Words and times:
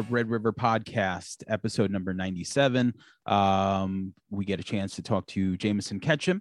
Red 0.00 0.30
River 0.30 0.52
Podcast, 0.52 1.42
episode 1.48 1.90
number 1.90 2.14
97. 2.14 2.94
Um, 3.26 4.14
we 4.30 4.44
get 4.44 4.60
a 4.60 4.62
chance 4.62 4.94
to 4.96 5.02
talk 5.02 5.26
to 5.28 5.56
Jameson 5.56 6.00
Ketchum. 6.00 6.40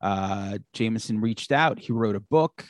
Uh, 0.00 0.58
Jameson 0.72 1.20
reached 1.20 1.52
out. 1.52 1.78
He 1.78 1.92
wrote 1.92 2.16
a 2.16 2.20
book. 2.20 2.64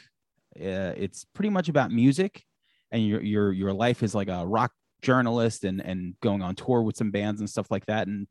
Uh, 0.56 0.92
it's 0.96 1.24
pretty 1.24 1.50
much 1.50 1.68
about 1.68 1.90
music, 1.90 2.42
and 2.90 3.06
your 3.06 3.22
your 3.22 3.52
your 3.52 3.72
life 3.72 4.02
is 4.02 4.14
like 4.14 4.28
a 4.28 4.46
rock 4.46 4.72
journalist 5.02 5.64
and 5.64 5.80
and 5.80 6.14
going 6.20 6.42
on 6.42 6.54
tour 6.56 6.82
with 6.82 6.96
some 6.96 7.10
bands 7.10 7.40
and 7.40 7.48
stuff 7.48 7.70
like 7.70 7.86
that. 7.86 8.08
And 8.08 8.26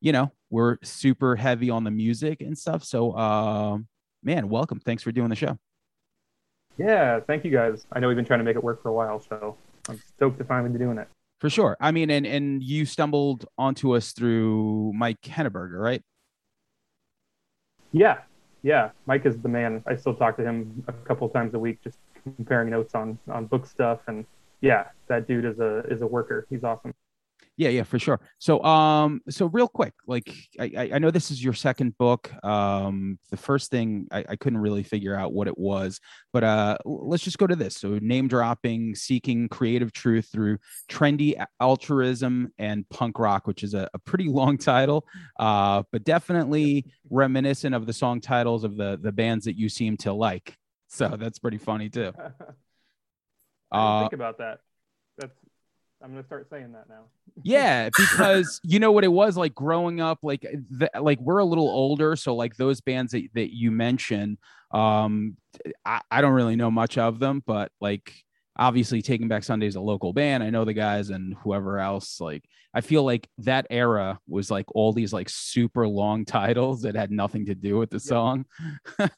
you 0.00 0.12
know, 0.12 0.30
we're 0.50 0.76
super 0.82 1.36
heavy 1.36 1.70
on 1.70 1.84
the 1.84 1.90
music 1.90 2.42
and 2.42 2.58
stuff. 2.58 2.84
So, 2.84 3.12
uh, 3.12 3.78
man, 4.22 4.48
welcome. 4.48 4.80
Thanks 4.80 5.02
for 5.02 5.12
doing 5.12 5.30
the 5.30 5.36
show. 5.36 5.58
Yeah, 6.76 7.20
thank 7.20 7.44
you 7.44 7.50
guys. 7.50 7.86
I 7.92 8.00
know 8.00 8.08
we've 8.08 8.16
been 8.16 8.24
trying 8.24 8.40
to 8.40 8.44
make 8.44 8.56
it 8.56 8.64
work 8.64 8.82
for 8.82 8.88
a 8.88 8.92
while, 8.92 9.20
so 9.20 9.56
I'm 9.88 10.00
stoked 10.16 10.38
to 10.38 10.44
finally 10.44 10.70
be 10.70 10.78
doing 10.78 10.98
it. 10.98 11.08
For 11.42 11.50
sure. 11.50 11.76
I 11.80 11.90
mean, 11.90 12.08
and 12.08 12.24
and 12.24 12.62
you 12.62 12.86
stumbled 12.86 13.46
onto 13.58 13.96
us 13.96 14.12
through 14.12 14.92
Mike 14.94 15.20
Henneberger, 15.22 15.76
right? 15.76 16.00
Yeah, 17.90 18.18
yeah. 18.62 18.90
Mike 19.06 19.26
is 19.26 19.36
the 19.40 19.48
man. 19.48 19.82
I 19.84 19.96
still 19.96 20.14
talk 20.14 20.36
to 20.36 20.44
him 20.44 20.84
a 20.86 20.92
couple 20.92 21.28
times 21.28 21.54
a 21.54 21.58
week, 21.58 21.82
just 21.82 21.98
comparing 22.36 22.70
notes 22.70 22.94
on 22.94 23.18
on 23.28 23.46
book 23.46 23.66
stuff. 23.66 23.98
And 24.06 24.24
yeah, 24.60 24.84
that 25.08 25.26
dude 25.26 25.44
is 25.44 25.58
a 25.58 25.80
is 25.90 26.00
a 26.02 26.06
worker. 26.06 26.46
He's 26.48 26.62
awesome. 26.62 26.94
Yeah, 27.58 27.68
yeah, 27.68 27.82
for 27.82 27.98
sure. 27.98 28.18
So, 28.38 28.62
um, 28.64 29.20
so 29.28 29.46
real 29.46 29.68
quick, 29.68 29.92
like 30.06 30.32
I, 30.58 30.90
I 30.94 30.98
know 30.98 31.10
this 31.10 31.30
is 31.30 31.44
your 31.44 31.52
second 31.52 31.96
book. 31.98 32.32
Um, 32.42 33.18
the 33.30 33.36
first 33.36 33.70
thing 33.70 34.08
I, 34.10 34.24
I 34.30 34.36
couldn't 34.36 34.60
really 34.60 34.82
figure 34.82 35.14
out 35.14 35.34
what 35.34 35.48
it 35.48 35.58
was, 35.58 36.00
but 36.32 36.44
uh, 36.44 36.78
let's 36.86 37.22
just 37.22 37.36
go 37.36 37.46
to 37.46 37.54
this. 37.54 37.76
So, 37.76 37.98
name 38.00 38.26
dropping, 38.26 38.94
seeking 38.94 39.48
creative 39.50 39.92
truth 39.92 40.30
through 40.32 40.58
trendy 40.90 41.42
altruism 41.60 42.52
and 42.56 42.88
punk 42.88 43.18
rock, 43.18 43.46
which 43.46 43.62
is 43.62 43.74
a, 43.74 43.88
a 43.92 43.98
pretty 43.98 44.28
long 44.28 44.56
title, 44.56 45.06
uh, 45.38 45.82
but 45.92 46.04
definitely 46.04 46.86
reminiscent 47.10 47.74
of 47.74 47.84
the 47.86 47.92
song 47.92 48.22
titles 48.22 48.64
of 48.64 48.78
the 48.78 48.98
the 49.00 49.12
bands 49.12 49.44
that 49.44 49.58
you 49.58 49.68
seem 49.68 49.98
to 49.98 50.12
like. 50.12 50.56
So 50.88 51.16
that's 51.18 51.38
pretty 51.38 51.58
funny 51.58 51.90
too. 51.90 52.12
I 53.72 53.98
uh, 53.98 54.00
think 54.00 54.14
about 54.14 54.38
that. 54.38 54.60
That's 56.02 56.10
I'm 56.10 56.16
gonna 56.16 56.26
start 56.26 56.50
saying 56.50 56.72
that 56.72 56.88
now. 56.88 57.04
yeah, 57.44 57.88
because 57.96 58.60
you 58.64 58.80
know 58.80 58.90
what 58.90 59.04
it 59.04 59.12
was 59.12 59.36
like 59.36 59.54
growing 59.54 60.00
up. 60.00 60.18
Like, 60.22 60.42
the, 60.42 60.90
like 61.00 61.20
we're 61.20 61.38
a 61.38 61.44
little 61.44 61.68
older, 61.68 62.16
so 62.16 62.34
like 62.34 62.56
those 62.56 62.80
bands 62.80 63.12
that, 63.12 63.28
that 63.34 63.54
you 63.54 63.70
mentioned, 63.70 64.38
um, 64.72 65.36
I, 65.84 66.00
I 66.10 66.20
don't 66.20 66.32
really 66.32 66.56
know 66.56 66.70
much 66.70 66.98
of 66.98 67.20
them, 67.20 67.42
but 67.46 67.70
like 67.80 68.12
obviously 68.56 69.00
Taking 69.00 69.28
Back 69.28 69.44
Sunday 69.44 69.66
is 69.66 69.76
a 69.76 69.80
local 69.80 70.12
band. 70.12 70.42
I 70.42 70.50
know 70.50 70.64
the 70.64 70.72
guys 70.72 71.10
and 71.10 71.36
whoever 71.42 71.78
else. 71.78 72.20
Like, 72.20 72.44
I 72.74 72.80
feel 72.80 73.04
like 73.04 73.28
that 73.38 73.66
era 73.70 74.18
was 74.28 74.50
like 74.50 74.66
all 74.74 74.92
these 74.92 75.12
like 75.12 75.28
super 75.28 75.86
long 75.86 76.24
titles 76.26 76.82
that 76.82 76.96
had 76.96 77.12
nothing 77.12 77.46
to 77.46 77.54
do 77.54 77.78
with 77.78 77.90
the 77.90 78.00
song. 78.00 78.44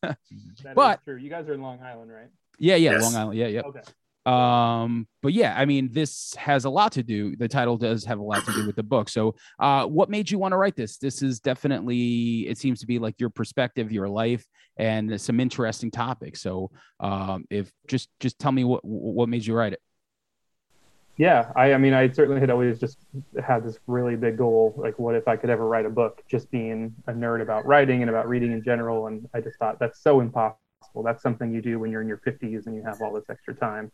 but 0.75 1.03
true. 1.05 1.17
You 1.17 1.31
guys 1.31 1.49
are 1.49 1.55
in 1.55 1.63
Long 1.63 1.81
Island, 1.81 2.13
right? 2.13 2.29
Yeah, 2.59 2.77
yeah, 2.77 2.93
yes. 2.93 3.03
Long 3.03 3.17
Island. 3.17 3.39
Yeah, 3.39 3.47
yeah. 3.47 3.63
Okay 3.63 3.81
um 4.27 5.07
but 5.23 5.35
yeah 5.35 5.55
i 5.59 5.67
mean 5.67 5.91
this 5.93 6.35
has 6.37 6.65
a 6.65 6.71
lot 6.71 6.91
to 6.93 7.03
do 7.03 7.37
the 7.37 7.47
title 7.47 7.77
does 7.77 8.07
have 8.07 8.19
a 8.19 8.23
lot 8.23 8.43
to 8.45 8.53
do 8.55 8.67
with 8.67 8.77
the 8.77 8.83
book. 8.83 9.09
So 9.09 9.35
uh 9.59 9.85
what 9.87 10.09
made 10.09 10.31
you 10.31 10.39
want 10.39 10.53
to 10.53 10.57
write 10.57 10.77
this? 10.77 10.97
This 10.97 11.23
is 11.23 11.41
definitely 11.41 12.49
it 12.49 12.59
seems 12.59 12.81
to 12.81 12.87
be 12.87 12.99
like 12.99 13.17
your 13.19 13.31
perspective 13.31 13.93
your 13.93 14.09
life 14.09 14.47
and 14.77 15.21
some 15.21 15.41
interesting 15.41 15.91
topics. 15.91 16.41
So 16.41 16.71
um 17.01 17.45
if 17.51 17.71
just 17.87 18.09
just 18.21 18.39
tell 18.39 18.53
me 18.53 18.65
what 18.65 18.85
what 18.85 19.29
made 19.29 19.45
you 19.45 19.55
write 19.55 19.75
it. 19.75 19.81
Yeah 21.17 21.53
i 21.55 21.75
i 21.75 21.79
mean 21.79 21.93
i 21.95 22.09
certainly 22.11 22.41
had 22.41 22.51
always 22.51 22.79
just 22.79 22.99
had 23.45 23.65
this 23.65 23.79
really 23.87 24.17
big 24.17 24.37
goal 24.39 24.75
like 24.77 24.99
what 24.99 25.15
if 25.15 25.29
i 25.29 25.37
could 25.37 25.51
ever 25.51 25.67
write 25.67 25.87
a 25.87 25.91
book? 25.91 26.23
Just 26.29 26.51
being 26.51 26.95
a 27.07 27.13
nerd 27.13 27.43
about 27.43 27.67
writing 27.67 28.01
and 28.03 28.11
about 28.11 28.29
reading 28.29 28.53
in 28.53 28.63
general 28.65 29.07
and 29.07 29.29
i 29.35 29.41
just 29.41 29.59
thought 29.59 29.79
that's 29.79 30.01
so 30.03 30.21
impossible. 30.21 30.59
That's 31.03 31.23
something 31.23 31.53
you 31.53 31.61
do 31.61 31.79
when 31.79 31.91
you're 31.91 32.03
in 32.03 32.09
your 32.09 32.19
50s 32.19 32.67
and 32.67 32.77
you 32.77 32.83
have 32.83 33.03
all 33.03 33.13
this 33.13 33.25
extra 33.29 33.55
time 33.55 33.91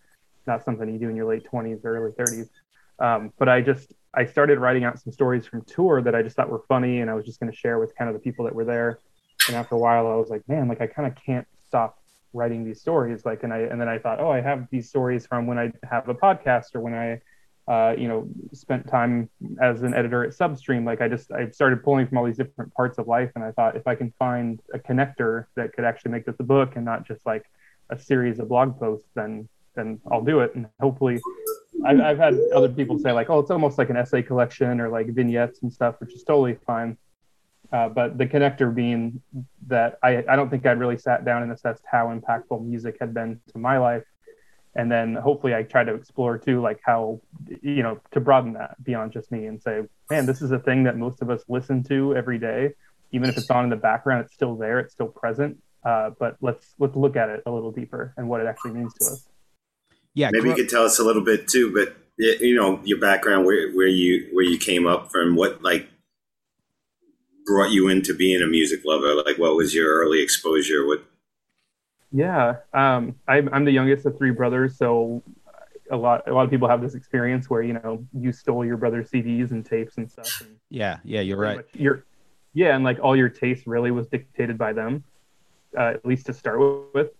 not 0.50 0.64
something 0.64 0.92
you 0.92 0.98
do 0.98 1.08
in 1.08 1.16
your 1.16 1.26
late 1.26 1.46
20s 1.50 1.84
or 1.84 1.96
early 1.96 2.12
30s. 2.12 2.48
Um, 2.98 3.32
but 3.38 3.48
I 3.48 3.62
just 3.62 3.94
I 4.12 4.26
started 4.26 4.58
writing 4.58 4.84
out 4.84 4.98
some 4.98 5.12
stories 5.12 5.46
from 5.46 5.62
tour 5.62 6.02
that 6.02 6.14
I 6.14 6.22
just 6.22 6.36
thought 6.36 6.50
were 6.50 6.64
funny, 6.68 7.00
and 7.00 7.08
I 7.10 7.14
was 7.14 7.24
just 7.24 7.40
going 7.40 7.50
to 7.50 7.56
share 7.56 7.78
with 7.78 7.94
kind 7.96 8.08
of 8.10 8.14
the 8.14 8.20
people 8.20 8.44
that 8.44 8.54
were 8.54 8.64
there. 8.64 8.98
And 9.46 9.56
after 9.56 9.76
a 9.76 9.78
while, 9.78 10.06
I 10.06 10.16
was 10.16 10.28
like, 10.28 10.46
man, 10.48 10.68
like 10.68 10.80
I 10.80 10.86
kind 10.86 11.08
of 11.10 11.14
can't 11.24 11.46
stop 11.66 11.98
writing 12.32 12.64
these 12.64 12.80
stories. 12.80 13.24
Like, 13.24 13.42
and 13.42 13.52
I 13.52 13.60
and 13.60 13.80
then 13.80 13.88
I 13.88 13.98
thought, 13.98 14.20
oh, 14.20 14.30
I 14.30 14.40
have 14.40 14.66
these 14.70 14.88
stories 14.88 15.26
from 15.26 15.46
when 15.46 15.58
I 15.58 15.72
have 15.88 16.08
a 16.08 16.14
podcast 16.14 16.74
or 16.74 16.80
when 16.80 16.94
I, 16.94 17.20
uh, 17.72 17.94
you 17.96 18.08
know, 18.08 18.28
spent 18.52 18.88
time 18.88 19.30
as 19.62 19.82
an 19.82 19.94
editor 19.94 20.24
at 20.24 20.30
Substream. 20.30 20.84
Like, 20.84 21.00
I 21.00 21.08
just 21.08 21.32
I 21.32 21.48
started 21.50 21.82
pulling 21.82 22.06
from 22.06 22.18
all 22.18 22.26
these 22.26 22.36
different 22.36 22.74
parts 22.74 22.98
of 22.98 23.06
life, 23.06 23.30
and 23.36 23.44
I 23.44 23.52
thought 23.52 23.76
if 23.76 23.86
I 23.86 23.94
can 23.94 24.12
find 24.18 24.60
a 24.74 24.78
connector 24.78 25.46
that 25.54 25.72
could 25.72 25.84
actually 25.84 26.10
make 26.10 26.26
this 26.26 26.36
a 26.40 26.44
book 26.44 26.76
and 26.76 26.84
not 26.84 27.06
just 27.06 27.24
like 27.24 27.44
a 27.88 27.98
series 27.98 28.40
of 28.40 28.48
blog 28.48 28.78
posts, 28.78 29.08
then 29.14 29.48
then 29.74 30.00
I'll 30.10 30.22
do 30.22 30.40
it. 30.40 30.54
And 30.54 30.66
hopefully, 30.80 31.20
I've, 31.84 32.00
I've 32.00 32.18
had 32.18 32.38
other 32.54 32.68
people 32.68 32.98
say 32.98 33.12
like, 33.12 33.30
oh, 33.30 33.38
it's 33.38 33.50
almost 33.50 33.78
like 33.78 33.90
an 33.90 33.96
essay 33.96 34.22
collection 34.22 34.80
or 34.80 34.88
like 34.88 35.08
vignettes 35.08 35.62
and 35.62 35.72
stuff, 35.72 35.96
which 35.98 36.14
is 36.14 36.22
totally 36.22 36.56
fine. 36.66 36.96
Uh, 37.72 37.88
but 37.88 38.18
the 38.18 38.26
connector 38.26 38.74
being 38.74 39.22
that 39.68 39.98
I, 40.02 40.24
I 40.28 40.36
don't 40.36 40.50
think 40.50 40.66
I'd 40.66 40.80
really 40.80 40.98
sat 40.98 41.24
down 41.24 41.42
and 41.42 41.52
assessed 41.52 41.84
how 41.90 42.08
impactful 42.08 42.64
music 42.64 42.96
had 43.00 43.14
been 43.14 43.40
to 43.52 43.58
my 43.58 43.78
life. 43.78 44.04
And 44.74 44.90
then 44.90 45.14
hopefully 45.14 45.54
I 45.54 45.62
try 45.62 45.84
to 45.84 45.94
explore 45.94 46.38
too, 46.38 46.60
like 46.60 46.80
how, 46.84 47.20
you 47.62 47.82
know, 47.82 48.00
to 48.12 48.20
broaden 48.20 48.54
that 48.54 48.82
beyond 48.82 49.12
just 49.12 49.30
me 49.32 49.46
and 49.46 49.60
say, 49.60 49.82
man, 50.10 50.26
this 50.26 50.42
is 50.42 50.50
a 50.52 50.58
thing 50.58 50.84
that 50.84 50.96
most 50.96 51.22
of 51.22 51.30
us 51.30 51.42
listen 51.48 51.82
to 51.84 52.16
every 52.16 52.38
day. 52.38 52.72
Even 53.12 53.28
if 53.28 53.36
it's 53.36 53.50
on 53.50 53.64
in 53.64 53.70
the 53.70 53.76
background, 53.76 54.24
it's 54.24 54.34
still 54.34 54.56
there, 54.56 54.78
it's 54.78 54.92
still 54.92 55.08
present. 55.08 55.58
Uh, 55.84 56.10
but 56.18 56.36
let's 56.40 56.74
let's 56.78 56.94
look 56.94 57.16
at 57.16 57.30
it 57.30 57.42
a 57.46 57.50
little 57.50 57.72
deeper 57.72 58.12
and 58.16 58.28
what 58.28 58.40
it 58.40 58.46
actually 58.46 58.72
means 58.72 58.92
to 58.94 59.06
us 59.06 59.29
yeah 60.14 60.30
maybe 60.32 60.48
you 60.48 60.54
could 60.54 60.68
tell 60.68 60.84
us 60.84 60.98
a 60.98 61.02
little 61.02 61.24
bit 61.24 61.48
too 61.48 61.72
but 61.72 61.96
you 62.18 62.54
know 62.54 62.80
your 62.84 62.98
background 62.98 63.46
where, 63.46 63.70
where 63.72 63.86
you 63.86 64.28
where 64.32 64.44
you 64.44 64.58
came 64.58 64.86
up 64.86 65.10
from 65.10 65.36
what 65.36 65.62
like 65.62 65.88
brought 67.46 67.70
you 67.70 67.88
into 67.88 68.14
being 68.14 68.42
a 68.42 68.46
music 68.46 68.80
lover? 68.84 69.14
Like 69.14 69.38
what 69.38 69.56
was 69.56 69.74
your 69.74 70.00
early 70.00 70.22
exposure? 70.22 70.86
What 70.86 71.04
yeah 72.12 72.56
um, 72.72 73.14
I'm, 73.28 73.48
I'm 73.52 73.64
the 73.64 73.72
youngest 73.72 74.06
of 74.06 74.18
three 74.18 74.32
brothers 74.32 74.76
so 74.76 75.22
a 75.92 75.96
lot 75.96 76.28
a 76.28 76.32
lot 76.32 76.44
of 76.44 76.50
people 76.50 76.68
have 76.68 76.80
this 76.80 76.94
experience 76.94 77.48
where 77.48 77.62
you 77.62 77.74
know 77.74 78.04
you 78.12 78.32
stole 78.32 78.64
your 78.64 78.76
brother's 78.76 79.10
cds 79.10 79.52
and 79.52 79.64
tapes 79.64 79.96
and 79.96 80.10
stuff 80.10 80.40
and 80.40 80.56
yeah 80.70 80.98
yeah 81.04 81.20
you're 81.20 81.36
right. 81.36 81.64
your 81.72 82.04
yeah 82.52 82.74
and 82.74 82.82
like 82.82 82.98
all 83.00 83.16
your 83.16 83.28
taste 83.28 83.64
really 83.64 83.92
was 83.92 84.08
dictated 84.08 84.58
by 84.58 84.72
them 84.72 85.04
uh, 85.78 85.92
at 85.94 86.04
least 86.04 86.26
to 86.26 86.32
start 86.32 86.58
with 86.94 87.10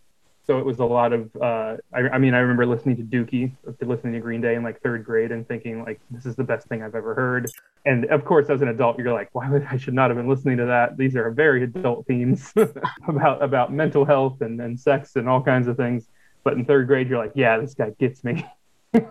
so 0.51 0.59
it 0.59 0.67
was 0.67 0.81
a 0.81 0.85
lot 0.85 1.13
of 1.13 1.31
uh, 1.41 1.77
I, 1.95 2.01
I, 2.15 2.19
mean 2.19 2.35
i 2.35 2.41
remember 2.41 2.67
listening 2.67 2.97
to 2.97 3.05
dookie 3.05 3.53
listening 3.81 4.15
to 4.15 4.19
green 4.19 4.41
day 4.41 4.57
in 4.57 4.65
like 4.65 4.81
third 4.83 5.05
grade 5.05 5.31
and 5.31 5.47
thinking 5.47 5.85
like 5.85 6.01
this 6.11 6.27
is 6.27 6.35
the 6.35 6.43
best 6.43 6.67
thing 6.67 6.83
i've 6.83 6.97
ever 6.97 7.15
heard. 7.15 7.49
And 7.87 8.07
of 8.07 8.25
course 8.25 8.51
as 8.51 8.61
an 8.61 8.67
adult 8.67 8.99
you're 8.99 9.13
like 9.13 9.29
why 9.31 9.49
would 9.49 9.65
i 9.71 9.77
should 9.77 9.95
not 9.95 10.11
have 10.11 10.17
been 10.17 10.29
listening 10.29 10.57
to 10.57 10.67
that? 10.67 10.97
These 10.97 11.15
are 11.15 11.31
very 11.31 11.63
adult 11.63 12.05
themes 12.09 12.53
about 13.09 13.41
about 13.45 13.73
mental 13.73 14.05
health 14.05 14.41
and, 14.41 14.61
and 14.61 14.79
sex 14.79 15.15
and 15.15 15.29
all 15.29 15.41
kinds 15.41 15.69
of 15.69 15.77
things. 15.77 16.09
But 16.43 16.55
in 16.55 16.65
third 16.65 16.89
grade 16.89 17.09
you're 17.09 17.19
like 17.19 17.33
yeah 17.37 17.57
this 17.59 17.75
guy 17.75 17.91
gets 18.01 18.25
me. 18.25 18.45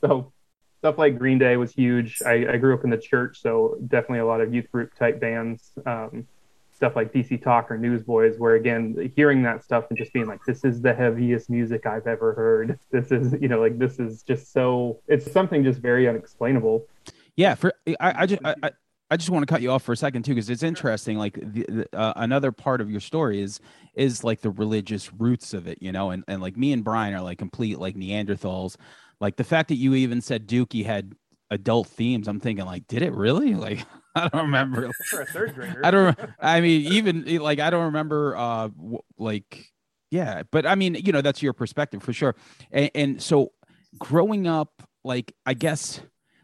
So 0.00 0.32
stuff 0.78 0.96
like 0.96 1.18
green 1.18 1.38
day 1.38 1.56
was 1.56 1.72
huge. 1.72 2.22
I, 2.24 2.46
I, 2.52 2.56
grew 2.58 2.74
up 2.74 2.84
in 2.84 2.90
the 2.90 2.98
church 2.98 3.40
so 3.42 3.78
definitely 3.88 4.20
a 4.20 4.26
lot 4.26 4.40
of 4.40 4.54
youth 4.54 4.70
group 4.70 4.94
type 4.94 5.18
bands. 5.18 5.72
Um, 5.84 6.28
stuff 6.76 6.94
like 6.94 7.12
DC 7.12 7.42
Talk 7.42 7.70
or 7.70 7.78
Newsboys, 7.78 8.38
where 8.38 8.54
again, 8.54 9.10
hearing 9.16 9.42
that 9.42 9.64
stuff 9.64 9.86
and 9.88 9.98
just 9.98 10.12
being 10.12 10.26
like, 10.26 10.44
this 10.46 10.62
is 10.62 10.80
the 10.82 10.94
heaviest 10.94 11.48
music 11.48 11.86
I've 11.86 12.06
ever 12.06 12.34
heard. 12.34 12.78
This 12.90 13.10
is, 13.10 13.34
you 13.40 13.48
know, 13.48 13.60
like 13.60 13.78
this 13.78 13.98
is 13.98 14.22
just 14.22 14.52
so, 14.52 15.00
it's 15.08 15.30
something 15.32 15.64
just 15.64 15.80
very 15.80 16.06
unexplainable. 16.06 16.86
Yeah. 17.34 17.54
For, 17.54 17.72
I, 17.98 18.22
I 18.22 18.26
just, 18.26 18.42
I, 18.44 18.70
I 19.10 19.16
just 19.16 19.30
want 19.30 19.46
to 19.46 19.52
cut 19.52 19.62
you 19.62 19.70
off 19.70 19.82
for 19.82 19.92
a 19.92 19.96
second 19.96 20.24
too, 20.24 20.34
because 20.34 20.50
it's 20.50 20.62
interesting. 20.62 21.16
Like 21.16 21.34
the, 21.34 21.64
the, 21.68 21.88
uh, 21.96 22.12
another 22.16 22.50
part 22.52 22.80
of 22.80 22.90
your 22.90 23.00
story 23.00 23.40
is 23.40 23.60
is 23.94 24.24
like 24.24 24.40
the 24.40 24.50
religious 24.50 25.12
roots 25.12 25.54
of 25.54 25.68
it, 25.68 25.80
you 25.80 25.92
know, 25.92 26.10
and 26.10 26.24
and 26.26 26.42
like 26.42 26.56
me 26.56 26.72
and 26.72 26.82
Brian 26.82 27.14
are 27.14 27.22
like 27.22 27.38
complete 27.38 27.78
like 27.78 27.94
Neanderthals. 27.94 28.76
Like 29.20 29.36
the 29.36 29.44
fact 29.44 29.68
that 29.68 29.76
you 29.76 29.94
even 29.94 30.20
said 30.20 30.48
Dookie 30.48 30.84
had 30.84 31.14
adult 31.50 31.86
themes, 31.86 32.26
I'm 32.26 32.40
thinking 32.40 32.66
like, 32.66 32.88
did 32.88 33.02
it 33.02 33.12
really? 33.12 33.54
Like 33.66 33.86
I 34.24 34.28
don't 34.28 34.46
remember. 34.46 34.90
For 35.10 35.20
a 35.20 35.26
third 35.26 35.54
grader. 35.54 35.82
I 35.84 35.90
don't. 35.90 36.18
I 36.40 36.60
mean, 36.62 36.92
even 36.92 37.24
like 37.38 37.60
I 37.60 37.68
don't 37.68 37.84
remember. 37.84 38.34
Uh, 38.34 38.70
like 39.18 39.66
yeah, 40.10 40.42
but 40.50 40.64
I 40.64 40.74
mean, 40.74 40.94
you 40.94 41.12
know, 41.12 41.20
that's 41.20 41.42
your 41.42 41.52
perspective 41.52 42.02
for 42.02 42.14
sure. 42.14 42.34
And, 42.70 42.90
and 42.94 43.22
so, 43.22 43.52
growing 43.98 44.46
up, 44.46 44.82
like 45.04 45.34
I 45.44 45.52
guess, 45.52 46.00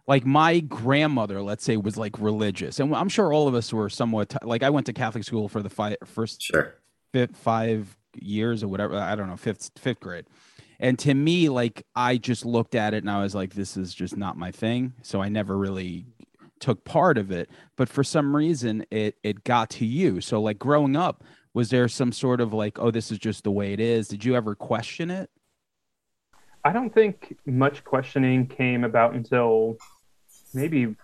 like 0.06 0.26
my 0.26 0.60
grandmother, 0.60 1.40
let's 1.40 1.64
say, 1.64 1.78
was 1.78 1.96
like 1.96 2.18
religious, 2.18 2.78
and 2.78 2.94
I'm 2.94 3.08
sure 3.08 3.32
all 3.32 3.48
of 3.48 3.54
us 3.54 3.72
were 3.72 3.88
somewhat 3.88 4.36
like 4.44 4.62
I 4.62 4.68
went 4.68 4.86
to 4.86 4.92
Catholic 4.92 5.24
school 5.24 5.48
for 5.48 5.62
the 5.62 5.70
five, 5.70 5.96
first 6.04 6.42
sure. 6.42 6.74
fifth, 7.14 7.36
five 7.36 7.96
years 8.20 8.62
or 8.62 8.68
whatever. 8.68 8.96
I 8.96 9.14
don't 9.14 9.28
know, 9.28 9.36
fifth 9.38 9.70
fifth 9.78 10.00
grade 10.00 10.26
and 10.80 10.98
to 10.98 11.14
me 11.14 11.48
like 11.48 11.86
i 11.94 12.16
just 12.16 12.44
looked 12.44 12.74
at 12.74 12.92
it 12.92 13.04
and 13.04 13.10
i 13.10 13.22
was 13.22 13.34
like 13.34 13.54
this 13.54 13.76
is 13.76 13.94
just 13.94 14.16
not 14.16 14.36
my 14.36 14.50
thing 14.50 14.92
so 15.02 15.22
i 15.22 15.28
never 15.28 15.56
really 15.56 16.04
took 16.62 16.84
part 16.84 17.18
of 17.18 17.32
it 17.32 17.50
but 17.76 17.88
for 17.88 18.04
some 18.04 18.36
reason 18.36 18.86
it 18.92 19.16
it 19.24 19.42
got 19.42 19.68
to 19.68 19.84
you. 19.84 20.20
So 20.20 20.40
like 20.40 20.58
growing 20.58 20.96
up 20.96 21.24
was 21.52 21.70
there 21.70 21.88
some 21.88 22.12
sort 22.12 22.40
of 22.40 22.54
like 22.54 22.78
oh 22.78 22.92
this 22.92 23.10
is 23.10 23.18
just 23.18 23.42
the 23.42 23.50
way 23.50 23.72
it 23.72 23.80
is 23.80 24.06
did 24.06 24.24
you 24.24 24.36
ever 24.36 24.54
question 24.54 25.10
it? 25.10 25.28
I 26.64 26.72
don't 26.72 26.94
think 26.94 27.36
much 27.44 27.82
questioning 27.82 28.46
came 28.46 28.84
about 28.84 29.14
until 29.14 29.76
maybe 30.54 30.94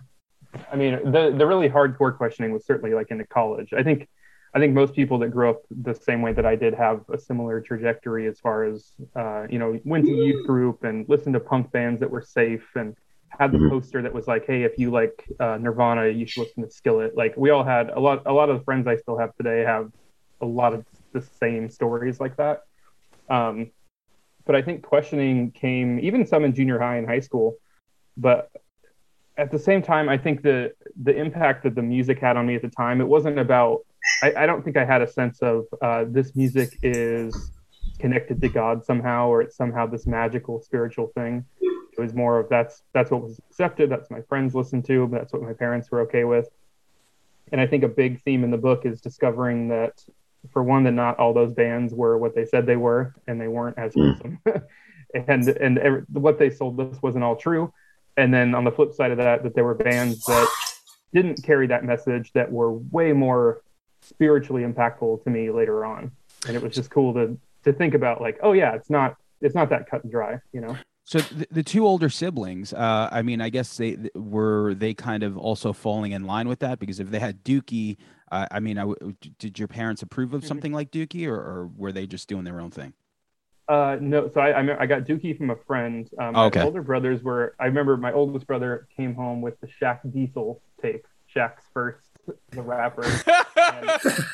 I 0.71 0.77
mean 0.77 1.11
the 1.11 1.35
the 1.37 1.45
really 1.45 1.69
hardcore 1.69 2.15
questioning 2.15 2.53
was 2.53 2.65
certainly 2.65 2.95
like 2.95 3.11
into 3.11 3.27
college. 3.27 3.73
I 3.73 3.83
think 3.83 4.07
I 4.53 4.59
think 4.59 4.73
most 4.73 4.93
people 4.95 5.19
that 5.19 5.29
grew 5.29 5.49
up 5.49 5.63
the 5.69 5.93
same 5.93 6.21
way 6.21 6.31
that 6.33 6.45
I 6.45 6.55
did 6.55 6.73
have 6.73 7.01
a 7.09 7.19
similar 7.19 7.59
trajectory 7.59 8.25
as 8.27 8.39
far 8.39 8.63
as 8.63 8.93
uh, 9.15 9.47
you 9.49 9.59
know 9.59 9.77
went 9.83 10.05
to 10.05 10.11
youth 10.11 10.47
group 10.47 10.85
and 10.85 11.07
listened 11.09 11.33
to 11.33 11.41
punk 11.41 11.71
bands 11.73 11.99
that 11.99 12.09
were 12.09 12.21
safe 12.21 12.65
and 12.75 12.95
had 13.39 13.51
the 13.51 13.57
mm-hmm. 13.57 13.69
poster 13.69 14.01
that 14.01 14.13
was 14.13 14.27
like, 14.27 14.45
hey, 14.45 14.63
if 14.63 14.77
you 14.77 14.91
like 14.91 15.25
uh, 15.39 15.57
Nirvana, 15.57 16.07
you 16.09 16.25
should 16.25 16.41
listen 16.41 16.63
to 16.63 16.69
Skillet. 16.69 17.15
Like 17.15 17.35
we 17.37 17.49
all 17.51 17.63
had 17.63 17.89
a 17.89 17.99
lot. 17.99 18.23
A 18.25 18.33
lot 18.33 18.49
of 18.49 18.59
the 18.59 18.63
friends 18.65 18.85
I 18.85 18.97
still 18.97 19.17
have 19.17 19.35
today 19.35 19.61
have 19.61 19.91
a 20.41 20.45
lot 20.45 20.73
of 20.73 20.85
the 21.13 21.21
same 21.21 21.69
stories 21.69 22.19
like 22.19 22.35
that. 22.37 22.63
Um, 23.29 23.71
but 24.45 24.55
I 24.55 24.61
think 24.61 24.83
questioning 24.83 25.51
came 25.51 25.99
even 25.99 26.25
some 26.25 26.43
in 26.43 26.53
junior 26.53 26.79
high 26.79 26.97
and 26.97 27.07
high 27.07 27.19
school. 27.21 27.55
But 28.17 28.51
at 29.37 29.51
the 29.51 29.59
same 29.59 29.81
time, 29.81 30.09
I 30.09 30.17
think 30.17 30.41
the 30.41 30.73
the 31.01 31.15
impact 31.15 31.63
that 31.63 31.75
the 31.75 31.81
music 31.81 32.19
had 32.19 32.35
on 32.35 32.45
me 32.45 32.55
at 32.55 32.61
the 32.61 32.69
time, 32.69 32.99
it 32.99 33.07
wasn't 33.07 33.39
about. 33.39 33.85
I, 34.23 34.33
I 34.43 34.45
don't 34.45 34.63
think 34.63 34.75
I 34.75 34.85
had 34.85 35.01
a 35.01 35.07
sense 35.07 35.41
of 35.41 35.65
uh, 35.81 36.05
this 36.07 36.35
music 36.35 36.77
is 36.83 37.51
connected 37.99 38.41
to 38.41 38.49
God 38.49 38.83
somehow, 38.83 39.27
or 39.27 39.41
it's 39.41 39.55
somehow 39.55 39.85
this 39.85 40.07
magical 40.07 40.61
spiritual 40.61 41.07
thing. 41.15 41.45
It 41.99 42.03
was 42.03 42.13
more 42.13 42.39
of 42.39 42.49
that's 42.49 42.83
that's 42.93 43.11
what 43.11 43.21
was 43.21 43.39
accepted. 43.49 43.89
That's 43.89 44.09
my 44.09 44.21
friends 44.21 44.55
listened 44.55 44.85
to. 44.85 45.09
That's 45.11 45.33
what 45.33 45.41
my 45.41 45.53
parents 45.53 45.91
were 45.91 46.01
okay 46.01 46.23
with. 46.23 46.49
And 47.51 47.59
I 47.59 47.67
think 47.67 47.83
a 47.83 47.87
big 47.87 48.21
theme 48.21 48.43
in 48.43 48.51
the 48.51 48.57
book 48.57 48.85
is 48.85 49.01
discovering 49.01 49.67
that 49.69 50.03
for 50.51 50.63
one 50.63 50.83
that 50.83 50.91
not 50.91 51.19
all 51.19 51.33
those 51.33 51.53
bands 51.53 51.93
were 51.93 52.17
what 52.17 52.33
they 52.35 52.45
said 52.45 52.65
they 52.65 52.77
were 52.77 53.13
and 53.27 53.39
they 53.39 53.47
weren't 53.47 53.77
as 53.77 53.93
hmm. 53.93 54.11
wholesome 54.11 54.39
and 55.13 55.47
and 55.49 55.77
every, 55.79 56.01
what 56.13 56.39
they 56.39 56.49
sold 56.49 56.79
us 56.79 57.01
wasn't 57.01 57.23
all 57.23 57.35
true 57.35 57.73
and 58.15 58.33
then 58.33 58.55
on 58.55 58.63
the 58.63 58.71
flip 58.71 58.93
side 58.93 59.11
of 59.11 59.17
that 59.17 59.43
that 59.43 59.53
there 59.53 59.65
were 59.65 59.75
bands 59.75 60.23
that 60.25 60.47
didn't 61.13 61.43
carry 61.43 61.67
that 61.67 61.83
message 61.83 62.31
that 62.33 62.49
were 62.49 62.71
way 62.71 63.11
more 63.11 63.61
spiritually 64.01 64.63
impactful 64.63 65.21
to 65.23 65.29
me 65.29 65.49
later 65.51 65.83
on 65.83 66.09
and 66.47 66.55
it 66.55 66.63
was 66.63 66.73
just 66.73 66.89
cool 66.89 67.13
to 67.13 67.37
to 67.63 67.73
think 67.73 67.93
about 67.93 68.21
like 68.21 68.39
oh 68.41 68.53
yeah 68.53 68.73
it's 68.73 68.89
not 68.89 69.17
it's 69.41 69.55
not 69.55 69.69
that 69.69 69.89
cut 69.89 70.03
and 70.03 70.11
dry 70.11 70.39
you 70.53 70.61
know 70.61 70.77
so 71.09 71.17
the, 71.17 71.47
the 71.49 71.63
two 71.63 71.87
older 71.87 72.07
siblings, 72.07 72.71
uh, 72.71 73.09
I 73.11 73.23
mean, 73.23 73.41
I 73.41 73.49
guess 73.49 73.77
they 73.77 73.97
were 74.13 74.75
they 74.75 74.93
kind 74.93 75.23
of 75.23 75.39
also 75.39 75.73
falling 75.73 76.11
in 76.11 76.25
line 76.25 76.47
with 76.47 76.59
that 76.59 76.77
because 76.77 76.99
if 76.99 77.09
they 77.09 77.17
had 77.17 77.43
Dookie, 77.43 77.97
uh, 78.31 78.45
I 78.51 78.59
mean, 78.59 78.77
I 78.77 78.85
did 79.39 79.57
your 79.57 79.67
parents 79.67 80.03
approve 80.03 80.35
of 80.35 80.41
mm-hmm. 80.41 80.47
something 80.47 80.71
like 80.71 80.91
Dookie, 80.91 81.25
or, 81.25 81.33
or, 81.33 81.71
were 81.75 81.91
they 81.91 82.05
just 82.05 82.29
doing 82.29 82.43
their 82.43 82.61
own 82.61 82.69
thing? 82.69 82.93
Uh, 83.67 83.97
no, 83.99 84.29
so 84.31 84.39
I, 84.39 84.61
I, 84.61 84.81
I 84.81 84.85
got 84.85 85.05
Dookie 85.05 85.35
from 85.35 85.49
a 85.49 85.55
friend. 85.55 86.07
Um, 86.19 86.35
oh, 86.35 86.45
okay. 86.45 86.59
My 86.59 86.65
older 86.65 86.83
brothers 86.83 87.23
were. 87.23 87.55
I 87.59 87.65
remember 87.65 87.97
my 87.97 88.13
oldest 88.13 88.45
brother 88.45 88.87
came 88.95 89.15
home 89.15 89.41
with 89.41 89.59
the 89.61 89.67
Shaq 89.81 90.01
Diesel 90.13 90.61
tape, 90.79 91.07
Shaq's 91.35 91.63
first, 91.73 92.05
the 92.51 92.61
rapper. 92.61 93.01
and, 93.55 94.25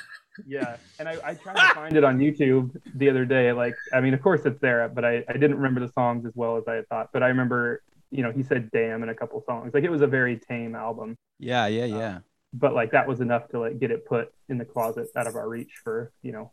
yeah, 0.45 0.77
and 0.99 1.07
I, 1.07 1.17
I 1.23 1.33
tried 1.33 1.55
to 1.55 1.61
find 1.75 1.97
it 1.97 2.03
on 2.03 2.19
YouTube 2.19 2.75
the 2.95 3.09
other 3.09 3.25
day. 3.25 3.51
Like, 3.51 3.75
I 3.93 4.01
mean, 4.01 4.13
of 4.13 4.21
course 4.21 4.41
it's 4.45 4.59
there, 4.59 4.87
but 4.89 5.05
I, 5.05 5.23
I 5.29 5.33
didn't 5.33 5.55
remember 5.55 5.81
the 5.81 5.91
songs 5.93 6.25
as 6.25 6.33
well 6.35 6.57
as 6.57 6.63
I 6.67 6.75
had 6.75 6.87
thought. 6.87 7.09
But 7.13 7.23
I 7.23 7.27
remember, 7.27 7.81
you 8.11 8.23
know, 8.23 8.31
he 8.31 8.43
said 8.43 8.71
"damn" 8.71 9.03
in 9.03 9.09
a 9.09 9.15
couple 9.15 9.41
songs. 9.45 9.73
Like, 9.73 9.83
it 9.83 9.91
was 9.91 10.01
a 10.01 10.07
very 10.07 10.37
tame 10.37 10.75
album. 10.75 11.17
Yeah, 11.39 11.67
yeah, 11.67 11.85
yeah. 11.85 12.15
Um, 12.15 12.23
but 12.53 12.73
like 12.73 12.91
that 12.91 13.07
was 13.07 13.21
enough 13.21 13.49
to 13.49 13.59
like 13.59 13.79
get 13.79 13.91
it 13.91 14.05
put 14.05 14.33
in 14.49 14.57
the 14.57 14.65
closet 14.65 15.09
out 15.15 15.27
of 15.27 15.35
our 15.35 15.47
reach 15.47 15.73
for 15.83 16.11
you 16.21 16.31
know 16.31 16.51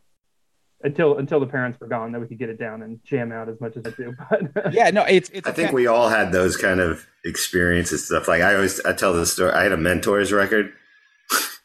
until 0.83 1.17
until 1.17 1.39
the 1.39 1.47
parents 1.47 1.79
were 1.79 1.87
gone 1.87 2.11
that 2.11 2.19
we 2.19 2.27
could 2.27 2.37
get 2.37 2.49
it 2.49 2.59
down 2.59 2.81
and 2.81 2.99
jam 3.03 3.31
out 3.31 3.47
as 3.47 3.59
much 3.61 3.77
as 3.77 3.85
I 3.85 3.91
do. 3.91 4.13
But 4.53 4.73
yeah, 4.73 4.89
no, 4.89 5.03
it's, 5.03 5.29
it's 5.29 5.47
I 5.47 5.51
think 5.51 5.71
we 5.71 5.87
all 5.87 6.09
had 6.09 6.31
those 6.31 6.57
kind 6.57 6.79
of 6.79 7.07
experiences 7.23 8.05
stuff. 8.05 8.27
Like 8.27 8.41
I 8.41 8.55
always 8.55 8.79
I 8.81 8.93
tell 8.93 9.13
the 9.13 9.25
story. 9.25 9.53
I 9.53 9.63
had 9.63 9.71
a 9.71 9.77
Mentors 9.77 10.31
record. 10.31 10.73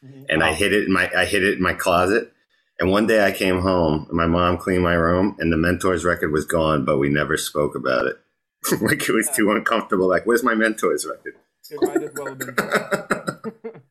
And 0.02 0.42
I 0.42 0.52
hid 0.52 0.72
it 0.72 0.86
in 0.86 0.92
my 0.92 1.10
I 1.16 1.24
hid 1.24 1.44
it 1.44 1.56
in 1.56 1.62
my 1.62 1.74
closet. 1.74 2.32
And 2.80 2.90
one 2.90 3.08
day 3.08 3.24
I 3.24 3.32
came 3.32 3.60
home 3.60 4.06
and 4.08 4.16
my 4.16 4.26
mom 4.26 4.56
cleaned 4.56 4.84
my 4.84 4.94
room 4.94 5.36
and 5.40 5.52
the 5.52 5.56
Mentors 5.56 6.04
record 6.04 6.30
was 6.30 6.46
gone, 6.46 6.84
but 6.84 6.98
we 6.98 7.08
never 7.08 7.36
spoke 7.36 7.74
about 7.74 8.06
it. 8.06 8.16
like 8.80 9.08
it 9.08 9.12
was 9.12 9.26
yeah. 9.28 9.34
too 9.34 9.50
uncomfortable. 9.50 10.08
Like, 10.08 10.26
where's 10.26 10.44
my 10.44 10.54
Mentors 10.54 11.04
record? 11.04 11.34
It 11.70 11.82
might 11.82 12.02
as 12.02 12.10
well 12.14 12.26
have 12.28 12.38
been. 12.38 13.52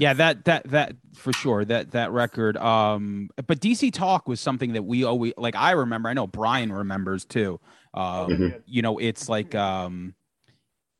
yeah 0.00 0.14
that 0.14 0.44
that 0.46 0.64
that 0.70 0.96
for 1.14 1.32
sure 1.32 1.64
that 1.64 1.90
that 1.90 2.10
record 2.10 2.56
um 2.56 3.28
but 3.46 3.60
dc 3.60 3.92
talk 3.92 4.26
was 4.26 4.40
something 4.40 4.72
that 4.72 4.82
we 4.82 5.04
always 5.04 5.34
like 5.36 5.54
i 5.56 5.72
remember 5.72 6.08
i 6.08 6.14
know 6.14 6.26
brian 6.26 6.72
remembers 6.72 7.24
too 7.24 7.60
um 7.92 8.28
mm-hmm. 8.28 8.58
you 8.66 8.82
know 8.82 8.98
it's 8.98 9.28
like 9.28 9.54
um 9.54 10.14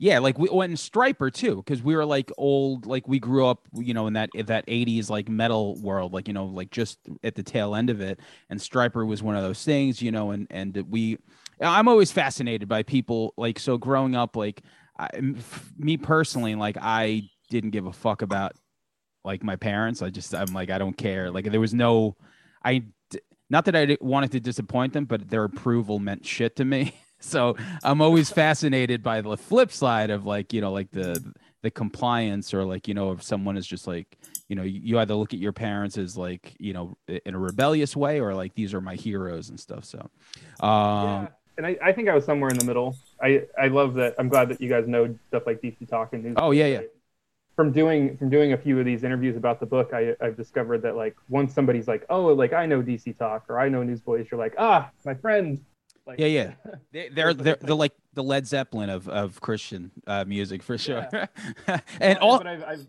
yeah 0.01 0.19
like 0.19 0.37
we 0.37 0.49
went 0.51 0.73
Stryper 0.73 1.33
too 1.33 1.57
because 1.57 1.81
we 1.83 1.95
were 1.95 2.05
like 2.05 2.33
old 2.37 2.87
like 2.87 3.07
we 3.07 3.21
grew 3.21 3.47
up 3.47 3.69
you 3.75 3.95
know 3.95 4.09
in 4.09 4.15
that 4.15 4.31
that 4.47 4.67
80s 4.67 5.09
like 5.09 5.29
metal 5.29 5.81
world 5.81 6.13
like 6.13 6.27
you 6.27 6.35
know 6.35 6.47
like 6.47 6.71
just 6.73 6.99
at 7.23 7.37
the 7.37 7.45
tail 7.45 7.77
end 7.77 7.89
of 7.89 8.01
it 8.01 8.19
and 8.49 8.59
Stryper 8.59 9.07
was 9.07 9.23
one 9.23 9.37
of 9.37 9.43
those 9.43 9.65
things 9.65 10.03
you 10.03 10.11
know 10.11 10.33
and 10.33 10.49
and 10.51 10.85
we 10.89 11.19
i'm 11.61 11.87
always 11.87 12.11
fascinated 12.11 12.69
by 12.69 12.83
people 12.83 13.33
like 13.37 13.61
so 13.61 13.79
growing 13.79 14.17
up 14.17 14.35
like 14.35 14.63
me 15.79 15.97
personally 15.97 16.57
like 16.57 16.77
i 16.81 17.23
didn't 17.51 17.71
give 17.71 17.87
a 17.87 17.93
fuck 17.93 18.23
about 18.23 18.55
like 19.25 19.43
my 19.43 19.57
parents. 19.57 20.03
I 20.03 20.11
just 20.11 20.35
I'm 20.35 20.53
like 20.53 20.71
I 20.71 20.79
don't 20.79 20.97
care. 20.97 21.31
Like 21.31 21.51
there 21.51 21.61
was 21.61 21.75
no, 21.75 22.17
I 22.65 22.85
not 23.49 23.65
that 23.67 23.77
I 23.77 23.97
wanted 24.01 24.33
to 24.33 24.41
disappoint 24.41 24.93
them, 24.93 25.05
but 25.05 25.29
their 25.29 25.45
approval 25.45 25.99
meant 25.99 26.25
shit 26.25 26.57
to 26.57 26.65
me. 26.65 26.95
so 27.21 27.57
I'm 27.85 28.01
always 28.01 28.31
fascinated 28.31 29.03
by 29.03 29.21
the 29.21 29.37
flip 29.37 29.71
side 29.71 30.11
of 30.11 30.27
like 30.27 30.53
you 30.53 30.61
know 30.61 30.73
like 30.73 30.91
the 30.91 31.23
the 31.63 31.71
compliance 31.71 32.55
or 32.55 32.65
like 32.65 32.89
you 32.89 32.95
know 32.95 33.13
if 33.13 33.23
someone 33.23 33.57
is 33.57 33.67
just 33.67 33.87
like 33.87 34.19
you 34.49 34.57
know 34.57 34.63
you 34.63 34.99
either 34.99 35.15
look 35.15 35.33
at 35.35 35.39
your 35.39 35.53
parents 35.53 35.99
as 35.99 36.17
like 36.17 36.55
you 36.59 36.73
know 36.73 36.97
in 37.07 37.35
a 37.35 37.39
rebellious 37.39 37.95
way 37.95 38.21
or 38.21 38.35
like 38.35 38.55
these 38.55 38.73
are 38.73 38.81
my 38.81 38.95
heroes 38.95 39.51
and 39.51 39.61
stuff 39.61 39.85
so 39.85 39.99
um 40.61 40.69
yeah. 40.69 41.29
and 41.59 41.67
I, 41.67 41.77
I 41.83 41.93
think 41.93 42.09
i 42.09 42.15
was 42.15 42.25
somewhere 42.25 42.49
in 42.49 42.57
the 42.57 42.65
middle 42.65 42.97
i 43.23 43.43
i 43.61 43.69
love 43.69 43.93
that 43.95 44.15
i'm 44.19 44.31
glad 44.31 44.49
that 44.49 44.61
you 44.61 44.71
guys 44.71 44.89
know 44.89 45.15
stuff 45.29 45.43
like 45.47 45.61
dc 45.61 45.87
talk 45.87 46.15
and 46.15 46.25
news 46.25 46.35
oh 46.39 46.51
yeah 46.51 46.67
yeah 46.67 46.81
from 47.61 47.73
doing 47.73 48.17
from 48.17 48.31
doing 48.31 48.55
a 48.55 48.57
few 48.57 48.79
of 48.79 48.87
these 48.87 49.05
interviews 49.05 49.37
about 49.37 49.61
the 49.61 49.67
book, 49.67 49.91
I, 49.93 50.17
I've 50.19 50.35
discovered 50.35 50.81
that 50.81 50.97
like 50.97 51.15
once 51.29 51.53
somebody's 51.53 51.87
like, 51.87 52.07
oh, 52.09 52.29
like 52.29 52.55
I 52.55 52.65
know 52.65 52.81
DC 52.81 53.19
Talk 53.19 53.45
or 53.51 53.61
I 53.61 53.69
know 53.69 53.83
Newsboys, 53.83 54.29
you're 54.31 54.41
like, 54.41 54.55
ah, 54.57 54.91
my 55.05 55.13
friend. 55.13 55.63
Like, 56.11 56.19
yeah, 56.19 56.27
yeah, 56.27 56.53
they, 57.13 57.23
are 57.23 57.33
they're 57.33 57.57
they're 57.61 57.75
like 57.75 57.93
the 58.15 58.25
Led 58.25 58.45
Zeppelin 58.45 58.91
of 58.91 59.09
of 59.09 59.41
Christian 59.41 59.93
uh, 60.09 60.25
music 60.27 60.63
for 60.63 60.77
sure. 60.77 61.07
Yeah. 61.13 61.81
and 62.01 62.19
all. 62.19 62.47
I've, 62.47 62.65
I've, 62.65 62.87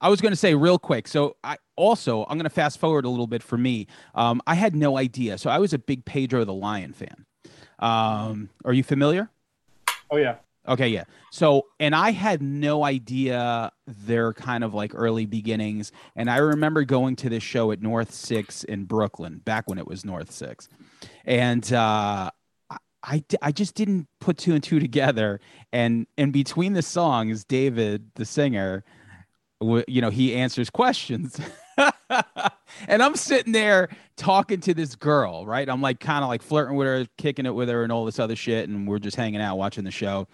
I 0.00 0.08
was 0.08 0.20
going 0.20 0.32
to 0.32 0.36
say 0.36 0.54
real 0.54 0.78
quick. 0.78 1.06
So 1.06 1.36
I 1.44 1.58
also 1.76 2.22
I'm 2.22 2.38
going 2.38 2.44
to 2.44 2.50
fast 2.50 2.78
forward 2.78 3.04
a 3.04 3.08
little 3.08 3.28
bit 3.28 3.42
for 3.42 3.56
me. 3.56 3.86
Um, 4.16 4.42
I 4.48 4.56
had 4.56 4.74
no 4.74 4.96
idea. 4.96 5.38
So 5.38 5.48
I 5.48 5.58
was 5.58 5.72
a 5.72 5.78
big 5.78 6.04
Pedro 6.04 6.44
the 6.44 6.54
Lion 6.54 6.92
fan. 6.92 7.26
Um, 7.78 8.50
are 8.64 8.72
you 8.72 8.82
familiar? 8.82 9.30
Oh 10.10 10.16
yeah. 10.16 10.36
Okay, 10.68 10.88
yeah. 10.88 11.04
So, 11.32 11.66
and 11.78 11.94
I 11.94 12.10
had 12.10 12.42
no 12.42 12.84
idea 12.84 13.72
their 13.86 14.32
kind 14.32 14.62
of 14.62 14.74
like 14.74 14.92
early 14.94 15.24
beginnings. 15.24 15.90
And 16.16 16.30
I 16.30 16.36
remember 16.36 16.84
going 16.84 17.16
to 17.16 17.30
this 17.30 17.42
show 17.42 17.72
at 17.72 17.80
North 17.80 18.12
Six 18.12 18.64
in 18.64 18.84
Brooklyn 18.84 19.38
back 19.38 19.68
when 19.68 19.78
it 19.78 19.86
was 19.86 20.04
North 20.04 20.30
Six. 20.30 20.68
And 21.24 21.72
uh, 21.72 22.30
I, 23.02 23.24
I 23.40 23.52
just 23.52 23.74
didn't 23.74 24.06
put 24.20 24.38
two 24.38 24.54
and 24.54 24.62
two 24.62 24.78
together. 24.78 25.40
And 25.72 26.06
in 26.18 26.30
between 26.30 26.74
the 26.74 26.82
songs, 26.82 27.44
David, 27.44 28.10
the 28.14 28.24
singer, 28.24 28.84
you 29.60 30.00
know, 30.00 30.10
he 30.10 30.34
answers 30.34 30.70
questions. 30.70 31.40
and 32.88 33.02
I'm 33.02 33.16
sitting 33.16 33.52
there 33.52 33.88
talking 34.16 34.60
to 34.60 34.74
this 34.74 34.94
girl, 34.94 35.46
right? 35.46 35.68
I'm 35.68 35.80
like 35.80 36.00
kind 36.00 36.22
of 36.22 36.28
like 36.28 36.42
flirting 36.42 36.76
with 36.76 36.86
her, 36.86 37.06
kicking 37.16 37.46
it 37.46 37.54
with 37.54 37.68
her, 37.68 37.82
and 37.82 37.92
all 37.92 38.04
this 38.04 38.18
other 38.18 38.36
shit. 38.36 38.68
And 38.68 38.86
we're 38.86 38.98
just 38.98 39.16
hanging 39.16 39.40
out 39.40 39.56
watching 39.56 39.84
the 39.84 39.90
show 39.90 40.26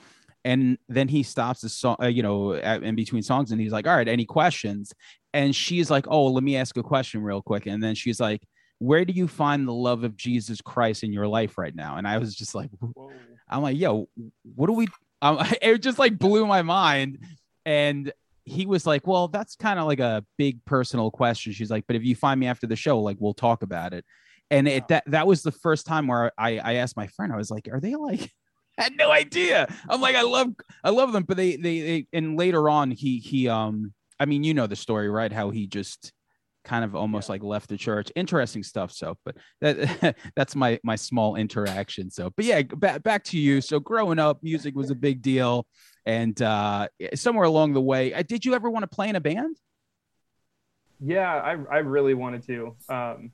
and 0.46 0.78
then 0.88 1.08
he 1.08 1.24
stops 1.24 1.60
the 1.60 1.68
song 1.68 1.96
uh, 2.00 2.06
you 2.06 2.22
know 2.22 2.54
at, 2.54 2.82
in 2.84 2.94
between 2.94 3.22
songs 3.22 3.50
and 3.50 3.60
he's 3.60 3.72
like 3.72 3.86
all 3.86 3.96
right 3.96 4.06
any 4.06 4.24
questions 4.24 4.94
and 5.34 5.54
she's 5.54 5.90
like 5.90 6.06
oh 6.08 6.26
let 6.26 6.44
me 6.44 6.56
ask 6.56 6.76
a 6.76 6.82
question 6.82 7.20
real 7.20 7.42
quick 7.42 7.66
and 7.66 7.82
then 7.82 7.94
she's 7.94 8.20
like 8.20 8.42
where 8.78 9.04
do 9.04 9.12
you 9.12 9.26
find 9.26 9.66
the 9.66 9.72
love 9.72 10.04
of 10.04 10.16
jesus 10.16 10.60
christ 10.60 11.02
in 11.02 11.12
your 11.12 11.26
life 11.26 11.58
right 11.58 11.74
now 11.74 11.96
and 11.96 12.06
i 12.06 12.18
was 12.18 12.34
just 12.34 12.54
like 12.54 12.70
Whoa. 12.80 13.12
i'm 13.48 13.62
like 13.62 13.76
yo 13.76 14.08
what 14.54 14.66
do 14.66 14.72
we 14.72 14.88
um, 15.22 15.38
it 15.62 15.78
just 15.78 15.98
like 15.98 16.18
blew 16.18 16.46
my 16.46 16.62
mind 16.62 17.18
and 17.64 18.12
he 18.44 18.66
was 18.66 18.86
like 18.86 19.06
well 19.06 19.28
that's 19.28 19.56
kind 19.56 19.78
of 19.78 19.86
like 19.86 20.00
a 20.00 20.24
big 20.36 20.64
personal 20.64 21.10
question 21.10 21.52
she's 21.52 21.70
like 21.70 21.84
but 21.86 21.96
if 21.96 22.04
you 22.04 22.14
find 22.14 22.38
me 22.38 22.46
after 22.46 22.66
the 22.66 22.76
show 22.76 23.00
like 23.00 23.16
we'll 23.18 23.34
talk 23.34 23.62
about 23.62 23.92
it 23.92 24.04
and 24.50 24.68
it 24.68 24.88
that 24.88 25.04
that 25.06 25.26
was 25.26 25.42
the 25.42 25.52
first 25.52 25.86
time 25.86 26.06
where 26.06 26.32
I 26.38 26.58
I 26.58 26.74
asked 26.74 26.96
my 26.96 27.06
friend, 27.08 27.32
I 27.32 27.36
was 27.36 27.50
like, 27.50 27.68
are 27.72 27.80
they 27.80 27.94
like 27.94 28.32
I 28.78 28.82
had 28.84 28.96
no 28.96 29.10
idea. 29.10 29.66
I'm 29.88 30.00
like, 30.00 30.16
I 30.16 30.22
love 30.22 30.52
I 30.84 30.90
love 30.90 31.12
them, 31.12 31.24
but 31.24 31.36
they 31.36 31.56
they, 31.56 31.80
they 31.80 32.06
and 32.12 32.38
later 32.38 32.68
on 32.68 32.90
he 32.90 33.18
he 33.18 33.48
um 33.48 33.92
I 34.18 34.24
mean, 34.24 34.44
you 34.44 34.54
know 34.54 34.66
the 34.66 34.76
story, 34.76 35.10
right? 35.10 35.32
How 35.32 35.50
he 35.50 35.66
just 35.66 36.12
kind 36.66 36.84
of 36.84 36.94
almost 36.94 37.28
yeah. 37.28 37.34
like 37.34 37.42
left 37.42 37.68
the 37.68 37.76
church. 37.76 38.10
Interesting 38.16 38.62
stuff. 38.62 38.92
So, 38.92 39.16
but 39.24 39.36
that 39.60 40.16
that's 40.36 40.54
my 40.54 40.78
my 40.82 40.96
small 40.96 41.36
interaction. 41.36 42.10
So, 42.10 42.30
but 42.36 42.44
yeah, 42.44 42.62
back 42.62 43.02
back 43.02 43.24
to 43.24 43.38
you. 43.38 43.60
So, 43.62 43.80
growing 43.80 44.18
up, 44.18 44.42
music 44.42 44.74
was 44.74 44.90
a 44.90 44.94
big 44.94 45.22
deal, 45.22 45.66
and 46.04 46.40
uh, 46.42 46.88
somewhere 47.14 47.44
along 47.44 47.72
the 47.72 47.80
way, 47.80 48.12
uh, 48.12 48.22
did 48.22 48.44
you 48.44 48.54
ever 48.54 48.68
want 48.68 48.82
to 48.82 48.88
play 48.88 49.08
in 49.08 49.16
a 49.16 49.20
band? 49.20 49.56
Yeah, 51.00 51.32
I 51.32 51.52
I 51.70 51.78
really 51.78 52.14
wanted 52.14 52.44
to. 52.48 52.76
Um, 52.88 53.30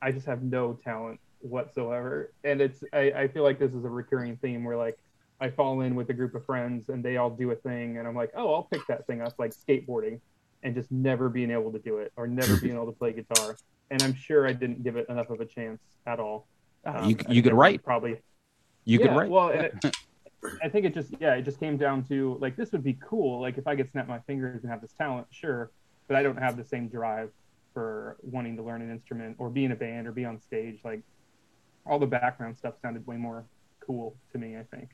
I 0.00 0.12
just 0.12 0.26
have 0.26 0.42
no 0.42 0.78
talent 0.84 1.18
whatsoever, 1.40 2.32
and 2.44 2.60
it's 2.60 2.84
I, 2.92 3.12
I 3.12 3.28
feel 3.28 3.42
like 3.42 3.58
this 3.58 3.74
is 3.74 3.84
a 3.84 3.90
recurring 3.90 4.36
theme 4.36 4.62
where 4.62 4.76
like 4.76 4.98
I 5.40 5.50
fall 5.50 5.80
in 5.80 5.94
with 5.94 6.10
a 6.10 6.14
group 6.14 6.34
of 6.34 6.44
friends 6.44 6.88
and 6.88 7.02
they 7.04 7.16
all 7.16 7.30
do 7.30 7.50
a 7.50 7.56
thing, 7.56 7.96
and 7.96 8.06
I'm 8.06 8.14
like, 8.14 8.30
oh, 8.36 8.54
I'll 8.54 8.64
pick 8.64 8.86
that 8.88 9.06
thing 9.06 9.22
up, 9.22 9.34
like 9.38 9.52
skateboarding 9.54 10.20
and 10.62 10.74
just 10.74 10.90
never 10.90 11.28
being 11.28 11.50
able 11.50 11.72
to 11.72 11.78
do 11.78 11.98
it 11.98 12.12
or 12.16 12.26
never 12.26 12.56
being 12.56 12.74
able 12.74 12.86
to 12.86 12.92
play 12.92 13.12
guitar. 13.12 13.56
And 13.90 14.02
I'm 14.02 14.14
sure 14.14 14.46
I 14.46 14.52
didn't 14.52 14.82
give 14.82 14.96
it 14.96 15.06
enough 15.08 15.30
of 15.30 15.40
a 15.40 15.46
chance 15.46 15.80
at 16.06 16.20
all. 16.20 16.46
Um, 16.84 17.08
you 17.08 17.16
you 17.28 17.42
could 17.42 17.54
write 17.54 17.82
probably. 17.82 18.20
You 18.84 18.98
yeah, 18.98 19.06
could 19.06 19.16
write. 19.16 19.30
Well, 19.30 19.48
it, 19.48 19.74
I 20.62 20.68
think 20.68 20.86
it 20.86 20.94
just 20.94 21.14
yeah 21.20 21.34
it 21.34 21.42
just 21.42 21.58
came 21.58 21.76
down 21.76 22.04
to 22.04 22.38
like 22.40 22.56
this 22.56 22.72
would 22.72 22.84
be 22.84 22.96
cool 23.00 23.40
like 23.40 23.58
if 23.58 23.66
I 23.66 23.76
could 23.76 23.90
snap 23.90 24.06
my 24.06 24.20
fingers 24.20 24.62
and 24.62 24.70
have 24.70 24.80
this 24.80 24.92
talent 24.92 25.26
sure, 25.30 25.70
but 26.06 26.16
I 26.16 26.22
don't 26.22 26.38
have 26.38 26.56
the 26.56 26.64
same 26.64 26.88
drive 26.88 27.30
for 27.74 28.16
wanting 28.22 28.56
to 28.56 28.62
learn 28.62 28.82
an 28.82 28.90
instrument 28.90 29.36
or 29.38 29.50
be 29.50 29.64
in 29.64 29.72
a 29.72 29.76
band 29.76 30.06
or 30.06 30.12
be 30.12 30.24
on 30.24 30.40
stage 30.40 30.80
like 30.84 31.02
all 31.86 31.98
the 31.98 32.06
background 32.06 32.56
stuff 32.56 32.74
sounded 32.80 33.06
way 33.06 33.16
more 33.16 33.44
cool 33.80 34.16
to 34.32 34.38
me 34.38 34.56
I 34.56 34.64
think. 34.74 34.90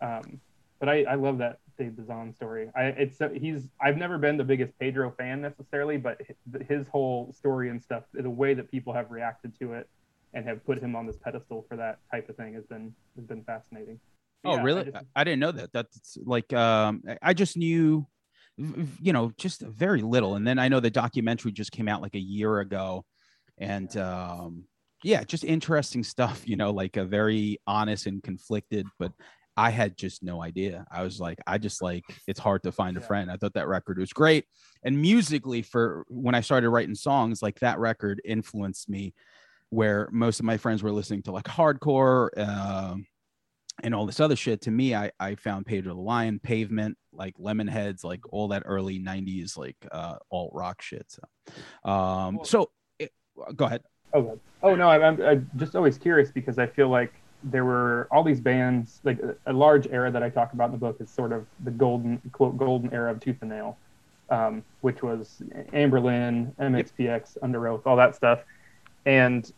Um, 0.00 0.40
but 0.80 0.88
I, 0.88 1.04
I 1.04 1.14
love 1.14 1.38
that 1.38 1.60
Dave 1.78 1.96
Bazan 1.96 2.34
story. 2.34 2.70
I 2.76 2.84
it's 2.84 3.18
he's 3.34 3.68
I've 3.80 3.96
never 3.96 4.18
been 4.18 4.36
the 4.36 4.44
biggest 4.44 4.78
Pedro 4.78 5.12
fan 5.16 5.40
necessarily, 5.40 5.96
but 5.96 6.20
his 6.68 6.88
whole 6.88 7.32
story 7.32 7.70
and 7.70 7.82
stuff, 7.82 8.04
the 8.12 8.28
way 8.30 8.54
that 8.54 8.70
people 8.70 8.92
have 8.92 9.10
reacted 9.10 9.58
to 9.60 9.74
it 9.74 9.88
and 10.34 10.46
have 10.46 10.64
put 10.64 10.78
him 10.78 10.96
on 10.96 11.06
this 11.06 11.16
pedestal 11.16 11.64
for 11.68 11.76
that 11.76 11.98
type 12.10 12.28
of 12.28 12.36
thing 12.36 12.54
has 12.54 12.64
been 12.64 12.94
has 13.16 13.24
been 13.24 13.42
fascinating. 13.44 13.98
oh, 14.44 14.56
yeah, 14.56 14.62
really? 14.62 14.80
I, 14.80 14.84
just, 14.84 14.96
I, 15.16 15.24
didn't 15.24 15.40
know 15.40 15.52
that. 15.52 15.72
That's 15.72 16.18
like 16.24 16.52
um 16.52 17.02
I 17.22 17.32
just 17.34 17.56
knew 17.56 18.06
you 18.56 19.12
know 19.12 19.32
just 19.36 19.62
very 19.62 20.02
little 20.02 20.36
and 20.36 20.46
then 20.46 20.58
I 20.58 20.68
know 20.68 20.78
the 20.78 20.90
documentary 20.90 21.50
just 21.50 21.72
came 21.72 21.88
out 21.88 22.02
like 22.02 22.14
a 22.14 22.20
year 22.20 22.60
ago 22.60 23.04
and 23.58 23.96
um 23.96 24.64
yeah, 25.02 25.22
just 25.22 25.44
interesting 25.44 26.02
stuff, 26.02 26.42
you 26.46 26.56
know, 26.56 26.70
like 26.70 26.96
a 26.96 27.04
very 27.04 27.58
honest 27.66 28.06
and 28.06 28.22
conflicted 28.22 28.86
but 28.98 29.12
I 29.56 29.70
had 29.70 29.96
just 29.96 30.22
no 30.22 30.42
idea. 30.42 30.84
I 30.90 31.02
was 31.02 31.20
like, 31.20 31.38
I 31.46 31.58
just 31.58 31.80
like 31.82 32.04
it's 32.26 32.40
hard 32.40 32.62
to 32.64 32.72
find 32.72 32.96
a 32.96 33.00
friend. 33.00 33.30
I 33.30 33.36
thought 33.36 33.54
that 33.54 33.68
record 33.68 33.98
was 33.98 34.12
great. 34.12 34.46
And 34.82 35.00
musically, 35.00 35.62
for 35.62 36.04
when 36.08 36.34
I 36.34 36.40
started 36.40 36.70
writing 36.70 36.94
songs, 36.94 37.42
like 37.42 37.60
that 37.60 37.78
record 37.78 38.20
influenced 38.24 38.88
me 38.88 39.14
where 39.70 40.08
most 40.12 40.40
of 40.40 40.46
my 40.46 40.56
friends 40.56 40.82
were 40.82 40.92
listening 40.92 41.22
to 41.22 41.32
like 41.32 41.44
hardcore 41.44 42.30
uh, 42.36 42.94
and 43.82 43.94
all 43.94 44.06
this 44.06 44.20
other 44.20 44.36
shit. 44.36 44.62
To 44.62 44.70
me, 44.70 44.94
I, 44.94 45.10
I 45.18 45.34
found 45.34 45.66
Pedro 45.66 45.94
the 45.94 46.00
Lion, 46.00 46.38
Pavement, 46.38 46.96
like 47.12 47.36
Lemonheads, 47.38 48.04
like 48.04 48.20
all 48.32 48.48
that 48.48 48.62
early 48.66 49.00
90s, 49.00 49.56
like 49.56 49.76
uh, 49.90 50.16
alt 50.30 50.52
rock 50.54 50.82
shit. 50.82 51.06
So, 51.08 51.90
um, 51.90 52.40
so 52.44 52.70
it, 52.98 53.12
go 53.56 53.66
ahead. 53.66 53.82
Oh, 54.12 54.38
oh 54.62 54.74
no, 54.76 54.88
I'm, 54.88 55.20
I'm 55.20 55.50
just 55.56 55.74
always 55.74 55.98
curious 55.98 56.30
because 56.30 56.58
I 56.58 56.66
feel 56.66 56.88
like 56.88 57.12
there 57.44 57.64
were 57.64 58.08
all 58.10 58.24
these 58.24 58.40
bands 58.40 59.00
like 59.04 59.18
a, 59.46 59.52
large 59.52 59.86
era 59.88 60.10
that 60.10 60.22
I 60.22 60.30
talk 60.30 60.52
about 60.52 60.66
in 60.66 60.72
the 60.72 60.78
book 60.78 60.96
is 61.00 61.10
sort 61.10 61.32
of 61.32 61.46
the 61.64 61.70
golden 61.70 62.20
quote 62.32 62.56
golden 62.56 62.92
era 62.92 63.10
of 63.10 63.20
Tooth 63.20 63.36
and 63.42 63.50
Nail, 63.50 63.76
um, 64.30 64.64
which 64.80 65.02
was 65.02 65.42
Anberlin, 65.72 66.54
MXPX, 66.56 67.38
Underoath, 67.42 67.82
all 67.86 67.96
that 67.96 68.14
stuff, 68.14 68.40
and 69.06 69.52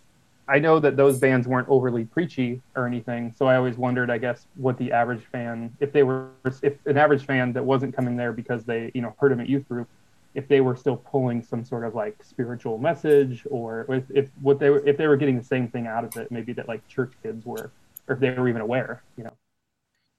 I 0.48 0.58
know 0.60 0.78
that 0.78 0.96
those 0.96 1.18
bands 1.18 1.48
weren't 1.48 1.68
overly 1.68 2.04
preachy 2.04 2.62
or 2.76 2.86
anything, 2.86 3.34
so 3.36 3.46
I 3.46 3.56
always 3.56 3.76
wondered, 3.76 4.10
I 4.10 4.18
guess, 4.18 4.46
what 4.54 4.78
the 4.78 4.92
average 4.92 5.24
fan, 5.32 5.76
if 5.80 5.92
they 5.92 6.04
were, 6.04 6.28
if 6.62 6.74
an 6.86 6.96
average 6.96 7.24
fan 7.24 7.52
that 7.54 7.64
wasn't 7.64 7.96
coming 7.96 8.16
there 8.16 8.32
because 8.32 8.64
they, 8.64 8.92
you 8.94 9.02
know, 9.02 9.14
heard 9.18 9.32
them 9.32 9.40
at 9.40 9.48
youth 9.48 9.68
group, 9.68 9.88
if 10.36 10.46
they 10.48 10.60
were 10.60 10.76
still 10.76 10.96
pulling 10.96 11.42
some 11.42 11.64
sort 11.64 11.82
of 11.82 11.94
like 11.94 12.22
spiritual 12.22 12.76
message 12.76 13.46
or 13.50 13.86
if, 13.88 14.04
if 14.14 14.30
what 14.42 14.60
they 14.60 14.68
were 14.68 14.86
if 14.86 14.98
they 14.98 15.06
were 15.06 15.16
getting 15.16 15.38
the 15.38 15.44
same 15.44 15.66
thing 15.66 15.86
out 15.86 16.04
of 16.04 16.14
it 16.16 16.30
maybe 16.30 16.52
that 16.52 16.68
like 16.68 16.86
church 16.86 17.12
kids 17.22 17.44
were 17.46 17.72
or 18.06 18.14
if 18.14 18.20
they 18.20 18.30
were 18.30 18.48
even 18.48 18.60
aware 18.60 19.02
you 19.16 19.24
know? 19.24 19.32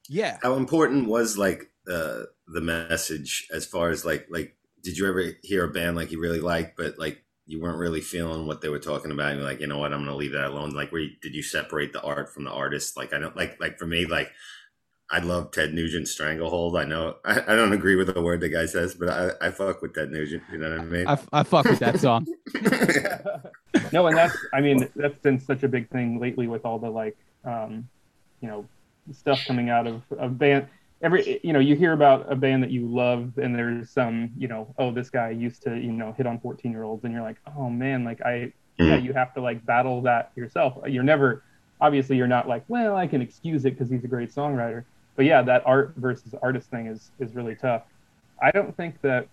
Yeah. 0.10 0.38
How 0.42 0.56
important 0.56 1.08
was 1.08 1.38
like 1.38 1.70
uh 1.90 2.24
the 2.48 2.62
message 2.62 3.48
as 3.54 3.66
far 3.66 3.92
as 3.92 4.04
like 4.04 4.28
like 4.30 4.58
did 4.82 4.98
you 4.98 5.08
ever 5.08 5.34
hear 5.44 5.66
a 5.66 5.72
band 5.72 5.96
like 5.96 6.12
you 6.12 6.20
really 6.20 6.42
liked 6.42 6.76
but 6.76 6.98
like 6.98 7.24
you 7.46 7.62
weren't 7.62 7.78
really 7.78 8.02
feeling 8.02 8.46
what 8.46 8.62
they 8.62 8.70
were 8.70 8.80
talking 8.80 9.12
about 9.12 9.32
and 9.32 9.40
you're 9.40 9.48
like 9.48 9.62
you 9.62 9.68
know 9.68 9.78
what? 9.78 9.94
I'm 9.94 10.04
gonna 10.04 10.18
leave 10.18 10.34
that 10.34 10.48
alone. 10.48 10.72
Like 10.72 10.92
where 10.92 11.02
you, 11.02 11.12
did 11.22 11.34
you 11.34 11.44
separate 11.44 11.94
the 11.94 12.02
art 12.02 12.34
from 12.34 12.44
the 12.44 12.52
artist? 12.52 12.98
Like 12.98 13.14
i 13.14 13.20
don't 13.20 13.38
like 13.38 13.60
like 13.62 13.78
for 13.78 13.86
me 13.86 14.06
like 14.06 14.32
I 15.10 15.20
love 15.20 15.52
Ted 15.52 15.74
Nugent's 15.74 16.12
Stranglehold. 16.12 16.76
I 16.76 16.84
know 16.84 17.16
I, 17.24 17.40
I, 17.40 17.56
don't 17.56 17.72
agree 17.72 17.96
with 17.96 18.14
the 18.14 18.22
word 18.22 18.42
the 18.42 18.50
guy 18.50 18.66
says, 18.66 18.94
but 18.94 19.08
I, 19.08 19.48
I 19.48 19.52
fuck 19.52 19.82
with 19.82 19.94
Ted 19.94 20.12
Nugent. 20.12 20.44
You 20.52 20.58
know 20.58 20.70
what 20.70 20.80
I 20.80 20.84
mean? 20.84 21.08
I, 21.08 21.18
I 21.32 21.44
fuck 21.44 21.66
with 21.66 21.80
that 21.80 22.00
song. 22.00 22.28
no, 23.94 24.08
and 24.08 24.18
that's 24.18 24.38
I 24.54 24.60
mean 24.60 24.90
that's 24.96 25.18
been 25.20 25.40
such 25.40 25.64
a 25.64 25.68
big 25.70 25.90
thing 25.90 26.20
lately 26.20 26.48
with 26.48 26.66
all 26.66 26.78
the 26.78 26.90
like, 26.90 27.18
um, 27.46 27.88
you 28.42 28.50
know, 28.50 28.68
stuff 29.14 29.40
coming 29.48 29.70
out 29.70 29.88
of 29.88 30.02
a 30.20 30.28
band. 30.28 30.68
Every 31.02 31.40
you 31.42 31.54
know 31.54 31.60
you 31.60 31.76
hear 31.76 31.94
about 31.94 32.30
a 32.30 32.36
band 32.36 32.62
that 32.64 32.72
you 32.72 32.86
love, 32.86 33.38
and 33.38 33.56
there's 33.56 33.90
some 33.90 34.32
you 34.38 34.50
know 34.50 34.74
oh 34.78 34.92
this 34.92 35.10
guy 35.10 35.30
used 35.30 35.64
to 35.64 35.78
you 35.78 35.94
know 35.94 36.12
hit 36.12 36.28
on 36.28 36.40
14 36.40 36.70
year 36.70 36.84
olds, 36.84 37.06
and 37.06 37.14
you're 37.14 37.24
like 37.24 37.38
oh 37.58 37.70
man 37.70 38.04
like 38.04 38.22
I 38.22 38.52
mm. 38.78 38.90
yeah 38.90 38.98
you 38.98 39.14
have 39.14 39.34
to 39.36 39.42
like 39.42 39.66
battle 39.66 40.02
that 40.02 40.32
yourself. 40.36 40.80
You're 40.86 41.04
never 41.04 41.44
obviously 41.80 42.18
you're 42.18 42.28
not 42.28 42.50
like 42.50 42.66
well 42.68 42.98
I 42.98 43.08
can 43.08 43.22
excuse 43.22 43.64
it 43.64 43.72
because 43.72 43.90
he's 43.90 44.04
a 44.04 44.08
great 44.08 44.34
songwriter 44.34 44.84
but 45.18 45.26
yeah, 45.26 45.42
that 45.42 45.64
art 45.66 45.94
versus 45.98 46.34
artist 46.42 46.70
thing 46.70 46.88
is 46.88 47.12
is 47.20 47.36
really 47.36 47.56
tough. 47.56 47.84
I 48.42 48.52
don't 48.52 48.76
think 48.78 49.02
that 49.02 49.28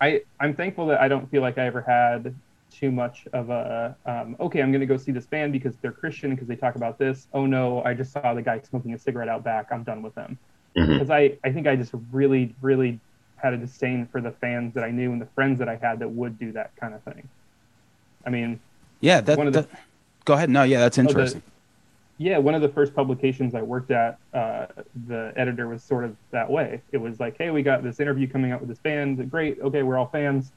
I 0.00 0.22
I'm 0.40 0.54
thankful 0.54 0.86
that 0.86 1.00
I 1.00 1.08
don't 1.08 1.30
feel 1.30 1.42
like 1.42 1.58
I 1.58 1.66
ever 1.66 1.82
had 1.82 2.34
too 2.72 2.90
much 2.90 3.26
of 3.34 3.50
a 3.50 3.94
um, 4.06 4.34
okay 4.40 4.62
i'm 4.62 4.72
going 4.72 4.80
to 4.80 4.86
go 4.86 4.96
see 4.96 5.12
this 5.12 5.26
band 5.26 5.52
because 5.52 5.76
they're 5.82 5.92
christian 5.92 6.30
because 6.30 6.48
they 6.48 6.56
talk 6.56 6.74
about 6.74 6.98
this. 6.98 7.26
Oh 7.34 7.44
no 7.44 7.82
i 7.84 7.92
just 7.92 8.12
saw 8.12 8.32
the 8.32 8.40
guy 8.40 8.62
smoking 8.62 8.94
a 8.94 8.98
cigarette 8.98 9.28
out 9.28 9.44
back. 9.44 9.66
I'm 9.70 9.82
done 9.82 10.00
with 10.00 10.14
them. 10.14 10.38
Mm-hmm. 10.74 10.94
because 10.94 11.10
i 11.10 11.36
i 11.44 11.52
think 11.52 11.66
i 11.66 11.76
just 11.76 11.92
really 12.10 12.54
really 12.62 12.98
had 13.36 13.52
a 13.52 13.58
disdain 13.58 14.06
for 14.10 14.22
the 14.22 14.30
fans 14.30 14.72
that 14.72 14.84
i 14.84 14.90
knew 14.90 15.12
and 15.12 15.20
the 15.20 15.28
friends 15.34 15.58
that 15.58 15.68
i 15.68 15.76
had 15.76 15.98
that 15.98 16.08
would 16.08 16.38
do 16.38 16.50
that 16.52 16.74
kind 16.76 16.94
of 16.94 17.02
thing. 17.02 17.28
I 18.24 18.30
mean 18.30 18.58
yeah 19.00 19.20
that, 19.20 19.36
one 19.36 19.48
of 19.48 19.52
the, 19.52 19.68
go 20.24 20.32
ahead. 20.32 20.48
No 20.48 20.62
yeah 20.62 20.80
that's 20.80 20.96
interesting 20.96 21.42
yeah, 22.22 22.38
one 22.38 22.54
of 22.54 22.62
the 22.62 22.68
first 22.68 22.94
publications 22.94 23.54
I 23.54 23.62
worked 23.62 23.90
at, 23.90 24.18
uh, 24.32 24.66
the 25.08 25.32
editor 25.34 25.68
was 25.68 25.82
sort 25.82 26.04
of 26.04 26.16
that 26.30 26.48
way. 26.48 26.80
It 26.92 26.98
was 26.98 27.18
like, 27.18 27.36
hey, 27.36 27.50
we 27.50 27.62
got 27.62 27.82
this 27.82 27.98
interview 27.98 28.28
coming 28.28 28.52
out 28.52 28.60
with 28.60 28.68
this 28.68 28.78
band. 28.78 29.28
Great. 29.28 29.58
Okay, 29.60 29.82
we're 29.82 29.98
all 29.98 30.06
fans. 30.06 30.52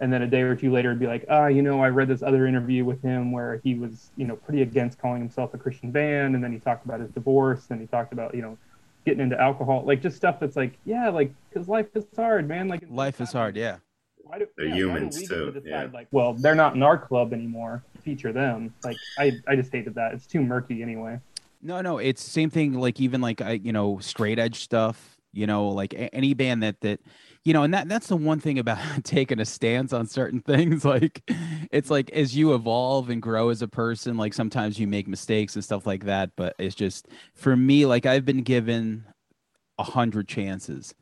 And 0.00 0.12
then 0.12 0.22
a 0.22 0.26
day 0.26 0.40
or 0.42 0.56
two 0.56 0.72
later, 0.72 0.90
it'd 0.90 0.98
be 0.98 1.06
like, 1.06 1.24
ah, 1.30 1.46
you 1.46 1.62
know, 1.62 1.80
I 1.80 1.88
read 1.88 2.08
this 2.08 2.24
other 2.24 2.48
interview 2.48 2.84
with 2.84 3.00
him 3.00 3.30
where 3.30 3.60
he 3.62 3.76
was, 3.76 4.10
you 4.16 4.26
know, 4.26 4.34
pretty 4.34 4.62
against 4.62 4.98
calling 4.98 5.20
himself 5.20 5.54
a 5.54 5.58
Christian 5.58 5.92
band. 5.92 6.34
And 6.34 6.42
then 6.42 6.52
he 6.52 6.58
talked 6.58 6.84
about 6.84 6.98
his 6.98 7.10
divorce 7.12 7.66
and 7.70 7.80
he 7.80 7.86
talked 7.86 8.12
about, 8.12 8.34
you 8.34 8.42
know, 8.42 8.58
getting 9.06 9.20
into 9.20 9.40
alcohol, 9.40 9.84
like 9.86 10.02
just 10.02 10.16
stuff 10.16 10.40
that's 10.40 10.56
like, 10.56 10.76
yeah, 10.84 11.10
like, 11.10 11.32
because 11.48 11.68
life 11.68 11.86
is 11.94 12.04
hard, 12.16 12.48
man. 12.48 12.66
Like, 12.66 12.82
life 12.90 13.20
is 13.20 13.30
hard. 13.30 13.56
Yeah. 13.56 13.76
Why 14.16 14.40
do, 14.40 14.48
they're 14.56 14.66
yeah, 14.66 14.74
humans 14.74 15.28
too. 15.28 15.52
Decide, 15.52 15.62
yeah. 15.64 15.86
Like, 15.92 16.08
well, 16.10 16.34
they're 16.34 16.56
not 16.56 16.74
in 16.74 16.82
our 16.82 16.98
club 16.98 17.32
anymore 17.32 17.84
feature 18.04 18.32
them. 18.32 18.74
Like 18.84 18.96
I, 19.18 19.32
I 19.48 19.56
just 19.56 19.72
hated 19.72 19.94
that. 19.94 20.12
It's 20.12 20.26
too 20.26 20.42
murky 20.42 20.82
anyway. 20.82 21.18
No, 21.64 21.80
no, 21.80 21.96
it's 21.96 22.22
same 22.22 22.50
thing. 22.50 22.74
Like 22.74 23.00
even 23.00 23.22
like 23.22 23.40
I, 23.40 23.52
you 23.52 23.72
know, 23.72 23.98
straight 23.98 24.38
edge 24.38 24.60
stuff. 24.60 25.16
You 25.32 25.48
know, 25.48 25.68
like 25.68 25.94
any 26.12 26.32
band 26.32 26.62
that 26.62 26.80
that, 26.82 27.00
you 27.42 27.52
know, 27.52 27.64
and 27.64 27.74
that 27.74 27.88
that's 27.88 28.06
the 28.06 28.16
one 28.16 28.38
thing 28.38 28.58
about 28.60 28.78
taking 29.04 29.40
a 29.40 29.44
stance 29.44 29.92
on 29.92 30.06
certain 30.06 30.40
things. 30.40 30.84
Like, 30.94 31.28
it's 31.72 31.90
like 31.90 32.10
as 32.10 32.36
you 32.36 32.54
evolve 32.54 33.10
and 33.10 33.20
grow 33.20 33.48
as 33.48 33.62
a 33.62 33.66
person, 33.66 34.16
like 34.16 34.32
sometimes 34.32 34.78
you 34.78 34.86
make 34.86 35.08
mistakes 35.08 35.56
and 35.56 35.64
stuff 35.64 35.86
like 35.86 36.04
that. 36.04 36.30
But 36.36 36.54
it's 36.58 36.74
just 36.74 37.08
for 37.34 37.56
me, 37.56 37.86
like 37.86 38.06
I've 38.06 38.24
been 38.24 38.42
given 38.42 39.06
a 39.78 39.82
hundred 39.82 40.28
chances, 40.28 40.94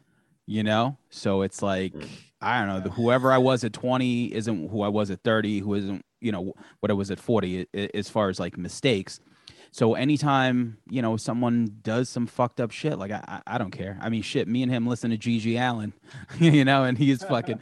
you 0.46 0.62
know. 0.62 0.96
So 1.10 1.42
it's 1.42 1.60
like 1.60 1.92
mm. 1.92 2.08
I 2.40 2.60
don't 2.60 2.68
know, 2.68 2.80
the, 2.80 2.90
whoever 2.90 3.32
I 3.32 3.38
was 3.38 3.64
at 3.64 3.72
twenty 3.72 4.32
isn't 4.32 4.70
who 4.70 4.80
I 4.80 4.88
was 4.88 5.10
at 5.10 5.22
thirty. 5.24 5.58
Who 5.58 5.74
isn't 5.74 6.04
you 6.22 6.32
know 6.32 6.54
what 6.80 6.90
I 6.90 6.94
was 6.94 7.10
at 7.10 7.18
40 7.18 7.66
as 7.94 8.08
far 8.08 8.28
as 8.28 8.38
like 8.40 8.56
mistakes. 8.56 9.20
So 9.72 9.94
anytime 9.94 10.76
you 10.88 11.00
know 11.00 11.16
someone 11.16 11.78
does 11.82 12.08
some 12.08 12.26
fucked 12.26 12.60
up 12.60 12.70
shit, 12.70 12.98
like 12.98 13.10
I, 13.10 13.40
I, 13.46 13.58
don't 13.58 13.70
care. 13.70 13.98
I 14.02 14.10
mean, 14.10 14.22
shit. 14.22 14.46
Me 14.46 14.62
and 14.62 14.70
him 14.70 14.86
listen 14.86 15.10
to 15.10 15.16
GG 15.16 15.58
Allin, 15.58 15.94
you 16.38 16.64
know, 16.64 16.84
and 16.84 16.98
he's 16.98 17.24
fucking. 17.24 17.58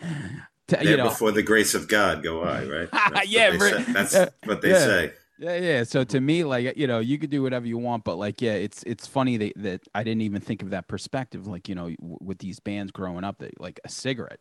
T- 0.67 0.77
you 0.83 0.97
know, 0.97 1.09
before 1.09 1.33
the 1.33 1.43
grace 1.43 1.75
of 1.75 1.89
God 1.89 2.23
go 2.23 2.43
I, 2.43 2.65
right? 2.65 2.89
That's 3.13 3.29
yeah, 3.29 3.57
what 3.57 3.87
that's 3.93 4.17
what 4.45 4.61
they 4.61 4.71
yeah. 4.71 4.79
say. 4.79 5.13
Yeah, 5.41 5.57
yeah. 5.57 5.85
So 5.85 6.05
to 6.05 6.21
me, 6.21 6.45
like 6.45 6.77
you 6.77 6.87
know, 6.87 6.99
you 6.99 7.19
could 7.19 7.31
do 7.31 7.43
whatever 7.43 7.67
you 7.67 7.79
want, 7.79 8.05
but 8.05 8.17
like, 8.17 8.43
yeah, 8.43 8.53
it's 8.53 8.83
it's 8.83 9.07
funny 9.07 9.37
that 9.39 9.53
that 9.57 9.81
I 9.95 10.05
didn't 10.05 10.21
even 10.21 10.41
think 10.41 10.63
of 10.63 10.71
that 10.71 10.87
perspective. 10.87 11.47
Like 11.47 11.69
you 11.69 11.75
know, 11.75 11.91
w- 11.91 12.19
with 12.21 12.39
these 12.39 12.61
bands 12.61 12.93
growing 12.93 13.25
up, 13.25 13.39
that 13.39 13.59
like 13.61 13.81
a 13.85 13.89
cigarette 13.89 14.39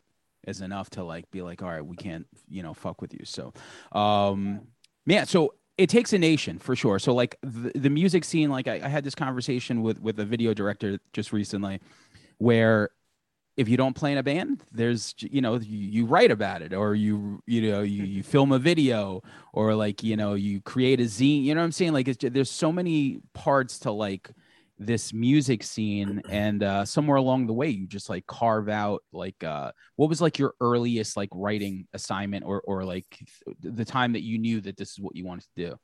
is 0.50 0.62
enough 0.62 0.90
to 0.92 1.04
like 1.04 1.30
be 1.32 1.42
like, 1.42 1.62
all 1.62 1.70
right, 1.70 1.86
we 1.86 1.96
can't 1.96 2.28
you 2.50 2.64
know 2.64 2.74
fuck 2.74 3.02
with 3.02 3.14
you. 3.14 3.26
So, 3.26 3.54
um, 3.92 4.62
yeah. 5.06 5.24
So 5.24 5.54
it 5.78 5.90
takes 5.90 6.12
a 6.12 6.20
nation 6.20 6.60
for 6.60 6.76
sure. 6.76 7.00
So 7.00 7.14
like 7.14 7.38
the, 7.42 7.72
the 7.74 7.90
music 7.90 8.26
scene, 8.26 8.50
like 8.50 8.68
I, 8.68 8.82
I 8.84 8.88
had 8.90 9.04
this 9.04 9.16
conversation 9.16 9.82
with 9.82 10.02
with 10.02 10.20
a 10.20 10.26
video 10.26 10.54
director 10.54 11.00
just 11.14 11.32
recently, 11.32 11.80
where 12.38 12.90
if 13.60 13.68
you 13.68 13.76
don't 13.76 13.94
play 13.94 14.14
in 14.14 14.18
a 14.18 14.24
band 14.24 14.64
there's 14.72 15.14
you 15.20 15.42
know 15.42 15.56
you, 15.56 15.78
you, 15.78 16.06
write 16.06 16.32
about 16.32 16.62
it 16.62 16.74
or 16.74 16.96
you 16.96 17.44
you 17.46 17.70
know 17.70 17.82
you, 17.82 18.04
you 18.06 18.24
film 18.24 18.54
a 18.54 18.58
video 18.58 19.22
or 19.52 19.76
like 19.76 20.02
you 20.02 20.16
know 20.16 20.34
you 20.34 20.62
create 20.62 21.02
a 21.02 21.04
zine 21.04 21.44
you 21.44 21.54
know 21.54 21.60
what 21.60 21.66
i'm 21.66 21.72
saying 21.74 21.92
like 21.92 22.08
it's, 22.08 22.24
there's 22.32 22.50
so 22.50 22.72
many 22.72 23.20
parts 23.34 23.78
to 23.80 23.92
like 23.92 24.32
this 24.80 25.14
music 25.14 25.62
scene 25.62 26.22
and 26.30 26.64
uh 26.64 26.86
somewhere 26.86 27.18
along 27.18 27.46
the 27.46 27.54
way 27.54 27.70
you 27.70 27.86
just 27.86 28.10
like 28.10 28.26
carve 28.28 28.70
out 28.70 29.04
like 29.12 29.44
uh 29.44 29.72
what 29.98 30.10
was 30.10 30.22
like 30.22 30.40
your 30.40 30.54
earliest 30.62 31.18
like 31.18 31.30
writing 31.34 31.86
assignment 31.94 32.46
or 32.46 32.62
or 32.62 32.84
like 32.84 33.06
the 33.62 33.86
time 33.86 34.14
that 34.14 34.22
you 34.22 34.38
knew 34.38 34.62
that 34.62 34.78
this 34.78 34.92
is 34.92 35.00
what 35.00 35.16
you 35.16 35.26
wanted 35.26 35.44
to 35.56 35.70
do 35.70 35.80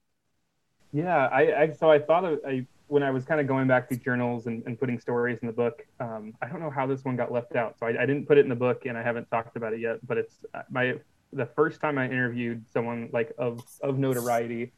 yeah 0.94 1.28
i, 1.28 1.64
I 1.64 1.72
so 1.72 1.92
i 1.92 2.00
thought 2.00 2.24
of, 2.25 2.40
i 2.48 2.66
when 2.88 3.04
I 3.04 3.12
was 3.12 3.25
kind 3.25 3.42
of 3.42 3.48
going 3.48 3.68
back 3.68 3.88
through 3.88 3.98
journals 3.98 4.46
and, 4.46 4.64
and 4.66 4.80
putting 4.80 5.00
stories 5.00 5.40
in 5.42 5.48
the 5.48 5.54
book, 5.54 5.86
um, 6.00 6.34
I 6.42 6.48
don't 6.48 6.60
know 6.60 6.70
how 6.70 6.86
this 6.86 7.04
one 7.04 7.16
got 7.16 7.32
left 7.32 7.56
out. 7.56 7.78
So 7.80 7.88
I, 7.88 8.02
I, 8.02 8.06
didn't 8.06 8.28
put 8.28 8.38
it 8.38 8.42
in 8.42 8.50
the 8.50 8.56
book 8.56 8.86
and 8.86 8.98
I 8.98 9.02
haven't 9.02 9.30
talked 9.32 9.58
about 9.58 9.74
it 9.74 9.80
yet, 9.80 10.06
but 10.06 10.18
it's 10.18 10.46
uh, 10.54 10.62
my, 10.70 10.96
the 11.34 11.48
first 11.48 11.82
time 11.82 11.98
I 11.98 12.06
interviewed 12.06 12.64
someone 12.72 13.10
like 13.12 13.34
of, 13.38 13.62
of 13.82 13.98
notoriety 13.98 14.72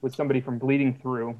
was 0.00 0.14
somebody 0.14 0.40
from 0.40 0.58
bleeding 0.58 0.98
through. 1.00 1.38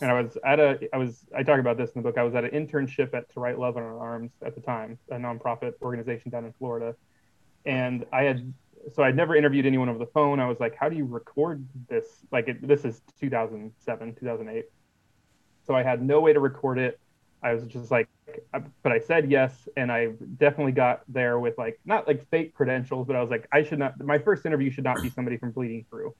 And 0.00 0.10
I 0.10 0.20
was 0.20 0.36
at 0.44 0.60
a, 0.60 0.88
I 0.92 0.98
was, 0.98 1.24
I 1.34 1.42
talk 1.42 1.58
about 1.58 1.78
this 1.78 1.90
in 1.92 2.02
the 2.02 2.08
book. 2.08 2.18
I 2.18 2.22
was 2.22 2.34
at 2.34 2.44
an 2.44 2.50
internship 2.50 3.14
at 3.14 3.32
To 3.32 3.40
Write 3.40 3.58
Love 3.58 3.76
on 3.76 3.82
Her 3.82 3.98
Arms 3.98 4.32
at 4.44 4.54
the 4.54 4.60
time, 4.60 4.98
a 5.10 5.16
nonprofit 5.16 5.72
organization 5.80 6.30
down 6.30 6.44
in 6.44 6.52
Florida. 6.52 6.94
And 7.64 8.04
I 8.12 8.24
had, 8.24 8.52
so 8.92 9.02
I'd 9.02 9.16
never 9.16 9.34
interviewed 9.34 9.64
anyone 9.64 9.88
over 9.88 9.98
the 9.98 10.06
phone. 10.06 10.38
I 10.38 10.46
was 10.46 10.60
like, 10.60 10.76
how 10.78 10.88
do 10.88 10.96
you 10.96 11.06
record 11.06 11.66
this? 11.88 12.06
Like 12.30 12.48
it, 12.48 12.66
this 12.66 12.84
is 12.84 13.00
2007, 13.20 14.14
2008 14.14 14.66
so 15.66 15.74
I 15.74 15.82
had 15.82 16.02
no 16.02 16.20
way 16.20 16.32
to 16.32 16.40
record 16.40 16.78
it. 16.78 17.00
I 17.42 17.52
was 17.52 17.64
just 17.64 17.90
like, 17.90 18.08
but 18.82 18.92
I 18.92 18.98
said 18.98 19.30
yes, 19.30 19.68
and 19.76 19.92
I 19.92 20.12
definitely 20.38 20.72
got 20.72 21.02
there 21.08 21.38
with 21.38 21.58
like 21.58 21.78
not 21.84 22.06
like 22.06 22.28
fake 22.30 22.54
credentials, 22.54 23.06
but 23.06 23.14
I 23.14 23.20
was 23.20 23.30
like, 23.30 23.46
I 23.52 23.62
should 23.62 23.78
not. 23.78 24.00
My 24.00 24.18
first 24.18 24.46
interview 24.46 24.70
should 24.70 24.84
not 24.84 25.02
be 25.02 25.10
somebody 25.10 25.36
from 25.36 25.50
Bleeding 25.50 25.84
Through, 25.90 26.14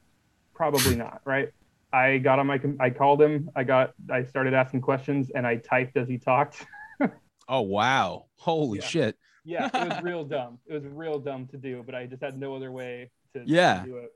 probably 0.55 0.95
not, 0.95 1.21
right? 1.25 1.51
I 1.97 2.19
got 2.19 2.39
on 2.39 2.47
my, 2.47 2.61
I 2.79 2.91
called 2.91 3.23
him, 3.23 3.51
I 3.57 3.65
got, 3.65 3.95
I 4.11 4.25
started 4.25 4.53
asking 4.53 4.83
questions, 4.83 5.31
and 5.35 5.47
I 5.47 5.57
typed 5.57 5.97
as 5.97 6.09
he 6.09 6.19
talked. 6.19 6.67
oh 7.49 7.63
wow! 7.63 8.27
Holy 8.37 8.81
yeah. 8.81 8.87
shit! 8.87 9.17
yeah, 9.47 9.71
it 9.73 9.89
was 9.89 10.03
real 10.03 10.25
dumb. 10.25 10.59
It 10.67 10.75
was 10.75 10.85
real 10.85 11.19
dumb 11.19 11.47
to 11.47 11.57
do, 11.57 11.83
but 11.87 11.95
I 11.95 12.07
just 12.07 12.23
had 12.23 12.39
no 12.39 12.55
other 12.55 12.73
way 12.73 13.11
to, 13.33 13.43
yeah. 13.47 13.81
to 13.81 13.87
do 13.87 13.97
it. 13.99 14.13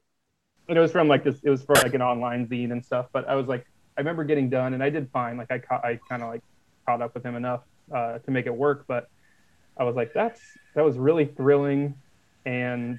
And 0.68 0.76
it 0.76 0.80
was 0.80 0.92
from 0.92 1.08
like 1.08 1.24
this, 1.24 1.40
it 1.42 1.50
was 1.50 1.62
for 1.62 1.74
like 1.76 1.94
an 1.94 2.02
online 2.02 2.46
zine 2.48 2.72
and 2.72 2.84
stuff. 2.84 3.06
But 3.12 3.28
I 3.28 3.34
was 3.36 3.46
like, 3.46 3.64
I 3.96 4.00
remember 4.00 4.24
getting 4.24 4.50
done, 4.50 4.74
and 4.74 4.82
I 4.82 4.90
did 4.90 5.08
fine. 5.10 5.36
Like 5.36 5.50
I 5.50 5.58
caught, 5.58 5.84
I 5.84 5.98
kind 6.08 6.22
of 6.22 6.28
like 6.28 6.42
caught 6.86 7.00
up 7.00 7.14
with 7.14 7.24
him 7.24 7.36
enough 7.36 7.62
uh, 7.94 8.18
to 8.18 8.30
make 8.30 8.46
it 8.46 8.54
work. 8.54 8.84
But 8.86 9.08
I 9.78 9.84
was 9.84 9.96
like, 9.96 10.12
that's 10.12 10.40
that 10.74 10.84
was 10.84 10.98
really 10.98 11.26
thrilling, 11.26 11.94
and 12.44 12.98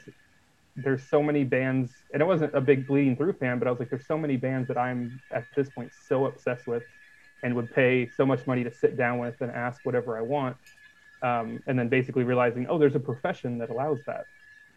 there's 0.76 1.04
so 1.04 1.22
many 1.22 1.44
bands, 1.44 1.92
and 2.14 2.22
it 2.22 2.26
wasn't 2.26 2.54
a 2.56 2.62
big 2.62 2.88
bleeding 2.88 3.16
through 3.16 3.34
fan, 3.34 3.60
but 3.60 3.68
I 3.68 3.72
was 3.72 3.80
like, 3.80 3.90
there's 3.90 4.08
so 4.08 4.18
many 4.18 4.38
bands 4.38 4.68
that 4.68 4.78
I'm 4.78 5.20
at 5.32 5.46
this 5.56 5.70
point 5.70 5.92
so 6.08 6.26
obsessed 6.26 6.68
with, 6.68 6.84
and 7.44 7.56
would 7.56 7.74
pay 7.74 8.10
so 8.16 8.26
much 8.26 8.48
money 8.48 8.64
to 8.64 8.72
sit 8.72 8.98
down 8.98 9.20
with 9.20 9.42
and 9.42 9.52
ask 9.52 9.82
whatever 9.84 10.18
I 10.18 10.22
want. 10.22 10.58
Um, 11.24 11.60
and 11.68 11.78
then 11.78 11.88
basically 11.88 12.24
realizing, 12.24 12.66
oh, 12.68 12.80
there's 12.80 12.96
a 12.96 13.00
profession 13.00 13.60
that 13.60 13.70
allows 13.70 14.00
that. 14.08 14.26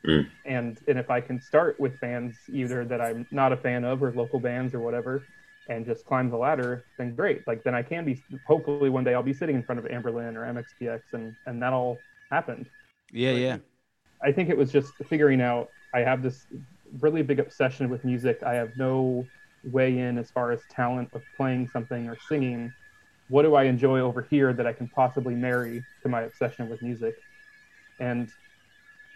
Mm. 0.06 0.28
And 0.44 0.78
and 0.86 0.98
if 0.98 1.10
I 1.10 1.20
can 1.20 1.40
start 1.40 1.80
with 1.80 1.98
bands 2.00 2.36
either 2.52 2.84
that 2.84 3.00
I'm 3.00 3.26
not 3.30 3.52
a 3.52 3.56
fan 3.56 3.84
of 3.84 4.02
or 4.02 4.12
local 4.12 4.38
bands 4.38 4.74
or 4.74 4.80
whatever, 4.80 5.22
and 5.68 5.86
just 5.86 6.04
climb 6.04 6.28
the 6.28 6.36
ladder, 6.36 6.84
then 6.98 7.14
great. 7.14 7.46
Like 7.46 7.64
then 7.64 7.74
I 7.74 7.82
can 7.82 8.04
be 8.04 8.22
hopefully 8.46 8.90
one 8.90 9.04
day 9.04 9.14
I'll 9.14 9.22
be 9.22 9.32
sitting 9.32 9.56
in 9.56 9.62
front 9.62 9.78
of 9.78 9.86
Anberlin 9.86 10.36
or 10.36 10.42
MXPX 10.42 11.00
and 11.12 11.34
and 11.46 11.62
that 11.62 11.72
all 11.72 11.98
happened. 12.30 12.66
Yeah, 13.12 13.32
like, 13.32 13.40
yeah. 13.40 13.56
I 14.22 14.32
think 14.32 14.50
it 14.50 14.56
was 14.56 14.70
just 14.70 14.92
figuring 15.08 15.40
out 15.40 15.70
I 15.94 16.00
have 16.00 16.22
this 16.22 16.46
really 17.00 17.22
big 17.22 17.38
obsession 17.38 17.88
with 17.88 18.04
music. 18.04 18.42
I 18.42 18.54
have 18.54 18.76
no 18.76 19.26
way 19.72 19.98
in 19.98 20.18
as 20.18 20.30
far 20.30 20.50
as 20.52 20.60
talent 20.68 21.08
of 21.14 21.22
playing 21.36 21.68
something 21.72 22.08
or 22.08 22.18
singing. 22.28 22.72
What 23.28 23.42
do 23.42 23.54
I 23.54 23.64
enjoy 23.64 24.00
over 24.00 24.22
here 24.22 24.52
that 24.52 24.66
I 24.66 24.72
can 24.72 24.88
possibly 24.88 25.34
marry 25.34 25.84
to 26.02 26.08
my 26.08 26.22
obsession 26.22 26.68
with 26.68 26.82
music? 26.82 27.14
And 28.00 28.28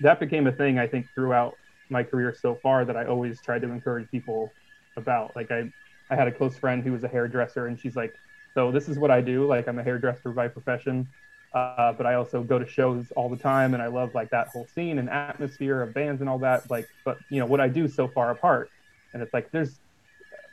that 0.00 0.20
became 0.20 0.46
a 0.46 0.52
thing 0.52 0.78
I 0.78 0.86
think 0.86 1.08
throughout 1.14 1.56
my 1.90 2.02
career 2.02 2.34
so 2.40 2.54
far 2.54 2.84
that 2.84 2.96
I 2.96 3.06
always 3.06 3.40
tried 3.42 3.62
to 3.62 3.70
encourage 3.70 4.08
people 4.10 4.50
about. 4.96 5.34
Like 5.36 5.50
I 5.50 5.72
I 6.10 6.16
had 6.16 6.28
a 6.28 6.32
close 6.32 6.56
friend 6.56 6.82
who 6.82 6.92
was 6.92 7.04
a 7.04 7.08
hairdresser, 7.08 7.66
and 7.66 7.78
she's 7.78 7.96
like, 7.96 8.14
"So 8.54 8.70
this 8.70 8.88
is 8.88 8.98
what 8.98 9.10
I 9.10 9.20
do. 9.20 9.46
Like 9.46 9.68
I'm 9.68 9.78
a 9.78 9.82
hairdresser 9.82 10.30
by 10.30 10.48
profession, 10.48 11.08
uh, 11.54 11.92
but 11.92 12.06
I 12.06 12.14
also 12.14 12.42
go 12.42 12.58
to 12.58 12.66
shows 12.66 13.10
all 13.16 13.28
the 13.28 13.36
time, 13.36 13.74
and 13.74 13.82
I 13.82 13.86
love 13.86 14.14
like 14.14 14.30
that 14.30 14.48
whole 14.48 14.66
scene 14.74 14.98
and 14.98 15.08
atmosphere 15.08 15.82
of 15.82 15.94
bands 15.94 16.20
and 16.20 16.28
all 16.28 16.38
that. 16.40 16.70
Like, 16.70 16.88
but 17.04 17.18
you 17.30 17.40
know 17.40 17.46
what 17.46 17.60
I 17.60 17.68
do 17.68 17.88
so 17.88 18.06
far 18.06 18.30
apart, 18.30 18.70
and 19.12 19.22
it's 19.22 19.32
like 19.32 19.50
there's 19.50 19.78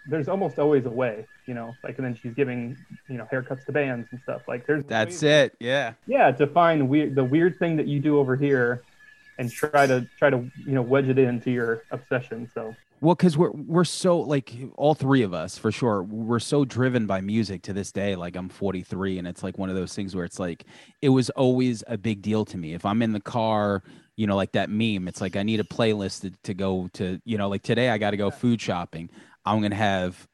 there's 0.08 0.30
almost 0.30 0.58
always 0.58 0.86
a 0.86 0.90
way, 0.90 1.26
you 1.48 1.54
know. 1.54 1.76
Like, 1.84 1.98
and 1.98 2.06
then 2.06 2.16
she's 2.16 2.34
giving 2.34 2.78
you 3.10 3.18
know 3.18 3.28
haircuts 3.32 3.66
to 3.66 3.74
bands 3.74 4.08
and 4.12 4.22
stuff. 4.22 4.44
Like, 4.48 4.66
there's 4.66 4.86
that's 4.86 5.22
it, 5.22 5.54
yeah, 5.60 5.94
yeah. 6.08 6.32
To 6.32 6.48
find 6.48 6.88
weird 6.88 7.16
the 7.16 7.24
weird 7.24 7.60
thing 7.60 7.76
that 7.76 7.88
you 7.88 8.00
do 8.00 8.18
over 8.18 8.38
here, 8.38 8.84
and 9.38 9.52
try 9.52 9.86
to 9.86 10.08
try 10.18 10.30
to 10.30 10.38
you 10.38 10.74
know 10.74 10.82
wedge 10.82 11.10
it 11.10 11.20
into 11.20 11.52
your 11.52 11.84
obsession. 11.92 12.50
So 12.54 12.74
well, 13.02 13.16
because 13.16 13.38
we're 13.38 13.52
we're 13.52 13.84
so 13.84 14.20
like 14.20 14.54
all 14.76 14.96
three 14.96 15.22
of 15.22 15.34
us 15.34 15.58
for 15.58 15.72
sure. 15.72 16.04
We're 16.04 16.40
so 16.40 16.64
driven 16.66 17.06
by 17.06 17.22
music 17.22 17.62
to 17.64 17.74
this 17.74 17.92
day. 17.92 18.16
Like 18.16 18.36
I'm 18.36 18.50
43, 18.50 19.20
and 19.20 19.28
it's 19.28 19.44
like 19.44 19.58
one 19.58 19.70
of 19.70 19.76
those 19.76 19.94
things 19.94 20.16
where 20.16 20.26
it's 20.26 20.40
like 20.40 20.66
it 21.02 21.10
was 21.10 21.30
always 21.32 21.84
a 21.88 21.98
big 21.98 22.22
deal 22.22 22.46
to 22.46 22.58
me. 22.58 22.74
If 22.74 22.86
I'm 22.86 23.02
in 23.02 23.12
the 23.12 23.20
car, 23.20 23.84
you 24.16 24.28
know, 24.28 24.36
like 24.36 24.54
that 24.54 24.70
meme, 24.70 25.08
it's 25.08 25.20
like 25.20 25.36
I 25.36 25.44
need 25.44 25.60
a 25.60 25.66
playlist 25.66 26.22
to, 26.22 26.32
to 26.44 26.54
go 26.54 26.90
to. 26.94 27.20
You 27.26 27.38
know, 27.38 27.50
like 27.50 27.64
today 27.64 27.90
I 27.90 27.98
got 27.98 28.12
to 28.12 28.18
go 28.18 28.32
food 28.32 28.62
shopping. 28.62 29.10
I'm 29.46 29.62
gonna 29.62 29.76
have 29.76 30.28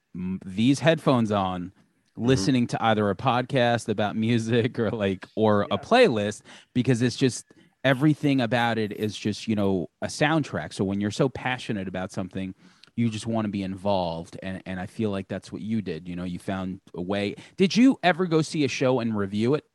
these 0.46 0.80
headphones 0.80 1.32
on 1.32 1.64
mm-hmm. 1.64 2.26
listening 2.26 2.68
to 2.68 2.84
either 2.84 3.10
a 3.10 3.16
podcast 3.16 3.90
about 3.90 4.16
music 4.28 4.78
or 4.78 4.92
like 4.92 5.28
or 5.36 5.66
yeah. 5.70 5.76
a 5.76 5.80
playlist 5.80 6.44
because 6.74 7.02
it's 7.02 7.16
just 7.16 7.46
everything 7.84 8.42
about 8.42 8.78
it 8.78 8.92
is 8.92 9.16
just 9.18 9.48
you 9.48 9.56
know 9.56 9.90
a 10.02 10.08
soundtrack. 10.08 10.74
So 10.74 10.84
when 10.84 11.02
you're 11.02 11.12
so 11.12 11.30
passionate 11.30 11.88
about 11.88 12.12
something 12.12 12.54
you 12.96 13.10
just 13.10 13.26
want 13.26 13.46
to 13.46 13.52
be 13.52 13.64
involved 13.64 14.38
and 14.44 14.62
and 14.66 14.80
i 14.80 14.86
feel 14.86 15.10
like 15.10 15.28
that's 15.28 15.52
what 15.52 15.62
you 15.62 15.82
did 15.82 16.08
you 16.08 16.16
know 16.16 16.24
you 16.24 16.40
found 16.40 16.82
a 16.94 17.02
way. 17.02 17.36
Did 17.58 17.76
you 17.76 18.00
ever 18.04 18.26
go 18.26 18.42
see 18.42 18.64
a 18.64 18.68
show 18.68 19.00
and 19.00 19.18
review 19.18 19.56
it? 19.56 19.66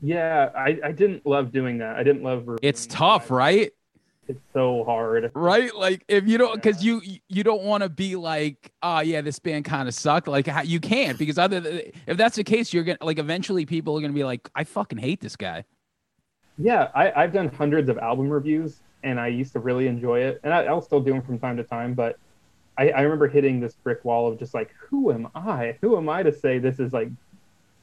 Yeah 0.00 0.50
i 0.56 0.78
i 0.84 0.92
didn't 0.92 1.26
love 1.26 1.52
doing 1.52 1.78
that. 1.78 1.96
I 1.96 2.02
didn't 2.02 2.22
love 2.22 2.48
it's 2.62 2.86
tough 2.86 3.30
right? 3.30 3.72
It's 4.26 4.40
so 4.52 4.84
hard. 4.84 5.32
Right? 5.34 5.74
Like 5.74 6.04
if 6.06 6.28
you 6.28 6.36
don't 6.36 6.54
because 6.54 6.84
you 6.84 7.00
you 7.28 7.42
don't 7.42 7.62
want 7.62 7.82
to 7.82 7.88
be 7.88 8.14
like 8.14 8.72
oh 8.82 9.00
yeah 9.00 9.20
this 9.20 9.38
band 9.38 9.64
kind 9.64 9.88
of 9.88 9.94
sucked. 9.94 10.28
Like 10.28 10.46
how, 10.46 10.62
you 10.62 10.80
can't 10.80 11.18
because 11.18 11.38
other 11.38 11.60
than, 11.60 11.80
if 12.06 12.16
that's 12.16 12.36
the 12.36 12.44
case 12.44 12.72
you're 12.72 12.84
gonna 12.84 12.98
like 13.00 13.18
eventually 13.18 13.64
people 13.64 13.96
are 13.96 14.00
gonna 14.00 14.12
be 14.12 14.24
like 14.24 14.48
i 14.54 14.64
fucking 14.64 14.98
hate 14.98 15.20
this 15.20 15.36
guy 15.36 15.64
yeah, 16.58 16.90
I, 16.94 17.22
have 17.22 17.32
done 17.32 17.48
hundreds 17.48 17.88
of 17.88 17.98
album 17.98 18.28
reviews, 18.28 18.80
and 19.02 19.20
I 19.20 19.28
used 19.28 19.52
to 19.52 19.60
really 19.60 19.86
enjoy 19.86 20.20
it, 20.20 20.40
and 20.42 20.52
I, 20.52 20.72
will 20.72 20.82
still 20.82 21.00
do 21.00 21.12
them 21.12 21.22
from 21.22 21.38
time 21.38 21.56
to 21.56 21.64
time. 21.64 21.94
But 21.94 22.18
I, 22.76 22.90
I, 22.90 23.00
remember 23.02 23.28
hitting 23.28 23.60
this 23.60 23.74
brick 23.74 24.04
wall 24.04 24.30
of 24.30 24.38
just 24.38 24.54
like, 24.54 24.74
who 24.78 25.12
am 25.12 25.28
I? 25.34 25.76
Who 25.80 25.96
am 25.96 26.08
I 26.08 26.22
to 26.22 26.32
say 26.32 26.58
this 26.58 26.80
is 26.80 26.92
like, 26.92 27.08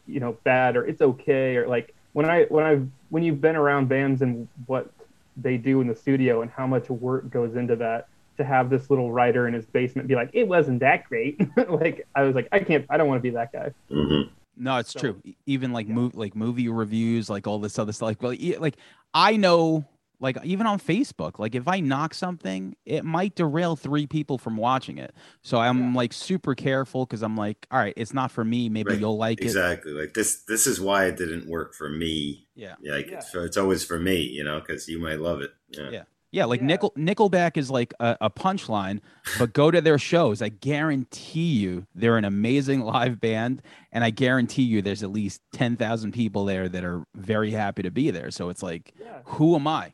you 0.07 0.19
know, 0.19 0.37
bad 0.43 0.75
or 0.75 0.85
it's 0.85 1.01
okay 1.01 1.55
or 1.57 1.67
like 1.67 1.95
when 2.13 2.29
I 2.29 2.43
when 2.45 2.63
I've 2.63 2.87
when 3.09 3.23
you've 3.23 3.41
been 3.41 3.55
around 3.55 3.89
bands 3.89 4.21
and 4.21 4.47
what 4.67 4.89
they 5.37 5.57
do 5.57 5.81
in 5.81 5.87
the 5.87 5.95
studio 5.95 6.41
and 6.41 6.51
how 6.51 6.67
much 6.67 6.89
work 6.89 7.29
goes 7.29 7.55
into 7.55 7.75
that 7.77 8.07
to 8.37 8.43
have 8.43 8.69
this 8.69 8.89
little 8.89 9.11
writer 9.11 9.47
in 9.47 9.53
his 9.53 9.65
basement 9.65 10.07
be 10.07 10.15
like, 10.15 10.29
it 10.33 10.47
wasn't 10.47 10.79
that 10.79 11.05
great. 11.05 11.39
like 11.69 12.05
I 12.15 12.23
was 12.23 12.35
like, 12.35 12.47
I 12.51 12.59
can't, 12.59 12.85
I 12.89 12.97
don't 12.97 13.07
want 13.07 13.19
to 13.19 13.23
be 13.23 13.31
that 13.31 13.51
guy. 13.51 13.71
Mm-hmm. 13.89 14.31
No, 14.57 14.77
it's 14.77 14.91
so, 14.91 14.99
true. 14.99 15.21
Even 15.45 15.73
like 15.73 15.87
yeah. 15.87 15.93
move 15.93 16.15
like 16.15 16.35
movie 16.35 16.69
reviews, 16.69 17.29
like 17.29 17.47
all 17.47 17.59
this 17.59 17.77
other 17.79 17.91
stuff. 17.91 18.07
Like, 18.07 18.21
well, 18.21 18.35
like 18.59 18.77
I 19.13 19.37
know, 19.37 19.85
like 20.19 20.37
even 20.43 20.65
on 20.65 20.79
Facebook, 20.79 21.39
like 21.39 21.55
if 21.55 21.67
I 21.67 21.79
knock 21.79 22.13
something, 22.13 22.75
it 22.85 23.03
might 23.03 23.35
derail 23.35 23.75
three 23.75 24.07
people 24.07 24.37
from 24.37 24.57
watching 24.57 24.97
it. 24.97 25.13
So 25.41 25.57
I'm 25.57 25.91
yeah. 25.91 25.97
like 25.97 26.13
super 26.13 26.55
careful 26.55 27.05
because 27.05 27.21
I'm 27.21 27.35
like, 27.35 27.67
all 27.71 27.79
right, 27.79 27.93
it's 27.97 28.13
not 28.13 28.31
for 28.31 28.45
me. 28.45 28.69
Maybe 28.69 28.91
right. 28.91 28.99
you'll 28.99 29.17
like 29.17 29.41
exactly. 29.41 29.59
it. 29.59 29.73
Exactly. 29.73 29.91
Like 29.93 30.13
this. 30.13 30.43
This 30.47 30.67
is 30.67 30.79
why 30.79 31.05
it 31.05 31.17
didn't 31.17 31.47
work 31.47 31.73
for 31.73 31.89
me. 31.89 32.47
Yeah. 32.55 32.75
Like 32.83 33.09
yeah. 33.09 33.19
so, 33.19 33.43
it's 33.43 33.57
always 33.57 33.83
for 33.83 33.99
me. 33.99 34.21
You 34.21 34.43
know, 34.43 34.59
because 34.59 34.87
you 34.87 34.99
might 34.99 35.19
love 35.19 35.41
it. 35.41 35.51
Yeah. 35.69 35.89
Yeah. 35.89 36.03
Yeah, 36.35 36.43
like 36.43 36.59
Yeah. 36.59 36.67
Nickel 36.67 36.91
Nickelback 36.97 37.55
is 37.55 37.71
like 37.71 37.93
a, 38.01 38.17
a 38.19 38.29
punchline, 38.29 38.99
but 39.39 39.53
go 39.53 39.71
to 39.71 39.79
their 39.79 39.97
shows. 39.97 40.41
I 40.41 40.49
guarantee 40.49 41.53
you 41.53 41.87
they're 41.95 42.17
an 42.17 42.25
amazing 42.25 42.81
live 42.95 43.21
band, 43.21 43.61
and 43.93 44.03
I 44.03 44.09
guarantee 44.09 44.63
you 44.63 44.81
there's 44.81 45.01
at 45.01 45.11
least 45.13 45.39
ten 45.53 45.77
thousand 45.77 46.11
people 46.11 46.43
there 46.43 46.67
that 46.67 46.83
are 46.83 47.05
very 47.15 47.51
happy 47.51 47.83
to 47.83 47.89
be 47.89 48.11
there. 48.11 48.31
So 48.31 48.49
it's 48.49 48.61
like, 48.61 48.91
Yeah. 48.99 49.19
who 49.23 49.55
am 49.55 49.65
I? 49.65 49.93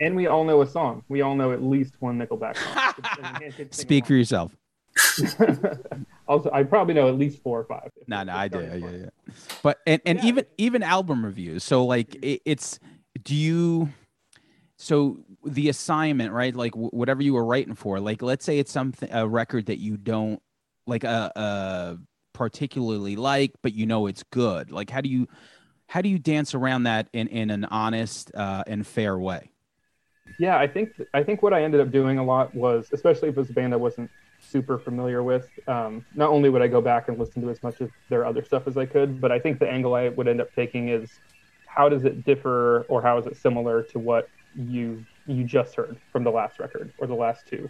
And 0.00 0.16
we 0.16 0.26
all 0.26 0.44
know 0.44 0.62
a 0.62 0.66
song. 0.66 1.04
We 1.10 1.20
all 1.20 1.36
know 1.36 1.52
at 1.52 1.62
least 1.62 1.96
one 2.00 2.18
Nickelback 2.18 2.56
song. 2.56 2.94
And 3.22 3.34
we 3.34 3.40
can't 3.40 3.54
sing 3.54 3.68
Speak 3.70 4.06
for 4.06 4.14
yourself. 4.14 4.56
also, 6.26 6.50
I 6.50 6.62
probably 6.62 6.94
know 6.94 7.08
at 7.08 7.18
least 7.18 7.42
four 7.42 7.60
or 7.60 7.64
five. 7.64 7.90
No, 8.06 8.22
no, 8.22 8.32
I 8.34 8.48
do. 8.48 8.58
starting 8.58 8.82
Yeah, 8.82 8.90
yeah. 8.90 9.34
But 9.62 9.80
and 9.86 10.00
and 10.06 10.18
Yeah. 10.20 10.28
even 10.28 10.46
even 10.56 10.82
album 10.82 11.26
reviews. 11.26 11.62
So 11.62 11.84
like 11.84 12.08
mm-hmm. 12.08 12.24
it, 12.24 12.42
it's 12.46 12.78
do 13.22 13.34
you 13.34 13.90
so 14.78 15.18
the 15.46 15.68
assignment 15.68 16.32
right? 16.32 16.54
Like 16.54 16.72
w- 16.72 16.90
whatever 16.90 17.22
you 17.22 17.34
were 17.34 17.44
writing 17.44 17.74
for. 17.74 18.00
Like 18.00 18.22
let's 18.22 18.44
say 18.44 18.58
it's 18.58 18.72
something 18.72 19.08
a 19.12 19.26
record 19.26 19.66
that 19.66 19.78
you 19.78 19.96
don't 19.96 20.40
like 20.86 21.04
a, 21.04 21.32
a 21.34 21.98
particularly 22.32 23.16
like 23.16 23.52
but 23.62 23.74
you 23.74 23.86
know 23.86 24.06
it's 24.06 24.22
good. 24.24 24.70
Like 24.70 24.90
how 24.90 25.00
do 25.00 25.08
you 25.08 25.28
how 25.86 26.00
do 26.00 26.08
you 26.08 26.18
dance 26.18 26.54
around 26.54 26.84
that 26.84 27.08
in 27.12 27.28
in 27.28 27.50
an 27.50 27.64
honest 27.66 28.34
uh 28.34 28.64
and 28.66 28.86
fair 28.86 29.18
way? 29.18 29.50
Yeah, 30.38 30.58
I 30.58 30.66
think 30.66 30.90
I 31.12 31.22
think 31.22 31.42
what 31.42 31.52
I 31.52 31.62
ended 31.62 31.80
up 31.80 31.90
doing 31.90 32.18
a 32.18 32.24
lot 32.24 32.54
was, 32.54 32.88
especially 32.92 33.28
if 33.28 33.36
it 33.36 33.40
was 33.40 33.50
a 33.50 33.52
band 33.52 33.72
I 33.72 33.76
wasn't 33.76 34.10
super 34.40 34.78
familiar 34.78 35.22
with. 35.22 35.48
Um, 35.68 36.04
not 36.14 36.30
only 36.30 36.50
would 36.50 36.62
I 36.62 36.68
go 36.68 36.80
back 36.80 37.08
and 37.08 37.18
listen 37.18 37.42
to 37.42 37.50
as 37.50 37.62
much 37.62 37.80
of 37.80 37.90
their 38.08 38.26
other 38.26 38.44
stuff 38.44 38.66
as 38.66 38.76
I 38.76 38.86
could, 38.86 39.20
but 39.20 39.32
I 39.32 39.38
think 39.38 39.58
the 39.58 39.68
angle 39.68 39.94
I 39.94 40.08
would 40.08 40.28
end 40.28 40.40
up 40.40 40.52
taking 40.54 40.88
is 40.88 41.10
how 41.66 41.88
does 41.88 42.04
it 42.04 42.24
differ 42.24 42.82
or 42.88 43.02
how 43.02 43.18
is 43.18 43.26
it 43.26 43.36
similar 43.36 43.82
to 43.82 43.98
what 43.98 44.28
you 44.54 45.04
you 45.26 45.44
just 45.44 45.74
heard 45.74 45.96
from 46.12 46.24
the 46.24 46.30
last 46.30 46.58
record 46.58 46.92
or 46.98 47.06
the 47.06 47.14
last 47.14 47.46
two. 47.46 47.68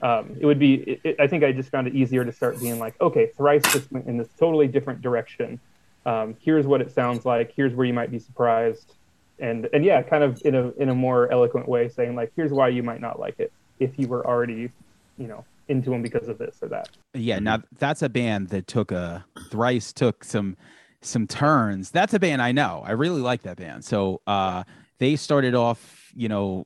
Um, 0.00 0.36
it 0.40 0.46
would 0.46 0.58
be. 0.58 0.74
It, 0.74 1.00
it, 1.04 1.16
I 1.20 1.26
think 1.26 1.42
I 1.42 1.52
just 1.52 1.70
found 1.70 1.86
it 1.88 1.94
easier 1.94 2.24
to 2.24 2.32
start 2.32 2.60
being 2.60 2.78
like, 2.78 3.00
okay, 3.00 3.30
thrice 3.36 3.62
just 3.72 3.90
went 3.90 4.06
in 4.06 4.16
this 4.16 4.28
totally 4.38 4.68
different 4.68 5.02
direction. 5.02 5.58
Um, 6.06 6.36
here's 6.40 6.66
what 6.66 6.80
it 6.80 6.92
sounds 6.92 7.24
like. 7.24 7.52
Here's 7.54 7.74
where 7.74 7.86
you 7.86 7.92
might 7.92 8.10
be 8.10 8.18
surprised 8.18 8.94
and 9.40 9.68
and 9.72 9.84
yeah, 9.84 10.02
kind 10.02 10.24
of 10.24 10.40
in 10.44 10.54
a 10.54 10.70
in 10.72 10.88
a 10.88 10.94
more 10.94 11.30
eloquent 11.32 11.68
way, 11.68 11.88
saying 11.88 12.14
like, 12.14 12.32
here's 12.36 12.52
why 12.52 12.68
you 12.68 12.82
might 12.82 13.00
not 13.00 13.18
like 13.18 13.38
it 13.38 13.52
if 13.78 13.98
you 13.98 14.08
were 14.08 14.26
already, 14.26 14.70
you 15.18 15.28
know, 15.28 15.44
into 15.68 15.90
them 15.90 16.02
because 16.02 16.28
of 16.28 16.38
this 16.38 16.58
or 16.62 16.68
that. 16.68 16.88
yeah 17.14 17.38
now 17.38 17.62
that's 17.78 18.02
a 18.02 18.08
band 18.08 18.48
that 18.48 18.66
took 18.66 18.90
a 18.90 19.24
thrice 19.50 19.92
took 19.92 20.24
some 20.24 20.56
some 21.02 21.26
turns 21.26 21.90
that's 21.90 22.14
a 22.14 22.18
band 22.18 22.40
i 22.42 22.50
know 22.50 22.82
i 22.86 22.90
really 22.90 23.20
like 23.20 23.42
that 23.42 23.56
band 23.56 23.84
so 23.84 24.20
uh 24.26 24.64
they 24.98 25.14
started 25.14 25.54
off 25.54 26.10
you 26.16 26.28
know 26.28 26.64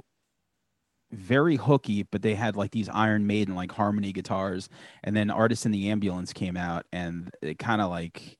very 1.12 1.56
hooky 1.56 2.02
but 2.04 2.22
they 2.22 2.34
had 2.34 2.56
like 2.56 2.70
these 2.70 2.88
iron 2.88 3.26
maiden 3.26 3.54
like 3.54 3.70
harmony 3.70 4.12
guitars 4.12 4.68
and 5.04 5.14
then 5.14 5.30
artists 5.30 5.66
in 5.66 5.72
the 5.72 5.90
ambulance 5.90 6.32
came 6.32 6.56
out 6.56 6.86
and 6.92 7.30
it 7.42 7.58
kind 7.58 7.80
of 7.82 7.90
like 7.90 8.38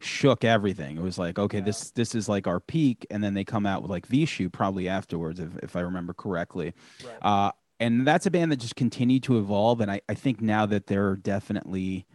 shook 0.00 0.44
everything 0.44 0.96
it 0.96 1.02
was 1.02 1.18
like 1.18 1.38
okay 1.38 1.58
Yeah. 1.58 1.64
this 1.64 1.90
this 1.92 2.14
is 2.14 2.28
like 2.28 2.46
our 2.46 2.60
peak 2.60 3.06
and 3.10 3.22
then 3.22 3.34
they 3.34 3.44
come 3.44 3.66
out 3.66 3.82
with 3.82 3.90
like 3.90 4.06
Vheissu 4.08 4.52
probably 4.52 4.88
afterwards 4.88 5.40
if, 5.40 5.56
if 5.62 5.76
i 5.76 5.80
remember 5.80 6.12
correctly 6.14 6.72
Right. 7.04 7.18
uh, 7.22 7.52
and 7.80 8.06
that's 8.06 8.24
a 8.24 8.30
band 8.30 8.50
that 8.52 8.56
just 8.56 8.74
continued 8.74 9.22
to 9.24 9.36
evolve. 9.36 9.82
And 9.82 9.90
I, 9.90 10.00
I 10.08 10.14
think 10.14 10.40
now 10.40 10.64
that 10.64 10.86
they're 10.86 11.14
definitely 11.16 12.06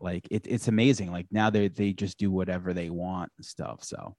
like 0.00 0.26
it, 0.30 0.46
it's 0.48 0.66
amazing. 0.66 1.12
Like 1.12 1.26
now 1.30 1.50
they 1.50 1.68
they 1.68 1.92
just 1.92 2.16
do 2.16 2.30
whatever 2.30 2.72
they 2.72 2.88
want 2.88 3.30
and 3.36 3.44
stuff. 3.44 3.84
So 3.84 4.16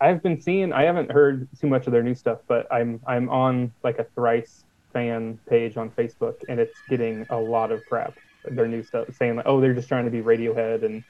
I've 0.00 0.22
been 0.22 0.40
seeing. 0.40 0.72
I 0.72 0.84
haven't 0.84 1.10
heard 1.10 1.48
too 1.60 1.66
much 1.66 1.86
of 1.86 1.92
their 1.92 2.02
new 2.02 2.14
stuff, 2.14 2.40
but 2.46 2.72
I'm 2.72 3.00
I'm 3.06 3.28
on 3.28 3.72
like 3.82 3.98
a 3.98 4.04
thrice 4.14 4.64
fan 4.92 5.38
page 5.48 5.76
on 5.76 5.90
Facebook, 5.90 6.36
and 6.48 6.60
it's 6.60 6.78
getting 6.88 7.26
a 7.30 7.36
lot 7.36 7.72
of 7.72 7.84
crap. 7.86 8.18
Their 8.44 8.68
new 8.68 8.82
stuff 8.82 9.08
saying 9.14 9.36
like, 9.36 9.46
oh, 9.46 9.60
they're 9.60 9.74
just 9.74 9.88
trying 9.88 10.04
to 10.04 10.10
be 10.10 10.20
Radiohead, 10.20 10.84
and 10.84 11.02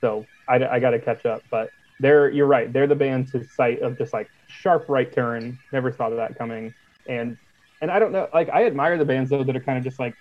so 0.00 0.26
I, 0.48 0.56
I 0.64 0.78
got 0.80 0.90
to 0.90 0.98
catch 0.98 1.24
up. 1.26 1.42
But 1.50 1.70
they're 2.00 2.30
you're 2.30 2.46
right. 2.46 2.72
They're 2.72 2.86
the 2.86 2.94
band 2.94 3.30
to 3.32 3.44
cite 3.44 3.80
of 3.80 3.96
just 3.98 4.12
like 4.12 4.30
sharp 4.48 4.86
right 4.88 5.10
turn. 5.10 5.58
Never 5.72 5.90
thought 5.90 6.12
of 6.12 6.18
that 6.18 6.36
coming, 6.36 6.74
and 7.08 7.36
and 7.80 7.90
I 7.90 7.98
don't 7.98 8.12
know. 8.12 8.28
Like 8.32 8.50
I 8.50 8.66
admire 8.66 8.98
the 8.98 9.04
bands 9.04 9.30
though 9.30 9.44
that 9.44 9.56
are 9.56 9.60
kind 9.60 9.78
of 9.78 9.84
just 9.84 9.98
like, 9.98 10.14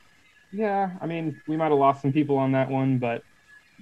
yeah. 0.52 0.92
I 1.02 1.06
mean, 1.06 1.42
we 1.48 1.58
might 1.58 1.70
have 1.70 1.80
lost 1.80 2.02
some 2.02 2.14
people 2.14 2.38
on 2.38 2.54
that 2.54 2.70
one, 2.70 3.00
but 3.00 3.24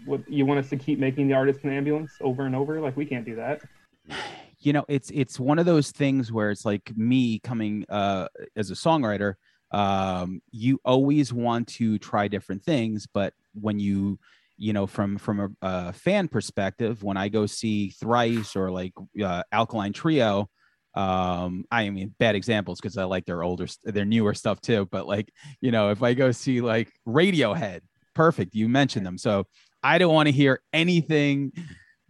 what 0.05 0.27
you 0.27 0.45
want 0.45 0.59
us 0.59 0.69
to 0.69 0.77
keep 0.77 0.99
making 0.99 1.27
the 1.27 1.33
artist 1.33 1.63
an 1.63 1.71
ambulance 1.71 2.13
over 2.21 2.45
and 2.45 2.55
over? 2.55 2.81
Like 2.81 2.97
we 2.97 3.05
can't 3.05 3.25
do 3.25 3.35
that. 3.35 3.61
you 4.59 4.73
know 4.73 4.85
it's 4.87 5.09
it's 5.13 5.39
one 5.39 5.59
of 5.59 5.65
those 5.65 5.91
things 5.91 6.31
where 6.31 6.51
it's 6.51 6.65
like 6.65 6.95
me 6.95 7.39
coming 7.39 7.85
uh 7.89 8.27
as 8.55 8.69
a 8.69 8.75
songwriter 8.75 9.33
um 9.71 10.41
you 10.51 10.79
always 10.85 11.33
want 11.33 11.67
to 11.67 11.97
try 11.97 12.27
different 12.27 12.63
things 12.63 13.07
but 13.11 13.33
when 13.53 13.79
you 13.79 14.19
you 14.57 14.73
know 14.73 14.85
from 14.85 15.17
from 15.17 15.39
a, 15.39 15.49
a 15.61 15.93
fan 15.93 16.27
perspective 16.27 17.01
when 17.03 17.17
i 17.17 17.27
go 17.27 17.45
see 17.45 17.89
thrice 17.89 18.55
or 18.55 18.69
like 18.69 18.93
uh, 19.23 19.41
alkaline 19.51 19.93
trio 19.93 20.47
um 20.93 21.63
i 21.71 21.89
mean 21.89 22.13
bad 22.19 22.35
examples 22.35 22.79
because 22.79 22.97
i 22.97 23.03
like 23.03 23.25
their 23.25 23.43
older 23.43 23.65
their 23.85 24.05
newer 24.05 24.33
stuff 24.33 24.59
too 24.61 24.87
but 24.91 25.07
like 25.07 25.31
you 25.61 25.71
know 25.71 25.89
if 25.89 26.03
i 26.03 26.13
go 26.13 26.31
see 26.31 26.59
like 26.61 26.91
radiohead 27.07 27.79
perfect 28.13 28.53
you 28.55 28.67
mentioned 28.67 29.05
them. 29.05 29.17
So 29.17 29.45
i 29.83 29.97
don't 29.97 30.13
want 30.13 30.27
to 30.27 30.33
hear 30.33 30.61
anything 30.73 31.53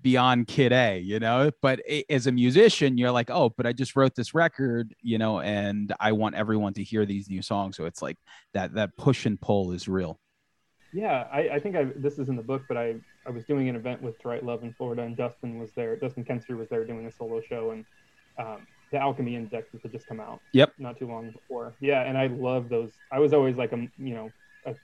beyond 0.02 0.48
kid 0.48 0.72
a 0.72 1.00
you 1.00 1.20
know 1.20 1.52
but 1.62 1.80
i 1.90 2.04
as 2.10 2.28
a 2.28 2.32
musician 2.32 2.98
you're 2.98 3.12
like 3.12 3.30
oh 3.30 3.50
but 3.50 3.66
i 3.66 3.74
just 3.74 3.96
wrote 3.96 4.16
this 4.16 4.34
record 4.34 4.94
you 5.02 5.18
know 5.18 5.40
and 5.40 5.94
i 6.00 6.12
want 6.12 6.36
everyone 6.36 6.74
to 6.74 6.84
hear 6.84 7.06
these 7.06 7.30
new 7.30 7.42
songs 7.42 7.78
so 7.78 7.86
it's 7.86 8.02
like 8.02 8.18
that 8.54 8.74
that 8.74 8.96
push 8.98 9.26
and 9.26 9.40
pull 9.42 9.72
is 9.72 9.88
real 9.88 10.20
Yeah, 10.94 11.28
I, 11.32 11.50
I 11.50 11.60
think 11.60 11.76
I 11.76 11.86
this 11.96 12.20
is 12.20 12.28
in 12.28 12.36
the 12.36 12.44
book, 12.44 12.64
but 12.68 12.78
I, 12.78 12.96
I 13.26 13.30
was 13.30 13.46
doing 13.46 13.70
an 13.70 13.76
event 13.76 14.02
with 14.02 14.16
Write 14.26 14.46
Love 14.46 14.64
in 14.64 14.74
Florida, 14.74 15.04
and 15.04 15.16
Dustin 15.16 15.58
was 15.58 15.72
there. 15.72 15.96
Dustin 15.96 16.26
Kensrue 16.26 16.58
was 16.58 16.68
there 16.68 16.84
doing 16.84 17.06
a 17.06 17.12
solo 17.12 17.42
show, 17.42 17.72
and 17.72 17.86
um, 18.38 18.68
the 18.92 18.98
Alchemy 18.98 19.36
Index 19.36 19.70
had 19.82 19.92
just 19.92 20.06
come 20.06 20.20
out. 20.20 20.42
Yep. 20.52 20.74
Not 20.78 21.00
too 21.00 21.08
long 21.08 21.32
before. 21.32 21.74
Yeah, 21.80 22.02
and 22.04 22.18
I 22.18 22.28
love 22.28 22.68
those. 22.68 22.92
I 23.12 23.20
was 23.20 23.34
always 23.34 23.56
like 23.56 23.72
a 23.72 23.88
you 23.98 24.14
know 24.14 24.32
a 24.66 24.76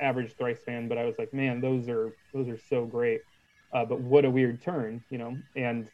average 0.00 0.34
Thrice 0.36 0.62
fan, 0.64 0.88
but 0.88 0.98
I 0.98 1.04
was 1.04 1.16
like, 1.18 1.34
man, 1.34 1.60
those 1.60 1.88
are 1.88 2.12
those 2.32 2.48
are 2.48 2.58
so 2.68 2.86
great. 2.86 3.22
Uh, 3.72 3.84
but 3.84 4.00
what 4.00 4.24
a 4.24 4.30
weird 4.30 4.60
turn, 4.62 5.02
you 5.10 5.18
know. 5.18 5.36
And 5.56 5.88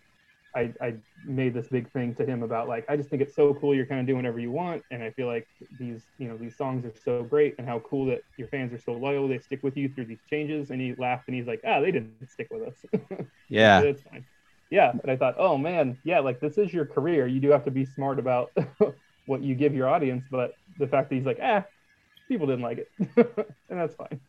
I, 0.57 0.73
I 0.81 0.95
made 1.27 1.53
this 1.53 1.69
big 1.69 1.91
thing 1.93 2.15
to 2.15 2.25
him 2.25 2.43
about 2.43 2.67
like 2.67 2.87
I 2.89 2.97
just 2.97 3.11
think 3.11 3.21
it's 3.21 3.35
so 3.35 3.53
cool 3.53 3.75
you're 3.75 3.85
kind 3.85 4.01
of 4.01 4.07
doing 4.07 4.17
whatever 4.17 4.41
you 4.41 4.51
want 4.51 4.83
and 4.91 5.03
I 5.03 5.11
feel 5.11 5.27
like 5.27 5.47
these 5.79 6.07
you 6.17 6.29
know 6.29 6.39
these 6.39 6.57
songs 6.57 6.87
are 6.87 6.95
so 7.05 7.25
great 7.25 7.57
and 7.59 7.69
how 7.69 7.81
cool 7.81 8.07
that 8.07 8.23
your 8.39 8.49
fans 8.49 8.73
are 8.73 8.81
so 8.81 8.93
loyal 8.93 9.29
they 9.29 9.39
stick 9.39 9.63
with 9.63 9.77
you 9.77 9.91
through 9.91 10.07
these 10.07 10.23
changes. 10.31 10.71
And 10.71 10.81
he 10.81 10.95
laughed 10.95 11.29
and 11.29 11.37
he's 11.37 11.47
like 11.47 11.61
ah 11.67 11.81
they 11.81 11.91
didn't 11.91 12.31
stick 12.31 12.49
with 12.51 12.63
us. 12.63 13.27
Yeah. 13.51 13.83
That's 13.83 14.01
fine. 14.01 14.25
Yeah 14.71 14.93
and 14.93 15.11
I 15.11 15.17
thought 15.17 15.35
oh 15.39 15.59
man 15.59 15.99
yeah 16.05 16.21
like 16.21 16.41
this 16.41 16.57
is 16.57 16.73
your 16.73 16.87
career. 16.87 17.27
You 17.27 17.41
do 17.41 17.51
have 17.51 17.65
to 17.65 17.71
be 17.71 17.85
smart 17.85 18.19
about 18.19 18.51
what 19.27 19.43
you 19.43 19.55
give 19.55 19.75
your 19.75 19.89
audience. 19.89 20.25
But 20.31 20.55
the 20.79 20.87
fact 20.87 21.11
that 21.11 21.17
he's 21.17 21.27
like 21.27 21.39
ah 21.43 21.65
people 22.29 22.47
didn't 22.47 22.63
like 22.63 22.79
it. 22.79 22.89
And 23.69 23.79
that's 23.79 23.95
fine. 23.95 24.21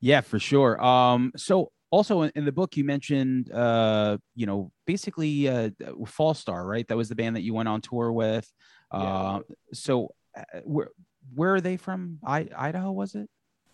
Yeah 0.00 0.22
for 0.22 0.38
sure. 0.38 0.82
Um 0.82 1.32
so 1.36 1.72
also 1.90 2.22
in, 2.22 2.32
in 2.34 2.44
the 2.44 2.52
book 2.52 2.76
you 2.76 2.84
mentioned 2.84 3.50
uh 3.52 4.18
you 4.34 4.46
know 4.46 4.70
basically 4.86 5.48
uh 5.48 5.70
Fallstar 6.04 6.64
right? 6.64 6.86
That 6.88 6.96
was 6.96 7.08
the 7.08 7.14
band 7.14 7.36
that 7.36 7.42
you 7.42 7.54
went 7.54 7.68
on 7.68 7.80
tour 7.80 8.12
with. 8.12 8.50
Yeah. 8.92 8.98
uh 8.98 9.40
so 9.72 10.14
uh, 10.36 10.60
where 10.64 10.90
where 11.34 11.54
are 11.54 11.60
they 11.60 11.76
from? 11.76 12.18
I, 12.24 12.48
idaho 12.56 12.92
was 12.92 13.14
it? 13.14 13.28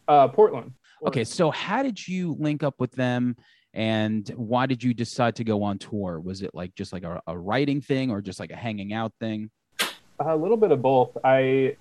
Uh 0.08 0.28
Portland. 0.28 0.72
Okay 1.06 1.24
so 1.24 1.50
how 1.50 1.82
did 1.82 2.06
you 2.06 2.36
link 2.38 2.62
up 2.62 2.74
with 2.78 2.92
them 2.92 3.36
and 3.74 4.28
why 4.36 4.66
did 4.66 4.82
you 4.84 4.94
decide 4.94 5.34
to 5.36 5.44
go 5.44 5.64
on 5.64 5.78
tour? 5.78 6.20
Was 6.20 6.42
it 6.42 6.52
like 6.54 6.74
just 6.76 6.92
like 6.92 7.02
a, 7.02 7.20
a 7.26 7.36
writing 7.36 7.80
thing 7.80 8.10
or 8.10 8.20
just 8.20 8.38
like 8.38 8.52
a 8.52 8.56
hanging 8.56 8.92
out 8.92 9.12
thing? 9.18 9.50
A 10.20 10.36
little 10.36 10.56
bit 10.56 10.70
of 10.70 10.80
both. 10.80 11.16
I 11.24 11.76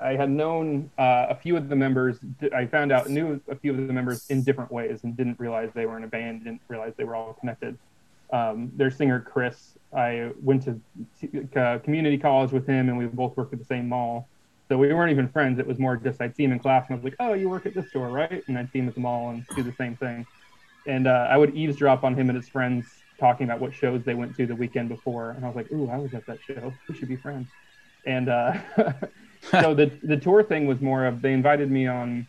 I 0.00 0.14
had 0.14 0.30
known 0.30 0.90
uh, 0.96 1.26
a 1.28 1.34
few 1.34 1.56
of 1.56 1.68
the 1.68 1.76
members. 1.76 2.18
I 2.54 2.66
found 2.66 2.92
out 2.92 3.08
knew 3.08 3.40
a 3.48 3.56
few 3.56 3.72
of 3.72 3.86
the 3.86 3.92
members 3.92 4.28
in 4.30 4.44
different 4.44 4.70
ways 4.70 5.02
and 5.02 5.16
didn't 5.16 5.40
realize 5.40 5.70
they 5.74 5.86
were 5.86 5.96
in 5.96 6.04
a 6.04 6.08
band. 6.08 6.44
Didn't 6.44 6.60
realize 6.68 6.92
they 6.96 7.04
were 7.04 7.16
all 7.16 7.32
connected. 7.34 7.76
Um, 8.32 8.70
their 8.76 8.90
singer 8.90 9.20
Chris, 9.20 9.76
I 9.92 10.30
went 10.42 10.64
to 10.64 11.60
uh, 11.60 11.78
community 11.78 12.18
college 12.18 12.52
with 12.52 12.66
him, 12.66 12.88
and 12.88 12.98
we 12.98 13.06
both 13.06 13.36
worked 13.36 13.52
at 13.52 13.58
the 13.58 13.64
same 13.64 13.88
mall. 13.88 14.28
So 14.68 14.76
we 14.76 14.92
weren't 14.92 15.10
even 15.10 15.28
friends. 15.28 15.58
It 15.58 15.66
was 15.66 15.78
more 15.78 15.96
just 15.96 16.20
I'd 16.20 16.36
see 16.36 16.44
him 16.44 16.52
in 16.52 16.58
class, 16.58 16.86
and 16.88 16.94
I 16.94 16.96
was 16.96 17.04
like, 17.04 17.16
"Oh, 17.18 17.32
you 17.32 17.48
work 17.48 17.66
at 17.66 17.74
this 17.74 17.88
store, 17.88 18.08
right?" 18.08 18.44
And 18.46 18.58
I'd 18.58 18.70
see 18.70 18.80
him 18.80 18.88
at 18.88 18.94
the 18.94 19.00
mall 19.00 19.30
and 19.30 19.44
do 19.56 19.62
the 19.62 19.72
same 19.72 19.96
thing. 19.96 20.26
And 20.86 21.06
uh, 21.06 21.26
I 21.30 21.38
would 21.38 21.56
eavesdrop 21.56 22.04
on 22.04 22.14
him 22.14 22.28
and 22.28 22.36
his 22.36 22.48
friends 22.48 22.86
talking 23.18 23.46
about 23.46 23.60
what 23.60 23.74
shows 23.74 24.04
they 24.04 24.14
went 24.14 24.36
to 24.36 24.46
the 24.46 24.54
weekend 24.54 24.90
before, 24.90 25.30
and 25.30 25.44
I 25.44 25.48
was 25.48 25.56
like, 25.56 25.72
"Ooh, 25.72 25.88
I 25.88 25.96
was 25.96 26.12
at 26.12 26.26
that 26.26 26.38
show. 26.46 26.72
We 26.86 26.94
should 26.94 27.08
be 27.08 27.16
friends." 27.16 27.48
And 28.04 28.28
uh, 28.28 28.58
so 29.50 29.74
the 29.74 29.90
the 30.02 30.16
tour 30.16 30.42
thing 30.42 30.66
was 30.66 30.80
more 30.80 31.06
of 31.06 31.22
they 31.22 31.32
invited 31.32 31.70
me 31.70 31.86
on. 31.86 32.26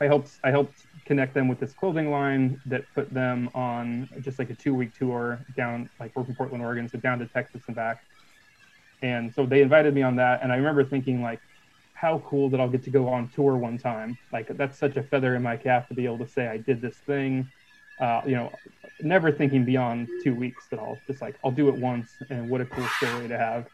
I 0.00 0.06
helped 0.06 0.32
I 0.42 0.50
helped 0.50 0.86
connect 1.04 1.34
them 1.34 1.48
with 1.48 1.60
this 1.60 1.72
clothing 1.72 2.10
line 2.10 2.60
that 2.66 2.84
put 2.94 3.12
them 3.12 3.50
on 3.54 4.08
just 4.20 4.38
like 4.38 4.50
a 4.50 4.54
two 4.54 4.74
week 4.74 4.96
tour 4.96 5.38
down 5.56 5.88
like 6.00 6.12
we're 6.16 6.24
from 6.24 6.34
Portland, 6.34 6.62
Oregon, 6.62 6.88
so 6.88 6.98
down 6.98 7.18
to 7.20 7.26
Texas 7.26 7.62
and 7.66 7.76
back. 7.76 8.04
And 9.02 9.34
so 9.34 9.46
they 9.46 9.62
invited 9.62 9.94
me 9.94 10.02
on 10.02 10.16
that, 10.16 10.42
and 10.42 10.52
I 10.52 10.56
remember 10.56 10.84
thinking 10.84 11.22
like, 11.22 11.40
how 12.02 12.18
cool 12.26 12.50
that 12.50 12.60
I'll 12.60 12.68
get 12.68 12.82
to 12.82 12.90
go 12.90 13.08
on 13.08 13.28
tour 13.28 13.56
one 13.56 13.78
time. 13.78 14.18
Like 14.32 14.48
that's 14.56 14.76
such 14.76 14.96
a 14.96 15.04
feather 15.04 15.36
in 15.36 15.42
my 15.42 15.56
cap 15.56 15.86
to 15.88 15.94
be 15.94 16.04
able 16.04 16.18
to 16.18 16.26
say 16.28 16.48
I 16.48 16.56
did 16.56 16.80
this 16.80 16.96
thing. 16.96 17.48
Uh, 18.00 18.22
you 18.26 18.34
know, 18.34 18.52
never 19.00 19.30
thinking 19.30 19.64
beyond 19.64 20.08
two 20.24 20.34
weeks 20.34 20.64
at 20.72 20.80
all. 20.80 20.98
Just 21.06 21.22
like 21.22 21.36
I'll 21.44 21.52
do 21.52 21.68
it 21.68 21.76
once, 21.76 22.16
and 22.28 22.48
what 22.50 22.60
a 22.60 22.64
cool 22.64 22.86
story 22.98 23.28
to 23.28 23.38
have. 23.38 23.68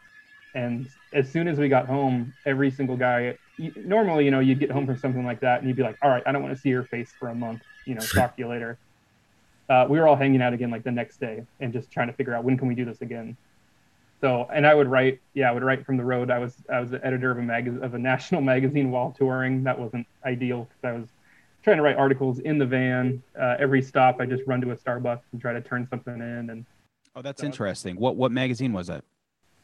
And 0.55 0.89
as 1.13 1.31
soon 1.31 1.47
as 1.47 1.57
we 1.57 1.69
got 1.69 1.87
home, 1.87 2.33
every 2.45 2.71
single 2.71 2.97
guy. 2.97 3.37
Normally, 3.75 4.25
you 4.25 4.31
know, 4.31 4.39
you'd 4.39 4.59
get 4.59 4.71
home 4.71 4.85
from 4.85 4.97
something 4.97 5.25
like 5.25 5.41
that, 5.41 5.59
and 5.59 5.67
you'd 5.67 5.75
be 5.75 5.83
like, 5.83 5.97
"All 6.01 6.09
right, 6.09 6.23
I 6.25 6.31
don't 6.31 6.41
want 6.41 6.55
to 6.55 6.61
see 6.61 6.69
your 6.69 6.83
face 6.83 7.11
for 7.19 7.29
a 7.29 7.35
month. 7.35 7.61
You 7.85 7.95
know, 7.95 8.01
talk 8.01 8.35
to 8.35 8.41
you 8.41 8.47
later." 8.47 8.77
Uh, 9.69 9.85
we 9.87 9.99
were 9.99 10.07
all 10.07 10.15
hanging 10.15 10.41
out 10.41 10.53
again 10.53 10.71
like 10.71 10.83
the 10.83 10.91
next 10.91 11.19
day, 11.19 11.45
and 11.59 11.73
just 11.73 11.91
trying 11.91 12.07
to 12.07 12.13
figure 12.13 12.33
out 12.33 12.43
when 12.43 12.57
can 12.57 12.67
we 12.67 12.75
do 12.75 12.85
this 12.85 13.01
again. 13.01 13.35
So, 14.21 14.47
and 14.53 14.67
I 14.67 14.73
would 14.73 14.87
write, 14.87 15.19
yeah, 15.33 15.49
I 15.49 15.53
would 15.53 15.63
write 15.63 15.85
from 15.85 15.95
the 15.97 16.03
road. 16.03 16.29
I 16.29 16.39
was 16.39 16.55
I 16.69 16.79
was 16.79 16.89
the 16.89 17.05
editor 17.05 17.31
of 17.31 17.37
a 17.37 17.41
mag 17.41 17.67
of 17.67 17.93
a 17.93 17.99
national 18.11 18.41
magazine 18.41 18.91
while 18.91 19.11
touring. 19.11 19.63
That 19.63 19.79
wasn't 19.79 20.07
ideal 20.25 20.67
because 20.69 20.95
I 20.95 20.99
was 20.99 21.07
trying 21.63 21.77
to 21.77 21.83
write 21.83 21.97
articles 21.97 22.39
in 22.39 22.57
the 22.57 22.65
van. 22.65 23.21
Uh, 23.39 23.55
every 23.59 23.81
stop, 23.81 24.19
I 24.19 24.25
just 24.25 24.43
run 24.47 24.61
to 24.61 24.71
a 24.71 24.75
Starbucks 24.75 25.21
and 25.31 25.41
try 25.41 25.53
to 25.53 25.61
turn 25.61 25.87
something 25.87 26.15
in. 26.15 26.49
And 26.49 26.65
oh, 27.15 27.21
that's 27.21 27.41
so, 27.41 27.45
interesting. 27.45 27.95
What 27.95 28.15
what 28.15 28.31
magazine 28.31 28.73
was 28.73 28.87
that? 28.87 29.03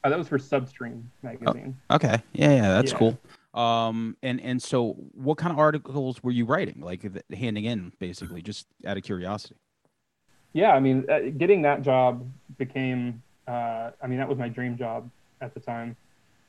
Uh, 0.06 0.10
that 0.10 0.18
was 0.18 0.28
for 0.28 0.38
Substream 0.38 1.04
magazine. 1.24 1.76
Oh, 1.90 1.96
okay, 1.96 2.22
yeah, 2.34 2.56
yeah, 2.56 2.70
that's 2.70 2.92
yeah. 2.92 2.98
cool. 2.98 3.20
Um, 3.60 4.16
and 4.22 4.40
and 4.40 4.62
so, 4.62 4.94
what 5.14 5.38
kind 5.38 5.52
of 5.52 5.60
articles 5.60 6.22
were 6.24 6.32
you 6.32 6.46
writing? 6.46 6.80
Like 6.80 7.06
handing 7.34 7.66
in, 7.66 7.92
basically, 8.00 8.42
just 8.42 8.68
out 8.86 8.98
of 8.98 9.04
curiosity. 9.04 9.56
Yeah, 10.54 10.72
I 10.72 10.80
mean, 10.80 11.06
uh, 11.10 11.32
getting 11.38 11.64
that 11.64 11.82
job 11.82 12.26
became 12.58 13.22
uh, 13.48 13.92
I 14.02 14.08
mean, 14.08 14.18
that 14.18 14.28
was 14.28 14.38
my 14.38 14.50
dream 14.50 14.78
job 14.78 15.10
at 15.42 15.54
the 15.54 15.60
time 15.60 15.96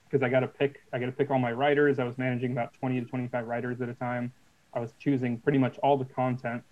because 0.05 0.23
I 0.23 0.29
got 0.29 0.40
to 0.40 0.49
pick. 0.49 0.81
I 0.92 0.99
got 0.99 1.07
to 1.07 1.12
pick 1.12 1.31
all 1.31 1.38
my 1.38 1.53
writers. 1.53 1.99
I 1.99 2.05
was 2.05 2.16
managing 2.19 2.53
about 2.53 2.73
20 2.75 3.01
to 3.01 3.07
25 3.07 3.47
writers 3.47 3.81
at 3.81 3.88
a 3.88 3.95
time. 3.95 4.33
I 4.73 4.81
was 4.81 4.92
choosing 4.99 5.38
pretty 5.38 5.59
much 5.59 5.79
all 5.79 5.97
the 5.97 6.05
content. 6.05 6.62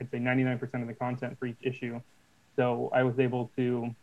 I'd 0.00 0.10
say 0.10 0.18
99% 0.18 0.62
of 0.82 0.86
the 0.86 0.94
content 0.94 1.38
for 1.38 1.46
each 1.46 1.58
issue. 1.62 2.00
So 2.56 2.90
I 2.92 3.02
was 3.02 3.18
able 3.18 3.50
to, 3.56 3.94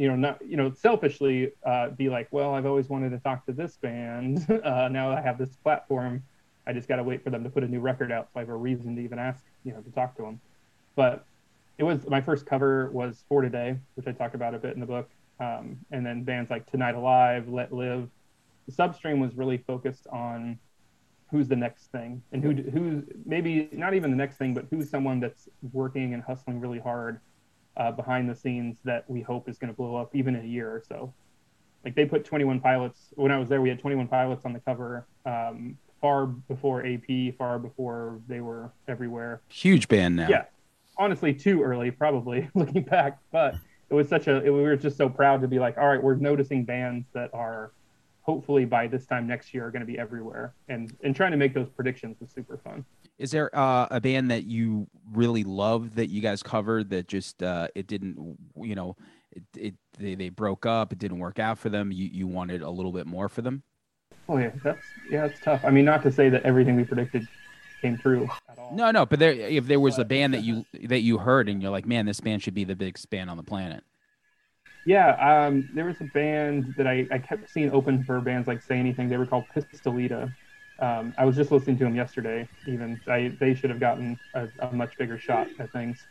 you 0.00 0.08
know, 0.08 0.16
not 0.16 0.40
you 0.40 0.56
know, 0.56 0.72
selfishly 0.72 1.52
uh, 1.62 1.90
be 1.90 2.08
like, 2.08 2.26
well, 2.30 2.54
I've 2.54 2.64
always 2.64 2.88
wanted 2.88 3.10
to 3.10 3.18
talk 3.18 3.44
to 3.44 3.52
this 3.52 3.76
band. 3.76 4.46
Uh, 4.70 4.88
now 4.88 5.10
I 5.10 5.20
have 5.20 5.36
this 5.38 5.56
platform. 5.56 6.22
I 6.66 6.72
just 6.72 6.86
got 6.86 6.96
to 6.96 7.02
wait 7.02 7.24
for 7.24 7.30
them 7.30 7.42
to 7.44 7.50
put 7.50 7.64
a 7.64 7.68
new 7.68 7.80
record 7.80 8.12
out, 8.12 8.28
so 8.32 8.38
I 8.38 8.40
have 8.40 8.48
a 8.48 8.54
reason 8.54 8.94
to 8.96 9.02
even 9.02 9.18
ask, 9.18 9.42
you 9.64 9.72
know, 9.72 9.80
to 9.80 9.90
talk 9.90 10.16
to 10.16 10.22
them. 10.22 10.40
But 10.96 11.24
it 11.78 11.84
was 11.84 12.06
my 12.06 12.20
first 12.20 12.46
cover 12.46 12.90
was 12.92 13.24
for 13.28 13.42
today, 13.42 13.78
which 13.94 14.06
I 14.06 14.12
talk 14.12 14.34
about 14.34 14.54
a 14.54 14.58
bit 14.58 14.74
in 14.74 14.80
the 14.80 14.86
book, 14.86 15.10
um, 15.38 15.78
and 15.90 16.04
then 16.04 16.24
bands 16.24 16.50
like 16.50 16.70
Tonight 16.70 16.94
Alive, 16.94 17.48
Let 17.48 17.72
Live. 17.72 18.08
The 18.66 18.72
substream 18.72 19.18
was 19.18 19.34
really 19.34 19.58
focused 19.58 20.06
on 20.08 20.58
who's 21.30 21.48
the 21.48 21.56
next 21.56 21.92
thing 21.92 22.22
and 22.32 22.42
who 22.42 22.52
who's 22.70 23.04
maybe 23.24 23.68
not 23.72 23.94
even 23.94 24.10
the 24.10 24.16
next 24.16 24.36
thing, 24.36 24.54
but 24.54 24.66
who's 24.70 24.88
someone 24.88 25.20
that's 25.20 25.48
working 25.72 26.14
and 26.14 26.22
hustling 26.22 26.60
really 26.60 26.80
hard 26.80 27.20
uh, 27.76 27.92
behind 27.92 28.28
the 28.28 28.34
scenes 28.34 28.76
that 28.84 29.08
we 29.08 29.20
hope 29.20 29.48
is 29.48 29.58
going 29.58 29.72
to 29.72 29.76
blow 29.76 29.96
up 29.96 30.14
even 30.14 30.34
in 30.34 30.44
a 30.44 30.48
year 30.48 30.68
or 30.68 30.82
so. 30.86 31.12
Like 31.84 31.94
they 31.94 32.04
put 32.04 32.24
21 32.24 32.60
Pilots 32.60 33.08
when 33.14 33.32
I 33.32 33.38
was 33.38 33.48
there, 33.48 33.60
we 33.60 33.68
had 33.68 33.78
21 33.78 34.08
Pilots 34.08 34.44
on 34.44 34.52
the 34.52 34.60
cover. 34.60 35.06
Um, 35.24 35.78
far 36.00 36.26
before 36.26 36.84
AP, 36.86 37.34
far 37.36 37.58
before 37.58 38.20
they 38.28 38.40
were 38.40 38.72
everywhere. 38.88 39.42
Huge 39.48 39.88
band 39.88 40.16
now. 40.16 40.28
Yeah, 40.28 40.44
honestly 40.96 41.34
too 41.34 41.62
early, 41.62 41.90
probably 41.90 42.48
looking 42.54 42.82
back. 42.82 43.18
But 43.30 43.56
it 43.88 43.94
was 43.94 44.08
such 44.08 44.26
a 44.28 44.44
it, 44.44 44.50
we 44.50 44.62
were 44.62 44.76
just 44.76 44.96
so 44.96 45.08
proud 45.08 45.40
to 45.42 45.48
be 45.48 45.58
like, 45.58 45.78
all 45.78 45.88
right, 45.88 46.02
we're 46.02 46.16
noticing 46.16 46.64
bands 46.64 47.06
that 47.12 47.30
are 47.34 47.72
hopefully 48.22 48.64
by 48.64 48.86
this 48.86 49.06
time 49.06 49.26
next 49.26 49.52
year 49.52 49.66
are 49.66 49.70
going 49.70 49.80
to 49.80 49.86
be 49.86 49.98
everywhere, 49.98 50.54
and 50.68 50.96
and 51.02 51.14
trying 51.14 51.32
to 51.32 51.36
make 51.36 51.54
those 51.54 51.68
predictions 51.68 52.16
was 52.20 52.30
super 52.30 52.58
fun. 52.58 52.84
Is 53.20 53.32
there 53.32 53.54
uh, 53.54 53.86
a 53.90 54.00
band 54.00 54.30
that 54.30 54.44
you 54.44 54.86
really 55.12 55.44
loved 55.44 55.96
that 55.96 56.08
you 56.08 56.22
guys 56.22 56.42
covered 56.42 56.88
that 56.88 57.06
just 57.06 57.42
uh, 57.42 57.68
it 57.74 57.86
didn't, 57.86 58.38
you 58.56 58.74
know, 58.74 58.96
it, 59.30 59.42
it 59.54 59.74
they, 59.98 60.14
they 60.14 60.30
broke 60.30 60.64
up, 60.64 60.90
it 60.90 60.98
didn't 60.98 61.18
work 61.18 61.38
out 61.38 61.58
for 61.58 61.68
them. 61.68 61.92
You 61.92 62.08
you 62.10 62.26
wanted 62.26 62.62
a 62.62 62.70
little 62.70 62.92
bit 62.92 63.06
more 63.06 63.28
for 63.28 63.42
them. 63.42 63.62
Oh 64.26 64.38
yeah, 64.38 64.52
that's 64.64 64.82
yeah, 65.10 65.26
it's 65.26 65.38
tough. 65.40 65.60
I 65.66 65.70
mean, 65.70 65.84
not 65.84 66.02
to 66.04 66.10
say 66.10 66.30
that 66.30 66.44
everything 66.44 66.76
we 66.76 66.84
predicted 66.84 67.28
came 67.82 67.98
true 67.98 68.26
at 68.48 68.58
all. 68.58 68.74
No, 68.74 68.90
no, 68.90 69.04
but 69.04 69.18
there, 69.18 69.32
if 69.32 69.66
there 69.66 69.80
was 69.80 69.98
a 69.98 70.04
band 70.06 70.32
that 70.32 70.42
you 70.44 70.64
that 70.84 71.00
you 71.00 71.18
heard 71.18 71.50
and 71.50 71.60
you're 71.60 71.70
like, 71.70 71.86
man, 71.86 72.06
this 72.06 72.20
band 72.20 72.42
should 72.42 72.54
be 72.54 72.64
the 72.64 72.76
biggest 72.76 73.10
band 73.10 73.28
on 73.28 73.36
the 73.36 73.42
planet. 73.42 73.84
Yeah, 74.86 75.46
um, 75.46 75.68
there 75.74 75.84
was 75.84 76.00
a 76.00 76.04
band 76.04 76.74
that 76.78 76.86
I, 76.86 77.06
I 77.10 77.18
kept 77.18 77.50
seeing 77.50 77.70
open 77.70 78.02
for 78.02 78.18
bands 78.22 78.48
like 78.48 78.62
Say 78.62 78.78
Anything. 78.78 79.10
They 79.10 79.18
were 79.18 79.26
called 79.26 79.44
Pistolita. 79.54 80.32
Um, 80.80 81.14
I 81.18 81.24
was 81.24 81.36
just 81.36 81.50
listening 81.50 81.76
to 81.78 81.84
them 81.84 81.94
yesterday. 81.94 82.48
Even 82.66 83.00
I, 83.06 83.32
they 83.38 83.54
should 83.54 83.70
have 83.70 83.80
gotten 83.80 84.18
a, 84.34 84.48
a, 84.60 84.72
much 84.72 84.96
bigger 84.96 85.18
shot 85.18 85.48
at 85.58 85.70
things. 85.72 86.06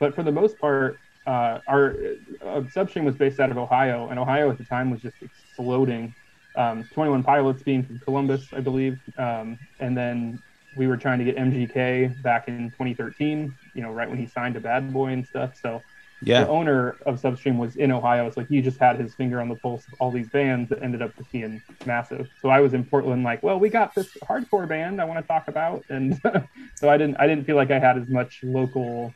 But 0.00 0.14
for 0.14 0.22
the 0.24 0.32
most 0.32 0.58
part, 0.58 1.00
uh, 1.26 1.60
our 1.66 1.94
uh, 2.42 2.62
Substream 2.62 3.04
was 3.04 3.16
based 3.16 3.38
out 3.38 3.50
of 3.50 3.58
Ohio, 3.58 4.08
and 4.08 4.18
Ohio 4.18 4.50
at 4.50 4.58
the 4.58 4.64
time 4.64 4.90
was 4.90 5.00
just 5.00 5.22
exploding. 5.22 6.14
Um, 6.56 6.88
21 6.92 7.22
Pilots 7.22 7.62
being 7.62 7.84
from 7.84 8.00
Columbus, 8.00 8.48
I 8.52 8.60
believe, 8.60 8.98
um, 9.16 9.58
and 9.78 9.96
then 9.96 10.42
we 10.74 10.86
were 10.86 10.96
trying 10.96 11.18
to 11.18 11.24
get 11.24 11.36
MGK 11.36 12.20
back 12.20 12.48
in 12.48 12.70
2013, 12.70 13.56
you 13.74 13.82
know, 13.82 13.90
right 13.90 14.08
when 14.08 14.18
he 14.18 14.26
signed 14.26 14.54
to 14.54 14.60
Bad 14.60 14.92
Boy 14.92 15.08
and 15.08 15.26
stuff. 15.26 15.56
So 15.56 15.82
yeah. 16.22 16.44
the 16.44 16.48
owner 16.48 16.96
of 17.06 17.20
Substream 17.20 17.58
was 17.58 17.76
in 17.76 17.92
Ohio. 17.92 18.26
It's 18.26 18.36
like 18.36 18.48
he 18.48 18.60
just 18.60 18.78
had 18.78 18.98
his 18.98 19.14
finger 19.14 19.40
on 19.40 19.48
the 19.48 19.54
pulse 19.56 19.86
of 19.86 19.94
all 20.00 20.10
these 20.10 20.28
bands 20.28 20.68
that 20.70 20.82
ended 20.82 21.02
up 21.02 21.12
being 21.32 21.62
massive. 21.86 22.28
So 22.40 22.48
I 22.48 22.60
was 22.60 22.74
in 22.74 22.84
Portland, 22.84 23.22
like, 23.22 23.42
well, 23.42 23.58
we 23.58 23.68
got 23.68 23.94
this 23.94 24.08
hardcore 24.22 24.68
band 24.68 25.00
I 25.00 25.04
want 25.04 25.20
to 25.20 25.26
talk 25.26 25.48
about, 25.48 25.84
and 25.88 26.20
so 26.74 26.88
I 26.88 26.96
didn't 26.96 27.16
I 27.20 27.26
didn't 27.26 27.44
feel 27.44 27.56
like 27.56 27.70
I 27.70 27.78
had 27.78 27.98
as 27.98 28.08
much 28.08 28.40
local 28.42 29.14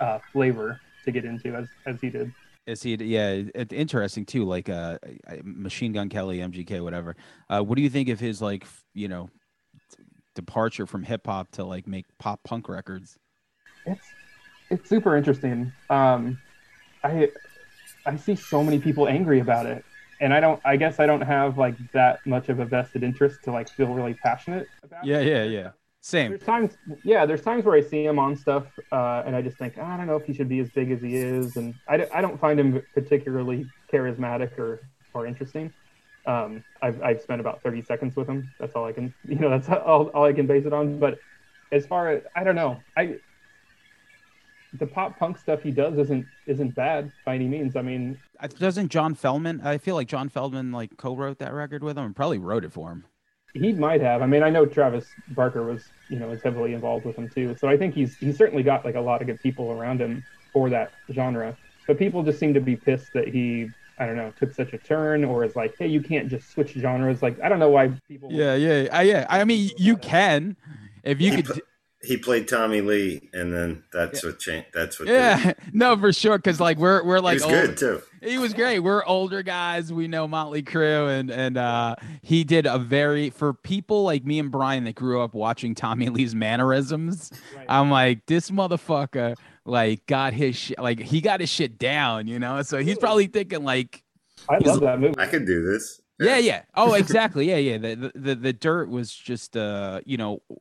uh, 0.00 0.18
flavor 0.32 0.80
to 1.04 1.10
get 1.10 1.24
into 1.24 1.54
as 1.54 1.68
as 1.86 2.00
he 2.00 2.10
did. 2.10 2.32
Is 2.66 2.82
he? 2.82 2.96
Did, 2.96 3.08
yeah, 3.08 3.42
it's 3.54 3.72
interesting 3.72 4.24
too. 4.24 4.44
Like 4.44 4.68
uh, 4.68 4.98
Machine 5.42 5.92
Gun 5.92 6.08
Kelly, 6.08 6.38
MGK, 6.38 6.82
whatever. 6.82 7.16
Uh, 7.48 7.60
what 7.60 7.76
do 7.76 7.82
you 7.82 7.90
think 7.90 8.08
of 8.08 8.20
his 8.20 8.40
like, 8.40 8.66
you 8.94 9.08
know, 9.08 9.28
departure 10.34 10.86
from 10.86 11.02
hip 11.02 11.26
hop 11.26 11.50
to 11.52 11.64
like 11.64 11.86
make 11.86 12.06
pop 12.18 12.40
punk 12.44 12.68
records? 12.68 13.18
It's 13.84 14.06
it's 14.72 14.88
super 14.88 15.16
interesting. 15.16 15.72
Um, 15.90 16.38
I 17.04 17.30
I 18.06 18.16
see 18.16 18.34
so 18.34 18.64
many 18.64 18.78
people 18.78 19.06
angry 19.06 19.40
about 19.40 19.66
it, 19.66 19.84
and 20.20 20.32
I 20.32 20.40
don't. 20.40 20.60
I 20.64 20.76
guess 20.76 20.98
I 20.98 21.06
don't 21.06 21.20
have 21.20 21.58
like 21.58 21.76
that 21.92 22.26
much 22.26 22.48
of 22.48 22.58
a 22.58 22.64
vested 22.64 23.02
interest 23.02 23.44
to 23.44 23.52
like 23.52 23.68
feel 23.68 23.92
really 23.94 24.14
passionate 24.14 24.66
about. 24.82 25.04
Yeah, 25.04 25.20
it. 25.20 25.28
yeah, 25.28 25.44
yeah. 25.44 25.70
Same. 26.00 26.30
There's 26.30 26.42
times, 26.42 26.76
yeah. 27.04 27.26
There's 27.26 27.42
times 27.42 27.64
where 27.64 27.76
I 27.76 27.80
see 27.80 28.04
him 28.04 28.18
on 28.18 28.34
stuff, 28.34 28.66
uh, 28.90 29.22
and 29.24 29.36
I 29.36 29.42
just 29.42 29.56
think, 29.56 29.74
oh, 29.78 29.84
I 29.84 29.96
don't 29.96 30.08
know 30.08 30.16
if 30.16 30.24
he 30.24 30.34
should 30.34 30.48
be 30.48 30.58
as 30.58 30.68
big 30.70 30.90
as 30.90 31.00
he 31.00 31.14
is, 31.14 31.56
and 31.56 31.74
I, 31.86 32.08
I 32.12 32.20
don't 32.20 32.40
find 32.40 32.58
him 32.58 32.82
particularly 32.92 33.66
charismatic 33.92 34.58
or 34.58 34.80
or 35.14 35.26
interesting. 35.26 35.72
Um, 36.24 36.64
I've, 36.80 37.02
I've 37.02 37.20
spent 37.20 37.40
about 37.40 37.62
30 37.62 37.82
seconds 37.82 38.16
with 38.16 38.28
him. 38.28 38.48
That's 38.60 38.74
all 38.74 38.84
I 38.84 38.92
can, 38.92 39.12
you 39.28 39.36
know, 39.36 39.50
that's 39.50 39.68
all, 39.68 40.06
all 40.08 40.24
I 40.24 40.32
can 40.32 40.46
base 40.46 40.66
it 40.66 40.72
on. 40.72 40.98
But 40.98 41.18
as 41.72 41.84
far 41.86 42.10
as, 42.10 42.22
I 42.36 42.44
don't 42.44 42.54
know, 42.54 42.78
I, 42.96 43.16
the 44.78 44.86
pop 44.86 45.18
punk 45.18 45.38
stuff 45.38 45.62
he 45.62 45.70
does 45.70 45.98
isn't, 45.98 46.26
isn't 46.46 46.74
bad 46.74 47.12
by 47.24 47.34
any 47.34 47.46
means. 47.46 47.76
I 47.76 47.82
mean, 47.82 48.18
doesn't 48.58 48.88
John 48.88 49.14
Feldmann? 49.14 49.64
I 49.64 49.78
feel 49.78 49.94
like 49.94 50.08
John 50.08 50.28
Feldmann 50.28 50.72
like 50.72 50.96
co-wrote 50.96 51.38
that 51.38 51.52
record 51.52 51.82
with 51.82 51.98
him 51.98 52.04
and 52.04 52.16
probably 52.16 52.38
wrote 52.38 52.64
it 52.64 52.72
for 52.72 52.90
him. 52.90 53.04
He 53.54 53.72
might 53.72 54.00
have. 54.00 54.22
I 54.22 54.26
mean, 54.26 54.42
I 54.42 54.48
know 54.48 54.64
Travis 54.64 55.06
Barker 55.28 55.62
was, 55.62 55.84
you 56.08 56.18
know, 56.18 56.30
is 56.30 56.42
heavily 56.42 56.72
involved 56.72 57.04
with 57.04 57.16
him 57.16 57.28
too. 57.28 57.54
So 57.58 57.68
I 57.68 57.76
think 57.76 57.94
he's, 57.94 58.16
he's 58.16 58.38
certainly 58.38 58.62
got 58.62 58.84
like 58.84 58.94
a 58.94 59.00
lot 59.00 59.20
of 59.20 59.26
good 59.26 59.40
people 59.42 59.72
around 59.72 60.00
him 60.00 60.24
for 60.52 60.70
that 60.70 60.92
genre. 61.12 61.56
But 61.86 61.98
people 61.98 62.22
just 62.22 62.38
seem 62.38 62.54
to 62.54 62.60
be 62.60 62.76
pissed 62.76 63.12
that 63.12 63.28
he 63.28 63.68
I 63.98 64.06
don't 64.06 64.16
know, 64.16 64.32
took 64.38 64.52
such 64.54 64.72
a 64.72 64.78
turn, 64.78 65.24
or 65.24 65.44
is 65.44 65.54
like, 65.54 65.76
hey, 65.78 65.86
you 65.86 66.00
can't 66.00 66.28
just 66.28 66.50
switch 66.50 66.72
genres. 66.72 67.22
Like, 67.22 67.38
I 67.40 67.48
don't 67.48 67.58
know 67.58 67.68
why 67.68 67.92
people. 68.08 68.32
Yeah, 68.32 68.54
yeah, 68.56 68.88
I, 68.90 69.02
yeah. 69.02 69.26
I 69.28 69.44
mean, 69.44 69.70
you 69.76 69.96
can, 69.96 70.56
if 71.04 71.20
you 71.20 71.42
could. 71.42 71.62
he 72.02 72.16
played 72.16 72.48
Tommy 72.48 72.80
Lee, 72.80 73.30
and 73.32 73.52
then 73.52 73.84
that's 73.92 74.22
yeah. 74.22 74.30
what 74.30 74.38
changed. 74.38 74.68
That's 74.74 74.98
what. 74.98 75.08
Yeah, 75.08 75.52
no, 75.72 75.96
for 75.96 76.12
sure. 76.12 76.38
Because 76.38 76.60
like 76.60 76.78
we're 76.78 77.04
we're 77.04 77.20
like 77.20 77.40
he 77.40 77.46
was 77.46 77.66
good 77.66 77.76
too. 77.76 78.02
He 78.22 78.38
was 78.38 78.54
great. 78.54 78.80
We're 78.80 79.04
older 79.04 79.42
guys. 79.42 79.92
We 79.92 80.08
know 80.08 80.26
Motley 80.26 80.62
Crue, 80.62 81.18
and 81.18 81.30
and 81.30 81.56
uh, 81.56 81.96
he 82.22 82.44
did 82.44 82.66
a 82.66 82.78
very 82.78 83.30
for 83.30 83.54
people 83.54 84.02
like 84.02 84.24
me 84.24 84.38
and 84.38 84.50
Brian 84.50 84.84
that 84.84 84.94
grew 84.94 85.22
up 85.22 85.34
watching 85.34 85.74
Tommy 85.74 86.08
Lee's 86.10 86.34
mannerisms. 86.34 87.30
Right. 87.56 87.66
I'm 87.68 87.90
like 87.90 88.26
this 88.26 88.50
motherfucker 88.50 89.36
like 89.64 90.04
got 90.06 90.32
his 90.32 90.56
shit 90.56 90.78
like 90.78 91.00
he 91.00 91.20
got 91.20 91.40
his 91.40 91.50
shit 91.50 91.78
down, 91.78 92.26
you 92.26 92.38
know. 92.38 92.62
So 92.62 92.78
he's 92.78 92.98
probably 92.98 93.26
thinking 93.28 93.64
like 93.64 94.02
I 94.48 94.58
love 94.58 94.80
that 94.80 94.98
movie. 95.00 95.14
I 95.18 95.26
could 95.26 95.46
do 95.46 95.62
this. 95.62 96.00
Yeah, 96.20 96.38
yeah. 96.38 96.62
Oh, 96.74 96.94
exactly. 96.94 97.48
Yeah, 97.48 97.56
yeah. 97.56 97.78
The 97.78 98.12
the 98.14 98.34
the 98.34 98.52
dirt 98.52 98.88
was 98.88 99.14
just 99.14 99.56
uh, 99.56 100.00
you 100.04 100.16
know, 100.16 100.42
a 100.50 100.54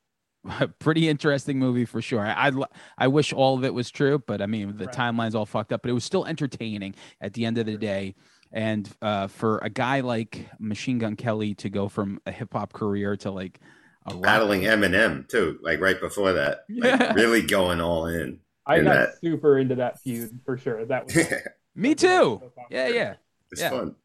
pretty 0.80 1.08
interesting 1.10 1.60
movie 1.60 1.86
for 1.86 2.02
sure. 2.02 2.22
I, 2.22 2.48
I, 2.50 2.52
I 2.98 3.08
wish 3.08 3.32
all 3.34 3.58
of 3.58 3.64
it 3.64 3.74
was 3.74 3.92
true, 3.92 4.20
but 4.26 4.42
I 4.42 4.46
mean 4.46 4.78
the 4.78 4.86
right. 4.86 4.96
timeline's 4.96 5.36
all 5.36 5.46
fucked 5.46 5.72
up, 5.74 5.82
but 5.84 5.90
it 5.90 5.94
was 5.94 6.04
still 6.04 6.26
entertaining 6.26 6.96
at 7.20 7.34
the 7.34 7.46
end 7.46 7.58
of 7.58 7.66
the 7.66 7.78
day. 7.78 8.16
And 8.52 8.90
uh, 9.02 9.28
for 9.28 9.60
a 9.60 9.70
guy 9.70 10.02
like 10.02 10.48
Machine 10.60 10.98
Gun 11.00 11.16
Kelly 11.16 11.54
to 11.56 11.70
go 11.70 11.88
from 11.88 12.20
a 12.26 12.32
hip 12.32 12.54
hop 12.54 12.74
career 12.74 13.16
to 13.18 13.32
like 13.32 13.60
a 14.08 14.14
rock- 14.14 14.22
Battling 14.24 14.62
Eminem 14.64 15.28
too, 15.28 15.58
like 15.62 15.80
right 15.80 16.00
before 16.00 16.34
that, 16.34 16.66
like 16.70 17.00
Yeah. 17.00 17.14
really 17.14 17.42
going 17.44 17.80
all 17.80 18.08
in. 18.08 18.40
I 18.66 18.78
And 18.78 18.86
got 18.86 18.94
that- 18.94 19.22
super 19.22 19.58
into 19.58 19.76
that 19.76 20.00
feud 20.02 20.40
for 20.46 20.58
sure. 20.58 20.84
That 20.86 21.06
was 21.06 21.18
Me 21.76 21.96
too. 21.96 22.42
Yeah, 22.70 22.88
yeah, 22.90 23.14
it's 23.52 23.62
Yeah. 23.62 23.70
fun. 23.70 23.96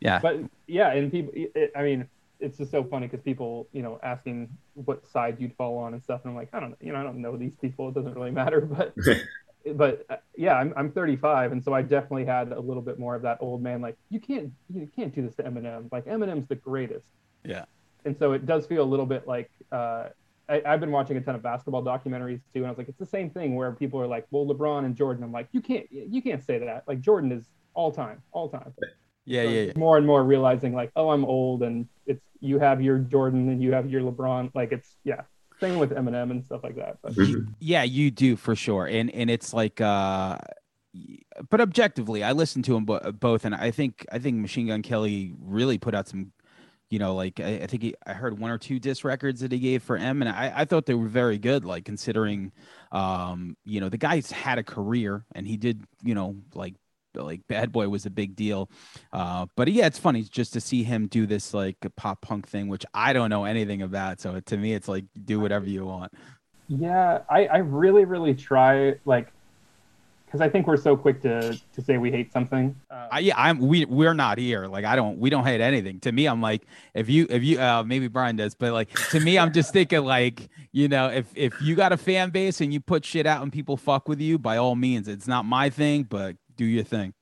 yeah. 0.00 0.18
but 0.18 0.36
yeah, 0.66 0.92
and 0.92 1.10
people, 1.10 1.32
it, 1.34 1.72
I 1.74 1.82
mean, 1.82 2.06
it's 2.38 2.58
just 2.58 2.70
so 2.70 2.84
funny 2.84 3.06
because 3.06 3.22
people, 3.24 3.66
you 3.72 3.82
know, 3.82 3.98
asking 4.02 4.50
what 4.84 5.06
side 5.06 5.36
you'd 5.40 5.54
fall 5.54 5.78
on 5.78 5.94
and 5.94 6.02
stuff, 6.02 6.20
and 6.24 6.30
I'm 6.30 6.36
like, 6.36 6.50
I 6.52 6.60
don't, 6.60 6.76
you 6.80 6.92
know, 6.92 7.00
I 7.00 7.02
don't 7.02 7.18
know 7.18 7.36
these 7.36 7.54
people. 7.60 7.88
It 7.88 7.94
doesn't 7.94 8.14
really 8.14 8.30
matter, 8.30 8.60
but, 8.60 8.94
but 9.76 10.06
uh, 10.10 10.16
yeah, 10.36 10.54
I'm 10.54 10.72
I'm 10.76 10.92
35, 10.92 11.52
and 11.52 11.64
so 11.64 11.72
I 11.72 11.82
definitely 11.82 12.26
had 12.26 12.52
a 12.52 12.60
little 12.60 12.82
bit 12.82 12.98
more 12.98 13.14
of 13.14 13.22
that 13.22 13.38
old 13.40 13.62
man, 13.62 13.80
like 13.80 13.96
you 14.10 14.20
can't 14.20 14.52
you 14.72 14.88
can't 14.94 15.14
do 15.14 15.22
this 15.22 15.34
to 15.36 15.42
Eminem. 15.42 15.90
Like 15.90 16.04
Eminem's 16.06 16.46
the 16.48 16.54
greatest. 16.54 17.08
Yeah. 17.44 17.64
And 18.04 18.16
so 18.16 18.32
it 18.32 18.46
does 18.46 18.66
feel 18.66 18.82
a 18.82 18.84
little 18.84 19.06
bit 19.06 19.26
like. 19.26 19.50
Uh, 19.72 20.08
I, 20.48 20.62
I've 20.64 20.78
been 20.78 20.92
watching 20.92 21.16
a 21.16 21.20
ton 21.20 21.34
of 21.34 21.42
basketball 21.42 21.82
documentaries 21.82 22.40
too, 22.52 22.58
and 22.60 22.66
I 22.66 22.70
was 22.70 22.78
like, 22.78 22.88
it's 22.88 22.98
the 22.98 23.06
same 23.06 23.30
thing 23.30 23.56
where 23.56 23.72
people 23.72 24.00
are 24.00 24.06
like, 24.06 24.28
well, 24.30 24.46
LeBron 24.46 24.84
and 24.84 24.94
Jordan. 24.94 25.24
I'm 25.24 25.32
like, 25.32 25.48
you 25.50 25.60
can't, 25.60 25.86
you 25.90 26.22
can't 26.22 26.44
say 26.44 26.58
that. 26.58 26.84
Like 26.86 27.00
Jordan 27.00 27.32
is 27.32 27.46
all 27.74 27.90
time, 27.90 28.22
all 28.30 28.48
time. 28.48 28.72
Yeah, 29.24 29.42
So 29.42 29.48
yeah, 29.48 29.60
it's 29.62 29.76
More 29.76 29.96
and 29.96 30.06
more 30.06 30.22
realizing 30.22 30.72
like, 30.72 30.92
oh, 30.94 31.10
I'm 31.10 31.24
old, 31.24 31.62
and 31.64 31.88
it's 32.06 32.22
you 32.40 32.58
have 32.58 32.80
your 32.82 32.98
Jordan 32.98 33.48
and 33.48 33.62
you 33.62 33.72
have 33.72 33.90
your 33.90 34.02
LeBron. 34.02 34.50
Like 34.54 34.72
it's 34.72 34.96
yeah, 35.04 35.22
same 35.60 35.78
with 35.78 35.90
Eminem 35.90 36.30
and 36.30 36.44
stuff 36.44 36.62
like 36.62 36.76
that. 36.76 36.98
But 37.02 37.14
Mhm. 37.14 37.54
yeah 37.60 37.82
you 37.82 38.10
do 38.10 38.36
for 38.36 38.54
sure 38.54 38.86
and 38.86 39.10
and 39.10 39.30
it's 39.30 39.54
like 39.54 39.80
uh 39.80 40.38
but 41.50 41.60
objectively 41.60 42.22
i 42.24 42.32
listened 42.32 42.64
to 42.64 42.72
them 42.72 42.84
bo- 42.84 43.12
both 43.12 43.44
and 43.44 43.54
i 43.54 43.70
think 43.70 44.06
i 44.12 44.18
think 44.18 44.36
machine 44.38 44.68
gun 44.68 44.82
kelly 44.82 45.34
really 45.40 45.76
put 45.78 45.94
out 45.94 46.08
some 46.08 46.32
you 46.88 46.98
know 46.98 47.14
like 47.14 47.38
i, 47.40 47.60
I 47.62 47.66
think 47.66 47.82
he, 47.82 47.94
i 48.06 48.12
heard 48.14 48.38
one 48.38 48.50
or 48.50 48.56
two 48.58 48.78
disc 48.78 49.04
records 49.04 49.40
that 49.40 49.52
he 49.52 49.58
gave 49.58 49.82
for 49.82 49.96
m 49.96 50.22
and 50.22 50.28
I, 50.30 50.52
I 50.56 50.64
thought 50.64 50.86
they 50.86 50.94
were 50.94 51.08
very 51.08 51.38
good 51.38 51.64
like 51.64 51.84
considering 51.84 52.52
um 52.92 53.56
you 53.64 53.80
know 53.80 53.88
the 53.90 53.98
guy's 53.98 54.30
had 54.30 54.58
a 54.58 54.62
career 54.62 55.24
and 55.32 55.46
he 55.46 55.56
did 55.56 55.84
you 56.02 56.14
know 56.14 56.36
like 56.54 56.74
like 57.24 57.40
bad 57.48 57.72
boy 57.72 57.88
was 57.88 58.06
a 58.06 58.10
big 58.10 58.36
deal 58.36 58.68
uh 59.12 59.46
but 59.56 59.68
yeah 59.68 59.86
it's 59.86 59.98
funny 59.98 60.22
just 60.22 60.52
to 60.52 60.60
see 60.60 60.82
him 60.82 61.06
do 61.06 61.26
this 61.26 61.54
like 61.54 61.76
pop 61.96 62.20
punk 62.20 62.46
thing 62.46 62.68
which 62.68 62.84
i 62.94 63.12
don't 63.12 63.30
know 63.30 63.44
anything 63.44 63.82
about 63.82 64.20
so 64.20 64.40
to 64.40 64.56
me 64.56 64.74
it's 64.74 64.88
like 64.88 65.04
do 65.24 65.40
whatever 65.40 65.66
you 65.66 65.84
want 65.84 66.12
yeah, 66.68 67.20
I 67.28 67.46
I 67.46 67.56
really 67.58 68.04
really 68.04 68.34
try 68.34 68.94
like 69.04 69.28
because 70.26 70.40
I 70.40 70.48
think 70.48 70.66
we're 70.66 70.76
so 70.76 70.96
quick 70.96 71.22
to 71.22 71.58
to 71.74 71.82
say 71.82 71.98
we 71.98 72.10
hate 72.10 72.32
something. 72.32 72.74
Um, 72.90 73.08
I, 73.12 73.18
yeah, 73.20 73.34
I'm 73.36 73.58
we 73.58 73.84
we're 73.84 74.14
not 74.14 74.38
here. 74.38 74.66
Like 74.66 74.84
I 74.84 74.96
don't 74.96 75.18
we 75.18 75.30
don't 75.30 75.44
hate 75.44 75.60
anything. 75.60 76.00
To 76.00 76.12
me, 76.12 76.26
I'm 76.26 76.40
like 76.40 76.62
if 76.94 77.08
you 77.08 77.26
if 77.30 77.44
you 77.44 77.60
uh 77.60 77.84
maybe 77.84 78.08
Brian 78.08 78.36
does, 78.36 78.54
but 78.54 78.72
like 78.72 78.90
to 79.10 79.20
me, 79.20 79.38
I'm 79.38 79.52
just 79.52 79.72
thinking 79.72 80.04
like 80.04 80.48
you 80.72 80.88
know 80.88 81.08
if 81.08 81.26
if 81.36 81.60
you 81.62 81.76
got 81.76 81.92
a 81.92 81.96
fan 81.96 82.30
base 82.30 82.60
and 82.60 82.72
you 82.72 82.80
put 82.80 83.04
shit 83.04 83.26
out 83.26 83.42
and 83.42 83.52
people 83.52 83.76
fuck 83.76 84.08
with 84.08 84.20
you, 84.20 84.38
by 84.38 84.56
all 84.56 84.74
means, 84.74 85.06
it's 85.06 85.28
not 85.28 85.44
my 85.44 85.70
thing, 85.70 86.02
but 86.02 86.36
do 86.56 86.64
your 86.64 86.84
thing. 86.84 87.12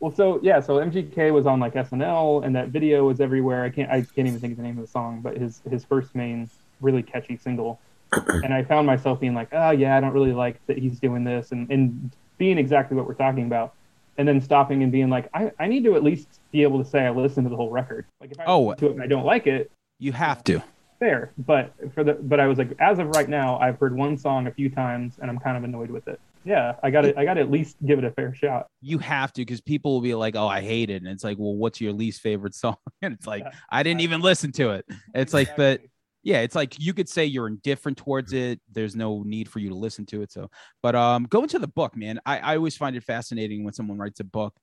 Well, 0.00 0.10
so 0.12 0.40
yeah, 0.42 0.60
so 0.60 0.76
MGK 0.76 1.32
was 1.32 1.46
on 1.46 1.60
like 1.60 1.74
SNL, 1.74 2.44
and 2.44 2.54
that 2.56 2.68
video 2.68 3.06
was 3.06 3.20
everywhere. 3.20 3.62
I 3.64 3.70
can't, 3.70 3.90
I 3.90 4.00
can't 4.02 4.26
even 4.26 4.40
think 4.40 4.52
of 4.52 4.56
the 4.56 4.62
name 4.64 4.76
of 4.78 4.84
the 4.84 4.90
song, 4.90 5.20
but 5.22 5.36
his 5.36 5.62
his 5.70 5.84
first 5.84 6.14
main 6.14 6.50
really 6.80 7.02
catchy 7.02 7.36
single. 7.36 7.80
and 8.42 8.52
I 8.52 8.62
found 8.64 8.86
myself 8.86 9.20
being 9.20 9.34
like, 9.34 9.48
oh 9.52 9.70
yeah, 9.70 9.96
I 9.96 10.00
don't 10.00 10.12
really 10.12 10.32
like 10.32 10.64
that 10.66 10.76
he's 10.78 10.98
doing 10.98 11.24
this, 11.24 11.52
and 11.52 11.70
and 11.70 12.10
being 12.38 12.58
exactly 12.58 12.96
what 12.96 13.06
we're 13.06 13.14
talking 13.14 13.44
about, 13.46 13.74
and 14.18 14.26
then 14.26 14.40
stopping 14.40 14.82
and 14.82 14.90
being 14.90 15.08
like, 15.08 15.28
I 15.34 15.52
I 15.60 15.68
need 15.68 15.84
to 15.84 15.94
at 15.94 16.02
least 16.02 16.40
be 16.50 16.62
able 16.64 16.82
to 16.82 16.88
say 16.88 17.06
I 17.06 17.10
listened 17.10 17.46
to 17.46 17.50
the 17.50 17.56
whole 17.56 17.70
record. 17.70 18.04
Like 18.20 18.32
if 18.32 18.40
I 18.40 18.44
Oh. 18.46 18.60
listen 18.66 18.80
to 18.80 18.86
it 18.88 18.92
and 18.94 19.02
I 19.02 19.06
don't 19.06 19.24
like 19.24 19.46
it, 19.46 19.70
You 20.00 20.12
have 20.12 20.42
to. 20.44 20.62
fair. 20.98 21.30
But 21.38 21.72
for 21.94 22.02
the 22.02 22.14
but 22.14 22.40
I 22.40 22.48
was 22.48 22.58
like, 22.58 22.72
as 22.80 22.98
of 22.98 23.08
right 23.14 23.28
now, 23.28 23.56
I've 23.60 23.78
heard 23.78 23.94
one 23.96 24.18
song 24.18 24.48
a 24.48 24.50
few 24.52 24.68
times, 24.68 25.14
and 25.22 25.30
I'm 25.30 25.38
kind 25.38 25.56
of 25.56 25.62
annoyed 25.62 25.90
with 25.92 26.08
it. 26.08 26.20
Yeah, 26.44 26.74
I 26.82 26.90
got 26.90 27.02
to 27.02 27.18
I 27.18 27.24
got 27.24 27.34
to 27.34 27.40
at 27.40 27.50
least 27.50 27.76
give 27.84 27.98
it 27.98 28.04
a 28.04 28.10
fair 28.10 28.34
shot. 28.34 28.66
You 28.80 28.98
have 28.98 29.32
to 29.34 29.42
because 29.42 29.60
people 29.60 29.94
will 29.94 30.00
be 30.00 30.14
like, 30.14 30.34
"Oh, 30.34 30.48
I 30.48 30.60
hate 30.60 30.90
it," 30.90 31.02
and 31.02 31.08
it's 31.08 31.24
like, 31.24 31.38
"Well, 31.38 31.54
what's 31.54 31.80
your 31.80 31.92
least 31.92 32.20
favorite 32.20 32.54
song?" 32.62 32.76
And 33.00 33.14
it's 33.14 33.26
like, 33.26 33.44
Yeah. 33.44 33.52
"I 33.70 33.82
didn't 33.82 34.00
even 34.00 34.20
listen 34.20 34.52
to 34.52 34.70
it." 34.70 34.84
It's 35.14 35.32
like, 35.32 35.56
but 35.56 35.80
yeah, 36.24 36.40
it's 36.40 36.54
like 36.54 36.78
you 36.78 36.94
could 36.94 37.08
say 37.08 37.24
you're 37.24 37.48
indifferent 37.48 37.98
towards 37.98 38.32
it. 38.32 38.60
There's 38.70 38.94
no 38.94 39.22
need 39.24 39.48
for 39.48 39.58
you 39.58 39.68
to 39.70 39.74
listen 39.74 40.06
to 40.06 40.22
it. 40.22 40.32
So, 40.32 40.50
but 40.82 40.94
um, 40.94 41.24
go 41.24 41.42
into 41.42 41.58
the 41.58 41.68
book, 41.68 41.96
man. 41.96 42.20
I, 42.24 42.38
I 42.38 42.56
always 42.56 42.76
find 42.76 42.94
it 42.96 43.02
fascinating 43.02 43.64
when 43.64 43.74
someone 43.74 43.98
writes 43.98 44.20
a 44.20 44.24
book, 44.24 44.54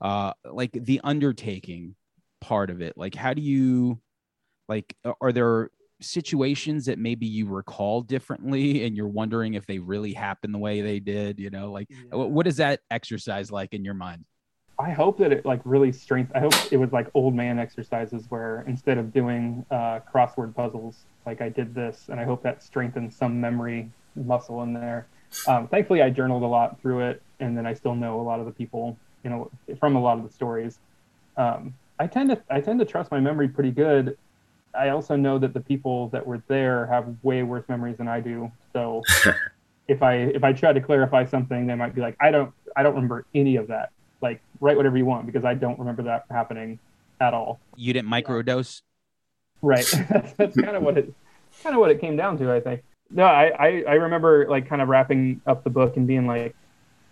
uh, 0.00 0.32
like 0.44 0.72
the 0.72 1.00
undertaking 1.04 1.94
part 2.40 2.70
of 2.70 2.80
it. 2.82 2.96
Like, 2.96 3.14
how 3.14 3.32
do 3.32 3.42
you, 3.42 4.00
like, 4.68 4.96
are 5.20 5.32
there 5.32 5.70
situations 6.04 6.86
that 6.86 6.98
maybe 6.98 7.26
you 7.26 7.46
recall 7.46 8.02
differently 8.02 8.84
and 8.84 8.96
you're 8.96 9.08
wondering 9.08 9.54
if 9.54 9.66
they 9.66 9.78
really 9.78 10.12
happened 10.12 10.54
the 10.54 10.58
way 10.58 10.80
they 10.80 11.00
did? 11.00 11.38
You 11.38 11.50
know, 11.50 11.72
like, 11.72 11.88
wh- 12.10 12.30
what 12.30 12.46
is 12.46 12.56
that 12.58 12.80
exercise 12.90 13.50
like 13.50 13.74
in 13.74 13.84
your 13.84 13.94
mind? 13.94 14.24
I 14.78 14.90
hope 14.90 15.18
that 15.18 15.32
it 15.32 15.46
like 15.46 15.60
really 15.64 15.92
strength. 15.92 16.32
I 16.34 16.40
hope 16.40 16.54
it 16.72 16.76
was 16.76 16.92
like 16.92 17.08
old 17.14 17.34
man 17.34 17.58
exercises 17.58 18.24
where 18.28 18.64
instead 18.66 18.98
of 18.98 19.12
doing 19.12 19.64
uh, 19.70 20.00
crossword 20.12 20.54
puzzles, 20.54 21.04
like 21.26 21.40
I 21.40 21.48
did 21.48 21.74
this, 21.74 22.06
and 22.08 22.18
I 22.18 22.24
hope 22.24 22.42
that 22.42 22.62
strengthened 22.62 23.12
some 23.12 23.40
memory 23.40 23.88
muscle 24.16 24.62
in 24.62 24.72
there. 24.72 25.06
Um, 25.46 25.68
thankfully, 25.68 26.02
I 26.02 26.10
journaled 26.10 26.42
a 26.42 26.46
lot 26.46 26.80
through 26.80 27.08
it, 27.08 27.22
and 27.40 27.56
then 27.56 27.66
I 27.66 27.74
still 27.74 27.94
know 27.94 28.20
a 28.20 28.22
lot 28.22 28.40
of 28.40 28.46
the 28.46 28.52
people, 28.52 28.96
you 29.22 29.30
know, 29.30 29.50
from 29.78 29.96
a 29.96 30.00
lot 30.00 30.18
of 30.18 30.24
the 30.24 30.32
stories. 30.32 30.78
Um, 31.36 31.74
I 31.98 32.06
tend 32.08 32.30
to 32.30 32.42
I 32.50 32.60
tend 32.60 32.80
to 32.80 32.84
trust 32.84 33.10
my 33.10 33.20
memory 33.20 33.48
pretty 33.48 33.70
good. 33.70 34.18
I 34.76 34.90
also 34.90 35.16
know 35.16 35.38
that 35.38 35.54
the 35.54 35.60
people 35.60 36.08
that 36.08 36.26
were 36.26 36.42
there 36.48 36.86
have 36.86 37.14
way 37.22 37.42
worse 37.42 37.64
memories 37.68 37.98
than 37.98 38.08
I 38.08 38.20
do. 38.20 38.50
So 38.72 39.02
if 39.88 40.02
I 40.02 40.14
if 40.14 40.44
I 40.44 40.52
try 40.52 40.72
to 40.72 40.80
clarify 40.80 41.24
something, 41.24 41.66
they 41.66 41.74
might 41.74 41.94
be 41.94 42.00
like, 42.00 42.16
I 42.20 42.30
don't 42.30 42.52
I 42.76 42.82
don't 42.82 42.94
remember 42.94 43.26
any 43.34 43.56
of 43.56 43.68
that 43.68 43.90
like 44.24 44.40
write 44.60 44.76
whatever 44.76 44.96
you 44.96 45.04
want 45.04 45.26
because 45.26 45.44
I 45.44 45.54
don't 45.54 45.78
remember 45.78 46.02
that 46.04 46.24
happening 46.30 46.80
at 47.20 47.34
all. 47.34 47.60
You 47.76 47.92
didn't 47.92 48.10
microdose? 48.10 48.82
Right. 49.62 49.86
That's 50.36 50.56
kind 50.56 50.76
of 50.76 50.82
what 50.82 50.98
it 50.98 51.14
kind 51.62 51.76
of 51.76 51.80
what 51.80 51.90
it 51.90 52.00
came 52.00 52.16
down 52.16 52.38
to, 52.38 52.52
I 52.52 52.60
think. 52.60 52.82
No, 53.10 53.24
I, 53.24 53.52
I, 53.58 53.84
I 53.86 53.94
remember 53.94 54.48
like 54.48 54.68
kind 54.68 54.82
of 54.82 54.88
wrapping 54.88 55.40
up 55.46 55.62
the 55.62 55.70
book 55.70 55.96
and 55.96 56.06
being 56.06 56.26
like 56.26 56.56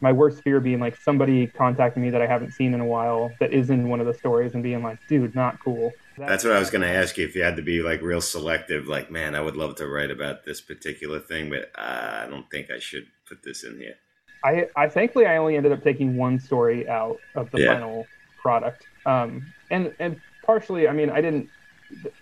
my 0.00 0.10
worst 0.10 0.42
fear 0.42 0.58
being 0.58 0.80
like 0.80 0.96
somebody 0.96 1.46
contacting 1.46 2.02
me 2.02 2.10
that 2.10 2.20
I 2.20 2.26
haven't 2.26 2.52
seen 2.52 2.74
in 2.74 2.80
a 2.80 2.84
while 2.84 3.30
that 3.38 3.52
is 3.52 3.70
in 3.70 3.88
one 3.88 4.00
of 4.00 4.06
the 4.06 4.14
stories 4.14 4.54
and 4.54 4.62
being 4.62 4.82
like, 4.82 4.98
dude, 5.08 5.34
not 5.34 5.60
cool. 5.60 5.92
That's 6.26 6.44
what 6.44 6.52
I 6.52 6.58
was 6.60 6.70
going 6.70 6.82
to 6.82 6.88
ask 6.88 7.16
you 7.16 7.26
if 7.26 7.34
you 7.34 7.42
had 7.42 7.56
to 7.56 7.62
be 7.62 7.82
like 7.82 8.00
real 8.02 8.20
selective. 8.20 8.86
Like, 8.86 9.10
man, 9.10 9.34
I 9.34 9.40
would 9.40 9.56
love 9.56 9.76
to 9.76 9.88
write 9.88 10.10
about 10.10 10.44
this 10.44 10.60
particular 10.60 11.18
thing, 11.20 11.50
but 11.50 11.70
uh, 11.76 12.24
I 12.24 12.28
don't 12.30 12.48
think 12.50 12.70
I 12.70 12.78
should 12.78 13.06
put 13.26 13.42
this 13.42 13.64
in 13.64 13.78
here. 13.78 13.96
I, 14.44 14.66
I 14.76 14.88
thankfully 14.88 15.26
I 15.26 15.36
only 15.36 15.56
ended 15.56 15.72
up 15.72 15.82
taking 15.82 16.16
one 16.16 16.38
story 16.38 16.88
out 16.88 17.18
of 17.34 17.50
the 17.50 17.58
Yeah. 17.58 17.78
final 17.80 18.10
product. 18.36 18.86
Um, 19.06 19.52
and 19.70 19.94
and 20.00 20.20
partially, 20.44 20.88
I 20.88 20.92
mean, 20.92 21.10
I 21.10 21.20
didn't. 21.20 21.50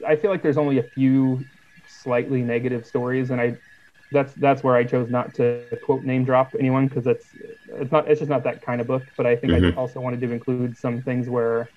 I 0.07 0.17
feel 0.17 0.31
like 0.31 0.43
there's 0.43 0.59
only 0.59 0.79
a 0.79 0.83
few 0.83 1.47
slightly 1.87 2.43
negative 2.43 2.85
stories, 2.87 3.31
and 3.31 3.41
I 3.41 3.57
that's 4.11 4.35
that's 4.35 4.63
where 4.63 4.77
I 4.77 4.85
chose 4.85 5.09
not 5.09 5.35
to 5.35 5.67
quote 5.83 6.05
name 6.05 6.25
drop 6.25 6.55
anyone 6.59 6.89
because 6.89 7.07
it's 7.07 7.35
it's 7.81 7.93
not 7.93 8.11
it's 8.11 8.21
just 8.21 8.31
not 8.31 8.45
that 8.45 8.61
kind 8.63 8.81
of 8.81 8.87
book. 8.87 9.11
But 9.17 9.27
I 9.27 9.37
think 9.37 9.55
I 9.55 9.63
Mhm. 9.63 9.77
also 9.77 10.01
wanted 10.01 10.21
to 10.23 10.33
include 10.33 10.77
some 10.77 11.03
things 11.03 11.29
where 11.31 11.71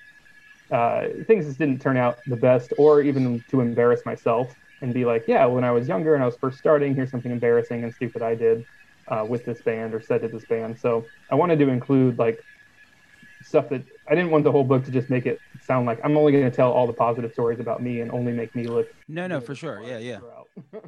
uh, 0.71 1.07
things 1.27 1.45
just 1.45 1.59
didn't 1.59 1.81
turn 1.81 1.97
out 1.97 2.19
the 2.25 2.35
best, 2.35 2.73
or 2.77 3.01
even 3.01 3.43
to 3.49 3.61
embarrass 3.61 4.01
myself 4.05 4.55
and 4.81 4.93
be 4.93 5.05
like, 5.05 5.25
yeah, 5.27 5.45
when 5.45 5.63
I 5.63 5.71
was 5.71 5.87
younger 5.87 6.13
and 6.13 6.23
I 6.23 6.25
was 6.25 6.35
first 6.37 6.57
starting, 6.57 6.95
here's 6.95 7.09
something 7.09 7.31
embarrassing 7.31 7.83
and 7.83 7.93
stupid 7.93 8.21
I 8.21 8.35
did 8.35 8.65
uh, 9.07 9.25
with 9.27 9.45
this 9.45 9.61
band 9.61 9.93
or 9.93 10.01
said 10.01 10.21
to 10.21 10.27
this 10.27 10.45
band. 10.45 10.77
So 10.77 11.05
I 11.31 11.35
wanted 11.35 11.59
to 11.59 11.69
include 11.69 12.17
like 12.17 12.43
stuff 13.41 13.69
that 13.69 13.83
I 14.07 14.15
didn't 14.15 14.31
want 14.31 14.43
the 14.43 14.51
whole 14.51 14.63
book 14.63 14.83
to 14.85 14.91
just 14.91 15.09
make 15.09 15.25
it 15.25 15.39
sound 15.61 15.85
like 15.85 15.99
I'm 16.03 16.17
only 16.17 16.31
going 16.31 16.43
to 16.43 16.51
tell 16.51 16.71
all 16.71 16.87
the 16.87 16.93
positive 16.93 17.31
stories 17.33 17.59
about 17.59 17.81
me 17.81 18.01
and 18.01 18.11
only 18.11 18.33
make 18.33 18.53
me 18.55 18.67
look. 18.67 18.87
No, 19.07 19.27
no, 19.27 19.39
for 19.39 19.55
sure. 19.55 19.81
Yeah, 19.83 19.99
yeah. 19.99 20.19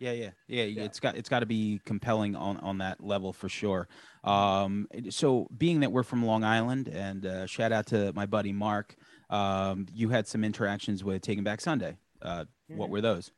Yeah, 0.00 0.10
yeah, 0.10 0.30
yeah. 0.48 0.64
Yeah. 0.64 0.82
It's 0.82 0.98
got 0.98 1.16
it's 1.16 1.28
got 1.28 1.40
to 1.40 1.46
be 1.46 1.80
compelling 1.86 2.34
on 2.34 2.58
on 2.58 2.78
that 2.78 3.02
level 3.02 3.32
for 3.32 3.48
sure. 3.48 3.88
Um, 4.24 4.88
so 5.08 5.46
being 5.56 5.80
that 5.80 5.92
we're 5.92 6.02
from 6.02 6.24
Long 6.24 6.44
Island, 6.44 6.88
and 6.88 7.24
uh, 7.24 7.46
shout 7.46 7.72
out 7.72 7.86
to 7.86 8.12
my 8.12 8.26
buddy 8.26 8.52
Mark, 8.52 8.96
um, 9.34 9.86
you 9.92 10.10
had 10.10 10.26
some 10.26 10.44
interactions 10.44 11.02
with 11.02 11.22
Taking 11.22 11.44
Back 11.44 11.60
Sunday. 11.60 11.98
Uh, 12.22 12.44
what 12.68 12.88
were 12.88 13.00
those? 13.00 13.32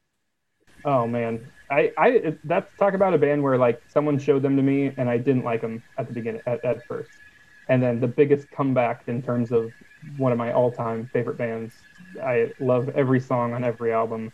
Oh 0.85 1.07
man, 1.07 1.51
I 1.71 1.93
I 1.97 2.37
that's 2.45 2.73
talk 2.77 2.95
about 2.95 3.15
a 3.15 3.19
band 3.19 3.43
where 3.43 3.59
like 3.59 3.81
someone 3.89 4.19
showed 4.19 4.43
them 4.43 4.57
to 4.57 4.63
me 4.63 4.93
and 4.97 5.09
I 5.09 5.19
didn't 5.19 5.45
like 5.45 5.63
them 5.63 5.83
at 5.99 6.07
the 6.07 6.13
beginning 6.13 6.43
at, 6.47 6.65
at 6.65 6.87
first, 6.87 7.23
and 7.69 7.83
then 7.83 7.99
the 8.01 8.09
biggest 8.09 8.51
comeback 8.51 9.05
in 9.07 9.23
terms 9.23 9.53
of 9.53 9.73
one 10.17 10.33
of 10.33 10.39
my 10.39 10.53
all-time 10.53 11.09
favorite 11.13 11.39
bands. 11.39 11.75
I 12.23 12.53
love 12.61 12.91
every 12.91 13.21
song 13.21 13.55
on 13.55 13.65
every 13.65 13.93
album. 13.93 14.33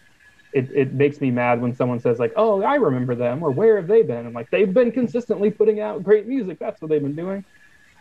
It 0.53 0.69
it 0.75 0.93
makes 0.93 1.21
me 1.21 1.31
mad 1.31 1.63
when 1.63 1.75
someone 1.75 2.01
says 2.01 2.19
like, 2.19 2.33
"Oh, 2.37 2.61
I 2.63 2.75
remember 2.75 3.15
them," 3.15 3.43
or 3.43 3.53
"Where 3.53 3.77
have 3.77 3.87
they 3.87 4.03
been?" 4.03 4.27
I'm 4.27 4.35
like, 4.35 4.51
they've 4.51 4.75
been 4.75 4.93
consistently 4.93 5.51
putting 5.51 5.81
out 5.81 6.03
great 6.03 6.27
music. 6.27 6.59
That's 6.59 6.83
what 6.83 6.91
they've 6.91 7.03
been 7.03 7.17
doing. 7.17 7.45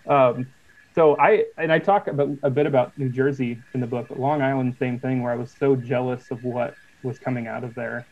Um, 0.08 0.48
so 0.94 1.18
I 1.18 1.46
and 1.58 1.72
I 1.72 1.80
talk 1.80 2.08
about 2.08 2.30
a 2.44 2.50
bit 2.50 2.66
about 2.66 2.98
New 2.98 3.10
Jersey 3.10 3.58
in 3.74 3.80
the 3.80 3.88
book, 3.88 4.08
but 4.10 4.20
Long 4.20 4.42
Island, 4.42 4.76
same 4.78 5.00
thing, 5.00 5.24
where 5.24 5.32
I 5.32 5.36
was 5.36 5.54
so 5.58 5.76
jealous 5.76 6.32
of 6.32 6.44
what 6.44 6.76
was 7.04 7.18
coming 7.18 7.48
out 7.48 7.64
of 7.64 7.74
there 7.76 8.06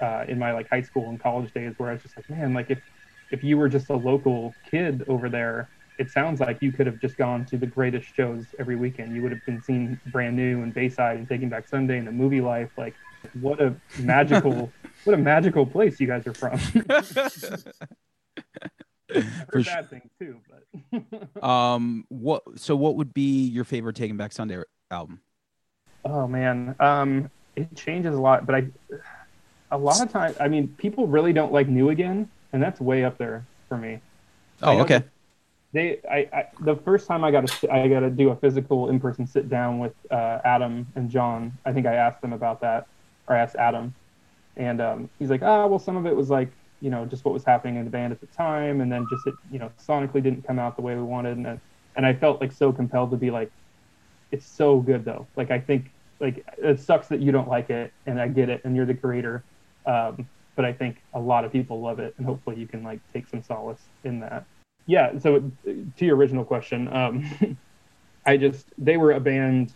uh, 0.00 0.24
in 0.26 0.38
my 0.38 0.52
like 0.52 0.68
high 0.68 0.82
school 0.82 1.08
and 1.08 1.20
college 1.20 1.52
days, 1.52 1.74
where 1.78 1.90
I 1.90 1.92
was 1.94 2.02
just 2.02 2.16
like, 2.16 2.28
man, 2.28 2.52
like 2.52 2.70
if 2.70 2.80
if 3.30 3.44
you 3.44 3.56
were 3.56 3.68
just 3.68 3.88
a 3.90 3.96
local 3.96 4.54
kid 4.70 5.04
over 5.08 5.28
there, 5.28 5.68
it 5.98 6.10
sounds 6.10 6.40
like 6.40 6.60
you 6.60 6.72
could 6.72 6.86
have 6.86 7.00
just 7.00 7.16
gone 7.16 7.44
to 7.46 7.56
the 7.56 7.66
greatest 7.66 8.14
shows 8.14 8.46
every 8.58 8.76
weekend. 8.76 9.14
You 9.14 9.22
would 9.22 9.32
have 9.32 9.44
been 9.46 9.62
seen 9.62 10.00
brand 10.06 10.36
new 10.36 10.62
and 10.62 10.74
Bayside 10.74 11.18
and 11.18 11.28
Taking 11.28 11.48
Back 11.48 11.68
Sunday 11.68 11.98
and 11.98 12.06
the 12.06 12.12
movie 12.12 12.40
life. 12.40 12.70
Like, 12.76 12.94
what 13.40 13.60
a 13.60 13.74
magical, 14.00 14.72
what 15.04 15.14
a 15.14 15.18
magical 15.18 15.66
place 15.66 16.00
you 16.00 16.06
guys 16.06 16.26
are 16.26 16.34
from. 16.34 16.58
I've 19.14 19.24
heard 19.52 19.64
bad 19.66 19.90
things 19.90 20.10
too, 20.18 20.40
but 20.48 21.42
um, 21.44 22.04
what? 22.08 22.42
So, 22.56 22.74
what 22.74 22.96
would 22.96 23.12
be 23.12 23.46
your 23.46 23.64
favorite 23.64 23.96
Taking 23.96 24.16
Back 24.16 24.32
Sunday 24.32 24.62
album? 24.90 25.20
Oh 26.04 26.26
man, 26.26 26.74
um, 26.80 27.30
it 27.56 27.74
changes 27.76 28.14
a 28.14 28.20
lot, 28.20 28.46
but 28.46 28.54
I, 28.54 28.66
a 29.70 29.78
lot 29.78 30.00
of 30.00 30.10
times, 30.10 30.36
I 30.40 30.48
mean, 30.48 30.68
people 30.78 31.06
really 31.06 31.32
don't 31.32 31.52
like 31.52 31.68
New 31.68 31.90
Again, 31.90 32.28
and 32.52 32.62
that's 32.62 32.80
way 32.80 33.04
up 33.04 33.18
there 33.18 33.44
for 33.68 33.76
me. 33.76 34.00
Oh, 34.62 34.80
okay. 34.80 35.02
They, 35.72 35.98
I, 36.08 36.28
I, 36.32 36.46
the 36.60 36.76
first 36.76 37.08
time 37.08 37.24
I 37.24 37.32
got 37.32 37.46
to, 37.48 37.72
I 37.72 37.88
got 37.88 38.00
to 38.00 38.10
do 38.10 38.30
a 38.30 38.36
physical 38.36 38.90
in-person 38.90 39.26
sit 39.26 39.48
down 39.48 39.80
with 39.80 39.92
uh, 40.10 40.38
Adam 40.44 40.86
and 40.94 41.10
John. 41.10 41.52
I 41.64 41.72
think 41.72 41.86
I 41.86 41.94
asked 41.94 42.22
them 42.22 42.32
about 42.32 42.60
that, 42.60 42.86
or 43.26 43.36
I 43.36 43.40
asked 43.40 43.56
Adam, 43.56 43.92
and 44.56 44.80
um, 44.80 45.10
he's 45.18 45.30
like, 45.30 45.42
ah, 45.42 45.64
oh, 45.64 45.66
well, 45.66 45.78
some 45.78 45.96
of 45.96 46.06
it 46.06 46.14
was 46.14 46.30
like 46.30 46.50
you 46.84 46.90
know 46.90 47.06
just 47.06 47.24
what 47.24 47.32
was 47.32 47.44
happening 47.44 47.76
in 47.76 47.84
the 47.84 47.90
band 47.90 48.12
at 48.12 48.20
the 48.20 48.26
time, 48.26 48.82
and 48.82 48.92
then 48.92 49.06
just 49.08 49.26
it 49.26 49.34
you 49.50 49.58
know 49.58 49.72
sonically 49.82 50.22
didn't 50.22 50.46
come 50.46 50.58
out 50.58 50.76
the 50.76 50.82
way 50.82 50.94
we 50.94 51.02
wanted, 51.02 51.38
and 51.38 51.58
and 51.96 52.04
I 52.04 52.12
felt 52.12 52.42
like 52.42 52.52
so 52.52 52.72
compelled 52.72 53.10
to 53.12 53.16
be 53.16 53.30
like, 53.30 53.50
it's 54.30 54.44
so 54.44 54.80
good 54.80 55.02
though. 55.02 55.26
Like 55.34 55.50
I 55.50 55.58
think 55.58 55.90
like 56.20 56.44
it 56.58 56.78
sucks 56.78 57.08
that 57.08 57.20
you 57.20 57.32
don't 57.32 57.48
like 57.48 57.70
it, 57.70 57.90
and 58.04 58.20
I 58.20 58.28
get 58.28 58.50
it, 58.50 58.60
and 58.64 58.76
you're 58.76 58.84
the 58.84 58.94
creator, 58.94 59.42
um, 59.86 60.28
but 60.56 60.66
I 60.66 60.74
think 60.74 60.98
a 61.14 61.18
lot 61.18 61.46
of 61.46 61.52
people 61.52 61.80
love 61.80 62.00
it, 62.00 62.14
and 62.18 62.26
hopefully 62.26 62.56
you 62.56 62.66
can 62.66 62.82
like 62.82 63.00
take 63.14 63.26
some 63.28 63.42
solace 63.42 63.80
in 64.04 64.20
that. 64.20 64.44
Yeah. 64.84 65.18
So 65.18 65.50
to 65.64 66.04
your 66.04 66.16
original 66.16 66.44
question, 66.44 66.94
um, 66.94 67.56
I 68.26 68.36
just 68.36 68.66
they 68.76 68.98
were 68.98 69.12
a 69.12 69.20
band 69.20 69.72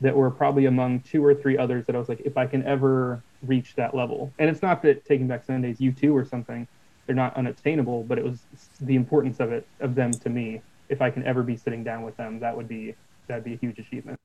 that 0.00 0.16
were 0.16 0.32
probably 0.32 0.66
among 0.66 1.02
two 1.02 1.24
or 1.24 1.36
three 1.36 1.56
others 1.56 1.86
that 1.86 1.94
I 1.94 2.00
was 2.00 2.08
like, 2.08 2.22
if 2.24 2.36
I 2.36 2.48
can 2.48 2.64
ever 2.66 3.22
reach 3.46 3.74
that 3.76 3.94
level, 3.94 4.32
and 4.38 4.48
it's 4.48 4.62
not 4.62 4.82
that 4.82 5.04
Taking 5.04 5.26
Back 5.26 5.44
Sundays 5.44 5.78
U2 5.78 6.12
or 6.12 6.24
something, 6.24 6.66
they're 7.06 7.16
not 7.16 7.36
unattainable, 7.36 8.04
but 8.04 8.18
it 8.18 8.24
was 8.24 8.40
the 8.80 8.94
importance 8.94 9.40
of 9.40 9.52
it 9.52 9.66
of 9.80 9.94
them 9.94 10.12
to 10.12 10.30
me. 10.30 10.62
If 10.88 11.00
I 11.00 11.10
can 11.10 11.24
ever 11.24 11.42
be 11.42 11.56
sitting 11.56 11.82
down 11.82 12.02
with 12.02 12.16
them, 12.16 12.40
that 12.40 12.56
would 12.56 12.68
be 12.68 12.94
that'd 13.26 13.44
be 13.44 13.54
a 13.54 13.56
huge 13.56 13.78
achievement. 13.78 14.18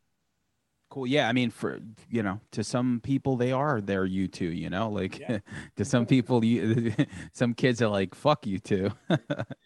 Cool. 0.89 1.07
Yeah. 1.07 1.28
I 1.28 1.34
mean, 1.34 1.49
for 1.49 1.80
you 2.09 2.24
know, 2.24 2.39
to 2.51 2.63
some 2.63 3.01
people 3.03 3.36
they 3.36 3.51
are 3.51 3.82
their 3.82 4.07
U2. 4.07 4.55
You 4.55 4.70
know, 4.70 4.89
like 4.89 5.20
yeah. 5.20 5.39
to 5.76 5.86
some 5.86 6.05
people, 6.05 6.43
you, 6.45 6.93
some 7.34 7.53
kids 7.53 7.82
are 7.82 7.89
like, 7.89 8.15
"Fuck 8.15 8.43
U2." 8.43 8.93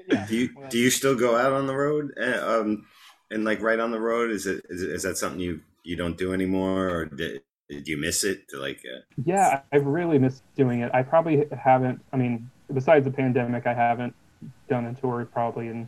yeah. 0.07 0.25
Do 0.27 0.35
you 0.35 0.49
do 0.69 0.77
you 0.77 0.89
still 0.89 1.15
go 1.15 1.37
out 1.37 1.53
on 1.53 1.67
the 1.67 1.75
road 1.75 2.11
and, 2.17 2.33
eh, 2.33 2.37
um, 2.37 2.85
and 3.29 3.45
like 3.45 3.61
right 3.61 3.79
on 3.79 3.91
the 3.91 3.99
road? 3.99 4.31
Is 4.31 4.45
it 4.45 4.65
is, 4.69 4.81
it, 4.81 4.89
is 4.89 5.03
that 5.03 5.17
something 5.17 5.39
you 5.39 5.61
you 5.83 5.95
don't 5.95 6.17
do 6.17 6.33
anymore, 6.33 6.89
or 6.89 7.05
did, 7.05 7.41
did 7.71 7.87
you 7.87 7.97
miss 7.97 8.23
it? 8.23 8.49
To 8.49 8.59
like, 8.59 8.83
uh... 8.85 8.99
yeah, 9.23 9.61
I've 9.71 9.85
really 9.85 10.19
missed 10.19 10.43
doing 10.55 10.81
it. 10.81 10.91
I 10.93 11.03
probably 11.03 11.45
haven't. 11.57 12.03
I 12.11 12.17
mean, 12.17 12.49
besides 12.73 13.05
the 13.05 13.11
pandemic, 13.11 13.65
I 13.65 13.73
haven't 13.73 14.13
done 14.69 14.85
a 14.85 14.93
tour 14.93 15.25
probably 15.31 15.69
in 15.69 15.87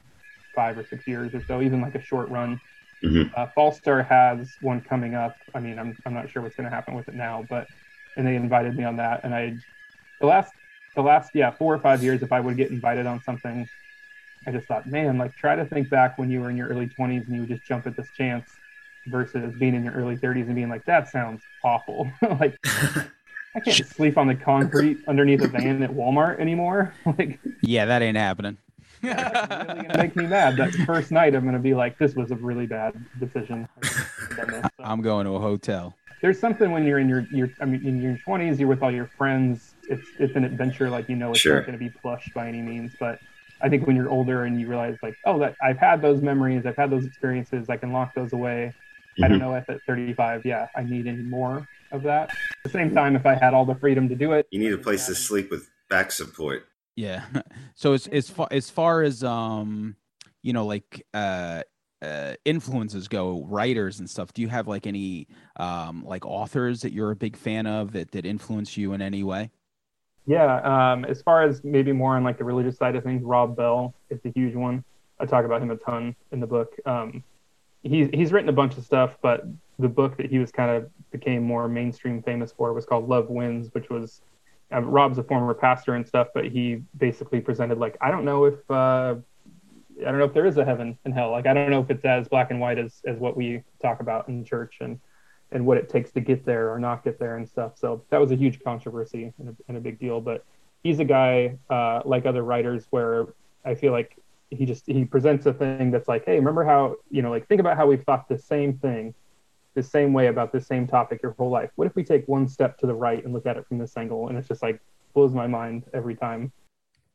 five 0.56 0.78
or 0.78 0.86
six 0.86 1.06
years 1.08 1.34
or 1.34 1.44
so, 1.44 1.62
even 1.62 1.82
like 1.82 1.96
a 1.96 2.02
short 2.02 2.30
run. 2.30 2.60
Mm-hmm. 3.04 3.34
Uh, 3.36 3.48
Fallstar 3.58 4.08
has 4.08 4.50
one 4.62 4.80
coming 4.80 5.14
up. 5.14 5.36
I 5.54 5.60
mean, 5.60 5.78
I'm 5.78 5.98
I'm 6.06 6.14
not 6.14 6.30
sure 6.30 6.42
what's 6.42 6.56
going 6.56 6.70
to 6.70 6.76
happen 6.76 6.94
with 6.94 7.10
it 7.10 7.16
now, 7.16 7.46
but 7.50 7.68
and 8.16 8.26
they 8.26 8.36
invited 8.36 8.78
me 8.78 8.86
on 8.86 8.96
that, 8.98 9.26
and 9.26 9.36
I 9.36 9.58
the 10.22 10.28
last 10.28 10.54
the 10.96 11.02
last 11.02 11.32
yeah 11.34 11.52
four 11.52 11.74
or 11.74 11.80
five 11.80 12.02
years, 12.02 12.24
if 12.24 12.32
I 12.32 12.40
would 12.40 12.56
get 12.56 12.72
invited 12.72 13.06
on 13.06 13.22
something, 13.24 13.68
I 14.48 14.52
just 14.52 14.68
thought, 14.68 14.88
man, 14.88 15.18
like 15.18 15.36
try 15.36 15.58
to 15.58 15.66
think 15.66 15.90
back 15.90 16.18
when 16.18 16.32
you 16.32 16.40
were 16.40 16.50
in 16.50 16.56
your 16.56 16.70
early 16.70 16.88
20s 16.88 17.26
and 17.28 17.36
you 17.36 17.42
would 17.42 17.50
just 17.50 17.66
jump 17.66 17.88
at 17.88 17.98
this 17.98 18.08
chance 18.16 18.50
versus 19.08 19.54
being 19.60 19.76
in 19.76 19.84
your 19.84 19.94
early 19.94 20.18
30s 20.18 20.46
and 20.46 20.56
being 20.56 20.70
like, 20.70 20.86
that 20.86 21.10
sounds 21.10 21.42
awful. 21.64 22.10
like, 22.40 22.58
I 23.56 23.60
can't 23.60 23.88
sleep 23.88 24.18
on 24.18 24.28
the 24.28 24.36
concrete 24.36 25.00
underneath 25.08 25.42
a 25.42 25.48
van 25.48 25.84
at 25.84 25.92
Walmart 25.92 26.40
anymore. 26.40 26.94
like, 27.06 27.40
yeah, 27.62 27.86
that 27.86 28.02
ain't 28.02 28.18
happening. 28.18 28.58
That's 29.02 29.68
really 29.68 29.88
gonna 29.88 29.98
make 29.98 30.16
me 30.16 30.28
mad. 30.28 30.56
That 30.56 30.72
first 30.86 31.12
night, 31.12 31.36
I'm 31.36 31.44
gonna 31.44 31.60
be 31.60 31.74
like, 31.74 31.98
this 31.98 32.16
was 32.16 32.32
a 32.32 32.36
really 32.36 32.68
bad 32.68 32.94
decision. 33.20 33.68
so, 33.84 34.62
I'm 34.80 35.02
going 35.02 35.26
to 35.26 35.34
a 35.36 35.40
hotel. 35.40 35.94
There's 36.22 36.40
something 36.40 36.72
when 36.72 36.86
you're 36.86 37.00
in 37.00 37.10
your, 37.10 37.28
your, 37.32 37.50
I 37.60 37.66
mean, 37.66 37.86
in 37.86 38.02
your 38.02 38.18
20s, 38.26 38.58
you're 38.58 38.70
with 38.70 38.82
all 38.82 38.92
your 38.92 39.08
friends. 39.08 39.76
It's 39.90 40.08
it's 40.20 40.38
an 40.38 40.46
adventure, 40.46 40.90
like 40.90 41.10
you 41.10 41.18
know, 41.18 41.32
it's 41.32 41.42
sure. 41.42 41.56
not 41.56 41.66
going 41.66 41.78
to 41.78 41.84
be 41.84 41.90
plush 41.90 42.32
by 42.34 42.48
any 42.48 42.62
means, 42.62 42.96
but 42.98 43.20
I 43.64 43.70
think 43.70 43.88
when 43.88 43.96
you're 43.96 44.10
older 44.10 44.44
and 44.44 44.60
you 44.60 44.68
realize 44.68 44.98
like, 45.02 45.16
oh, 45.26 45.40
that 45.40 45.56
I've 45.62 45.78
had 45.78 46.02
those 46.02 46.22
memories, 46.22 46.66
I've 46.66 46.76
had 46.76 46.90
those 46.90 47.06
experiences, 47.06 47.70
I 47.70 47.78
can 47.78 47.94
lock 47.94 48.14
those 48.14 48.34
away. 48.34 48.74
Mm-hmm. 49.14 49.24
I 49.24 49.28
don't 49.28 49.40
mm-hmm. 49.40 49.50
know 49.50 49.56
if 49.56 49.70
at 49.70 49.80
35, 49.88 50.46
yeah, 50.46 50.68
I 50.76 50.84
need 50.84 51.08
any 51.08 51.24
more 51.24 51.68
of 51.92 52.04
that. 52.04 52.30
At 52.30 52.38
the 52.64 52.70
same 52.70 52.94
time, 52.94 53.16
if 53.16 53.26
I 53.26 53.36
had 53.36 53.54
all 53.54 53.66
the 53.66 53.76
freedom 53.76 54.10
to 54.10 54.16
do 54.16 54.34
it, 54.34 54.48
you 54.52 54.60
need 54.60 54.74
a 54.74 54.78
place 54.78 55.06
to 55.08 55.16
sleep 55.16 55.52
with 55.52 55.70
back 55.90 56.12
support. 56.12 56.66
Yeah. 56.96 57.24
So 57.76 57.94
as 57.94 58.06
as 58.08 58.30
far 58.30 58.48
as 58.52 58.70
far 58.70 59.02
as 59.02 59.24
um, 59.24 59.96
you 60.44 60.54
know, 60.54 60.66
like 60.66 61.06
uh 61.14 61.64
uh, 62.04 62.36
influences 62.46 63.08
go, 63.08 63.46
writers 63.46 64.00
and 64.00 64.10
stuff. 64.10 64.34
Do 64.34 64.42
you 64.42 64.50
have 64.50 64.68
like 64.68 64.86
any 64.86 65.28
um, 65.56 66.04
like 66.06 66.26
authors 66.26 66.82
that 66.82 66.92
you're 66.92 67.12
a 67.12 67.16
big 67.16 67.38
fan 67.38 67.66
of 67.66 67.94
that 67.94 68.12
that 68.12 68.26
influence 68.26 68.78
you 68.78 68.94
in 68.94 69.02
any 69.02 69.24
way? 69.24 69.50
Yeah, 70.26 70.62
um, 70.62 71.06
as 71.06 71.22
far 71.22 71.44
as 71.44 71.64
maybe 71.64 71.92
more 71.92 72.16
on 72.16 72.24
like 72.24 72.38
the 72.38 72.44
religious 72.44 72.78
side 72.78 72.96
of 72.96 73.04
things, 73.04 73.24
Rob 73.24 73.56
Bell 73.56 73.94
is 74.10 74.20
a 74.26 74.30
huge 74.30 74.56
one. 74.56 74.84
I 75.20 75.26
talk 75.26 75.46
about 75.46 75.62
him 75.62 75.72
a 75.72 75.78
ton 75.78 76.16
in 76.32 76.40
the 76.40 76.48
book. 76.48 76.74
Um, 76.86 77.24
he's 77.84 78.10
he's 78.14 78.32
written 78.32 78.50
a 78.50 78.54
bunch 78.54 78.78
of 78.78 78.86
stuff, 78.86 79.18
but 79.22 79.46
the 79.80 79.90
book 79.90 80.18
that 80.18 80.28
he 80.28 80.40
was 80.40 80.52
kind 80.52 80.72
of 80.72 80.90
became 81.12 81.44
more 81.44 81.68
mainstream 81.68 82.22
famous 82.22 82.52
for 82.52 82.74
was 82.74 82.86
called 82.86 83.08
Love 83.08 83.30
Wins, 83.30 83.70
which 83.74 83.90
was 83.90 84.22
uh, 84.74 84.82
Rob's 84.82 85.18
a 85.18 85.24
former 85.24 85.54
pastor 85.54 85.96
and 85.96 86.08
stuff, 86.08 86.28
but 86.34 86.46
he 86.46 86.82
basically 86.98 87.42
presented 87.42 87.78
like 87.78 87.98
I 88.02 88.10
don't 88.10 88.26
know 88.26 88.46
if 88.46 88.72
uh, 88.72 89.16
I 90.02 90.06
don't 90.06 90.18
know 90.18 90.26
if 90.26 90.34
there 90.34 90.46
is 90.46 90.58
a 90.58 90.66
heaven 90.66 90.98
and 91.06 91.14
hell. 91.14 91.32
Like 91.32 91.46
I 91.46 91.54
don't 91.54 91.70
know 91.70 91.82
if 91.82 91.90
it's 91.90 92.06
as 92.06 92.28
black 92.28 92.52
and 92.52 92.60
white 92.60 92.80
as 92.80 93.02
as 93.06 93.20
what 93.20 93.38
we 93.38 93.64
talk 93.82 94.00
about 94.00 94.28
in 94.28 94.44
church 94.44 94.78
and 94.82 95.00
and 95.52 95.66
what 95.66 95.78
it 95.78 95.88
takes 95.88 96.12
to 96.12 96.20
get 96.20 96.46
there 96.46 96.74
or 96.74 96.80
not 96.80 97.04
get 97.04 97.20
there 97.20 97.38
and 97.38 97.48
stuff. 97.48 97.78
So 97.78 98.04
that 98.10 98.20
was 98.20 98.32
a 98.32 98.36
huge 98.36 98.64
controversy 98.64 99.34
and 99.38 99.50
a, 99.50 99.56
and 99.68 99.78
a 99.78 99.80
big 99.80 100.00
deal. 100.00 100.20
But 100.20 100.44
he's 100.82 101.00
a 101.00 101.06
guy 101.06 101.58
uh, 101.70 102.02
like 102.06 102.26
other 102.26 102.44
writers 102.44 102.88
where 102.90 103.28
I 103.64 103.76
feel 103.76 103.92
like 103.92 104.18
he 104.54 104.66
just 104.66 104.86
he 104.86 105.06
presents 105.06 105.46
a 105.46 105.54
thing 105.54 105.92
that's 105.92 106.08
like, 106.08 106.26
hey, 106.26 106.36
remember 106.36 106.64
how 106.64 106.96
you 107.10 107.22
know 107.22 107.30
like 107.30 107.48
think 107.48 107.60
about 107.60 107.78
how 107.78 107.88
we've 107.88 108.04
thought 108.04 108.28
the 108.28 108.38
same 108.38 108.78
thing, 108.78 109.14
the 109.74 109.84
same 109.84 110.14
way 110.14 110.28
about 110.28 110.52
the 110.52 110.62
same 110.62 110.88
topic 110.88 111.22
your 111.22 111.34
whole 111.34 111.50
life. 111.50 111.72
What 111.76 111.88
if 111.88 111.96
we 111.96 112.04
take 112.04 112.28
one 112.28 112.48
step 112.48 112.78
to 112.80 112.88
the 112.88 112.94
right 112.94 113.24
and 113.24 113.34
look 113.34 113.46
at 113.46 113.58
it 113.58 113.68
from 113.68 113.78
this 113.78 113.96
angle? 113.98 114.30
And 114.30 114.38
it's 114.38 114.48
just 114.48 114.62
like 114.62 114.80
blows 115.14 115.34
my 115.34 115.48
mind 115.48 115.86
every 115.94 116.16
time. 116.16 116.52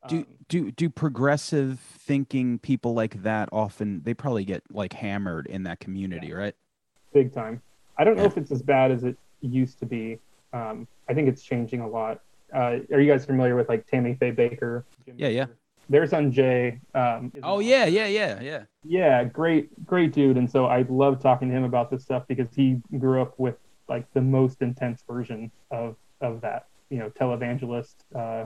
Do 0.07 0.19
um, 0.19 0.27
do 0.47 0.71
do 0.71 0.89
progressive 0.89 1.79
thinking 1.79 2.59
people 2.59 2.93
like 2.93 3.21
that 3.23 3.49
often 3.51 4.01
they 4.03 4.13
probably 4.13 4.45
get 4.45 4.63
like 4.71 4.93
hammered 4.93 5.47
in 5.47 5.63
that 5.63 5.79
community, 5.79 6.27
yeah. 6.27 6.35
right? 6.35 6.55
Big 7.13 7.33
time. 7.33 7.61
I 7.97 8.03
don't 8.05 8.15
know 8.15 8.23
if 8.23 8.37
it's 8.37 8.51
as 8.51 8.61
bad 8.61 8.91
as 8.91 9.03
it 9.03 9.17
used 9.41 9.79
to 9.79 9.85
be. 9.85 10.19
Um, 10.53 10.87
I 11.09 11.13
think 11.13 11.27
it's 11.27 11.43
changing 11.43 11.81
a 11.81 11.87
lot. 11.87 12.21
Uh, 12.53 12.77
are 12.91 12.99
you 12.99 13.11
guys 13.11 13.25
familiar 13.25 13.55
with 13.55 13.67
like 13.67 13.85
Tammy 13.87 14.15
Faye 14.15 14.31
Bakker? 14.31 14.83
Jim 15.05 15.15
yeah, 15.17 15.27
yeah 15.27 15.45
their 15.89 16.05
son 16.05 16.31
Jay. 16.31 16.79
Um, 16.93 17.31
oh 17.43 17.59
yeah, 17.59 17.85
yeah, 17.85 18.05
yeah, 18.05 18.39
yeah. 18.41 18.63
Yeah, 18.83 19.23
great, 19.23 19.85
great 19.85 20.13
dude. 20.13 20.37
And 20.37 20.49
so 20.49 20.67
I 20.67 20.85
love 20.87 21.19
talking 21.19 21.49
to 21.49 21.55
him 21.55 21.63
about 21.63 21.89
this 21.89 22.03
stuff 22.03 22.23
because 22.27 22.47
he 22.55 22.79
grew 22.97 23.21
up 23.21 23.33
with 23.37 23.55
like 23.87 24.05
the 24.13 24.21
most 24.21 24.61
intense 24.61 25.03
version 25.07 25.51
of 25.71 25.95
of 26.21 26.41
that. 26.41 26.67
You 26.89 26.99
know, 26.99 27.09
televangelist, 27.09 27.95
uh, 28.15 28.45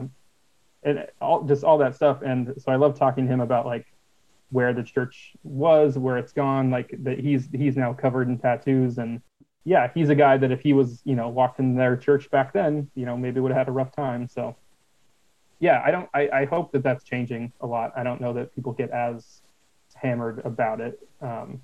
and 0.82 1.06
all 1.20 1.44
just 1.44 1.64
all 1.64 1.78
that 1.78 1.94
stuff. 1.94 2.22
And 2.22 2.54
so 2.58 2.72
I 2.72 2.76
love 2.76 2.98
talking 2.98 3.26
to 3.26 3.32
him 3.32 3.40
about 3.40 3.66
like 3.66 3.86
where 4.50 4.72
the 4.72 4.82
church 4.82 5.34
was, 5.42 5.98
where 5.98 6.16
it's 6.16 6.32
gone. 6.32 6.70
Like 6.70 6.94
that 7.04 7.20
he's 7.20 7.48
he's 7.52 7.76
now 7.76 7.92
covered 7.92 8.28
in 8.28 8.38
tattoos 8.38 8.98
and. 8.98 9.20
Yeah, 9.66 9.90
he's 9.94 10.10
a 10.10 10.14
guy 10.14 10.36
that 10.36 10.52
if 10.52 10.60
he 10.60 10.74
was, 10.74 11.00
you 11.06 11.14
know, 11.16 11.30
walked 11.30 11.58
in 11.58 11.74
their 11.74 11.96
church 11.96 12.30
back 12.30 12.52
then, 12.52 12.90
you 12.94 13.06
know, 13.06 13.16
maybe 13.16 13.40
would 13.40 13.50
have 13.50 13.60
had 13.60 13.68
a 13.68 13.72
rough 13.72 13.96
time. 13.96 14.28
So 14.28 14.54
yeah, 15.64 15.80
I 15.82 15.90
don't. 15.90 16.10
I, 16.12 16.28
I 16.30 16.44
hope 16.44 16.72
that 16.72 16.82
that's 16.82 17.04
changing 17.04 17.50
a 17.62 17.66
lot. 17.66 17.90
I 17.96 18.02
don't 18.02 18.20
know 18.20 18.34
that 18.34 18.54
people 18.54 18.72
get 18.72 18.90
as 18.90 19.40
hammered 19.94 20.42
about 20.44 20.78
it. 20.82 21.08
Um, 21.22 21.58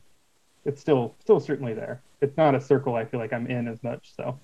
it's 0.65 0.81
still 0.81 1.15
still 1.21 1.39
certainly 1.39 1.75
there. 1.75 2.01
It's 2.23 2.35
not 2.39 2.55
a 2.55 2.61
circle 2.63 2.95
I 2.95 3.05
feel 3.05 3.21
like 3.21 3.35
I'm 3.35 3.47
in 3.47 3.69
as 3.69 3.83
much. 3.83 4.17
So. 4.17 4.41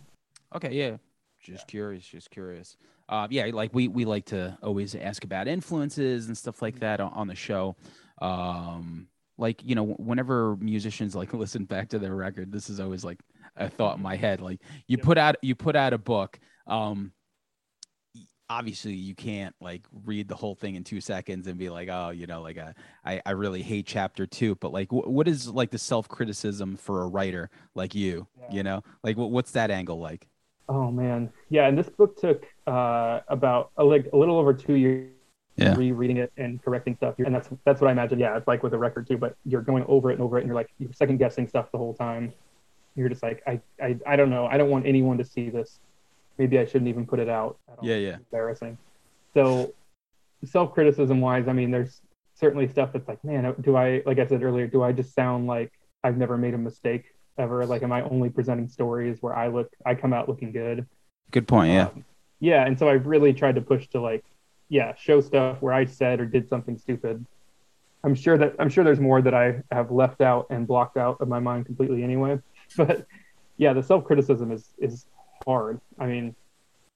Okay. 0.55 0.75
Yeah. 0.75 0.99
Just 1.41 1.63
yeah. 1.63 1.71
curious. 1.71 2.05
Just 2.07 2.31
curious. 2.31 2.77
Uh, 3.09 3.29
yeah, 3.31 3.47
like 3.47 3.71
we 3.73 3.89
we 3.89 4.05
like 4.05 4.27
to 4.27 4.59
always 4.63 4.95
ask 4.95 5.25
about 5.25 5.49
influences 5.49 6.27
and 6.27 6.37
stuff 6.37 6.61
like 6.61 6.81
that 6.81 7.01
on, 7.01 7.11
on 7.15 7.27
the 7.27 7.35
show. 7.35 7.77
Um, 8.21 9.09
like 9.39 9.65
you 9.65 9.75
know 9.75 9.85
whenever 9.85 10.57
musicians 10.57 11.15
like 11.17 11.33
listen 11.45 11.65
back 11.65 11.89
to 11.91 11.99
their 11.99 12.15
record 12.15 12.51
this 12.51 12.71
is 12.71 12.81
always 12.81 13.05
like 13.05 13.21
a 13.57 13.69
thought 13.69 13.99
in 13.99 14.03
my 14.03 14.17
head 14.17 14.41
like 14.41 14.63
you 14.87 14.97
Yep. 14.97 15.05
put 15.05 15.19
out 15.19 15.37
you 15.43 15.55
put 15.55 15.77
out 15.77 15.93
a 15.93 15.99
book 15.99 16.41
um 16.67 17.13
obviously 18.49 18.95
you 18.95 19.15
can't 19.15 19.55
like 19.61 19.83
read 20.05 20.29
the 20.29 20.35
whole 20.37 20.55
thing 20.55 20.77
in 20.77 20.85
two 20.85 21.01
seconds 21.01 21.47
and 21.47 21.59
be 21.59 21.69
like 21.69 21.89
oh 21.89 22.11
you 22.11 22.27
know 22.27 22.41
like 22.43 22.59
uh, 22.59 22.73
I, 23.05 23.21
I 23.27 23.33
really 23.33 23.63
hate 23.63 23.87
chapter 23.87 24.27
two 24.27 24.55
but 24.57 24.73
like 24.73 24.89
wh- 24.91 25.07
what 25.09 25.27
is 25.29 25.49
like 25.49 25.71
the 25.71 25.79
self-criticism 25.79 26.77
for 26.77 27.03
a 27.03 27.07
writer 27.09 27.51
like 27.75 27.95
you 27.95 28.27
Yeah. 28.41 28.47
you 28.53 28.63
know 28.63 28.83
like 29.03 29.17
wh- 29.17 29.31
what's 29.31 29.51
that 29.53 29.71
angle 29.71 29.99
like 29.99 30.29
Oh 30.69 30.91
man, 30.91 31.31
yeah. 31.49 31.69
And 31.69 31.79
this 31.79 31.89
book 31.89 32.21
took 32.21 32.45
uh, 32.67 33.21
about 33.29 33.71
a, 33.77 33.85
like 33.85 34.11
a 34.13 34.17
little 34.17 34.37
over 34.37 34.53
two 34.53 34.75
years 34.75 35.13
Yeah. 35.57 35.77
rereading 35.77 36.17
it 36.17 36.33
and 36.37 36.61
correcting 36.61 36.97
stuff. 36.97 37.15
And 37.19 37.33
that's 37.33 37.49
that's 37.65 37.81
what 37.81 37.87
I 37.87 37.93
imagine. 37.93 38.19
Yeah, 38.19 38.37
it's 38.37 38.49
like 38.49 38.65
with 38.65 38.75
a 38.75 38.79
record 38.79 39.07
too. 39.07 39.17
But 39.17 39.37
you're 39.45 39.63
going 39.63 39.85
over 39.87 40.11
it 40.11 40.15
and 40.15 40.23
over 40.23 40.39
it, 40.39 40.41
and 40.41 40.49
you're 40.49 40.57
like 40.57 40.71
you're 40.81 40.93
second 40.93 41.19
guessing 41.19 41.47
stuff 41.47 41.71
the 41.71 41.79
whole 41.79 41.95
time. 41.95 42.33
You're 42.97 43.09
just 43.09 43.23
like 43.23 43.45
I, 43.47 43.61
I 43.81 43.97
I 44.05 44.17
don't 44.17 44.29
know. 44.29 44.47
I 44.47 44.57
don't 44.59 44.69
want 44.71 44.87
anyone 44.87 45.19
to 45.19 45.25
see 45.25 45.51
this. 45.51 45.79
Maybe 46.39 46.59
I 46.59 46.65
shouldn't 46.67 46.89
even 46.89 47.07
put 47.07 47.19
it 47.19 47.29
out. 47.29 47.59
at 47.71 47.79
all. 47.79 47.85
Yeah, 47.87 47.97
yeah. 47.97 48.09
It's 48.11 48.25
embarrassing. 48.31 48.79
So 49.35 49.75
self 50.45 50.75
criticism 50.75 51.21
wise, 51.21 51.49
I 51.49 51.53
mean, 51.53 51.71
there's 51.71 52.01
certainly 52.35 52.69
stuff 52.69 52.93
that's 52.93 53.09
like, 53.09 53.23
man, 53.25 53.55
do 53.61 53.77
I 53.77 54.03
like 54.07 54.19
I 54.19 54.27
said 54.27 54.43
earlier, 54.43 54.67
do 54.67 54.83
I 54.83 54.93
just 54.93 55.15
sound 55.15 55.47
like 55.47 55.73
I've 56.05 56.17
never 56.17 56.37
made 56.37 56.55
a 56.55 56.59
mistake 56.59 57.05
ever? 57.39 57.67
Like, 57.67 57.83
am 57.83 57.93
I 57.93 58.03
only 58.03 58.31
presenting 58.31 58.69
stories 58.69 59.23
where 59.23 59.35
I 59.35 59.49
look, 59.49 59.69
I 59.85 59.95
come 59.95 60.13
out 60.13 60.29
looking 60.29 60.53
good? 60.53 60.87
good 61.33 61.49
point 61.49 61.73
yeah 61.73 61.87
Um, 61.89 62.05
yeah, 62.39 62.67
and 62.67 62.79
so 62.79 62.89
I 62.89 62.93
really 62.93 63.33
tried 63.33 63.55
to 63.57 63.61
push 63.63 63.89
to 63.89 64.01
like, 64.01 64.23
yeah, 64.69 64.95
show 64.97 65.21
stuff 65.23 65.63
where 65.63 65.73
I 65.73 65.87
said 65.87 66.21
or 66.21 66.27
did 66.27 66.49
something 66.49 66.77
stupid. 66.79 67.25
I'm 68.05 68.15
sure 68.15 68.37
that 68.39 68.55
I'm 68.59 68.69
sure 68.69 68.85
there's 68.85 69.01
more 69.01 69.21
that 69.23 69.35
I 69.35 69.63
have 69.73 69.91
left 69.91 70.21
out 70.21 70.47
and 70.51 70.67
blocked 70.67 70.97
out 70.97 71.21
of 71.21 71.29
my 71.29 71.41
mind 71.41 71.67
completely 71.67 72.03
anyway. 72.05 72.39
But 72.77 73.07
yeah, 73.57 73.73
the 73.73 73.83
self 73.83 74.05
criticism 74.05 74.53
is 74.53 74.73
is 74.79 75.07
hard. 75.47 75.81
I 75.99 76.07
mean, 76.07 76.35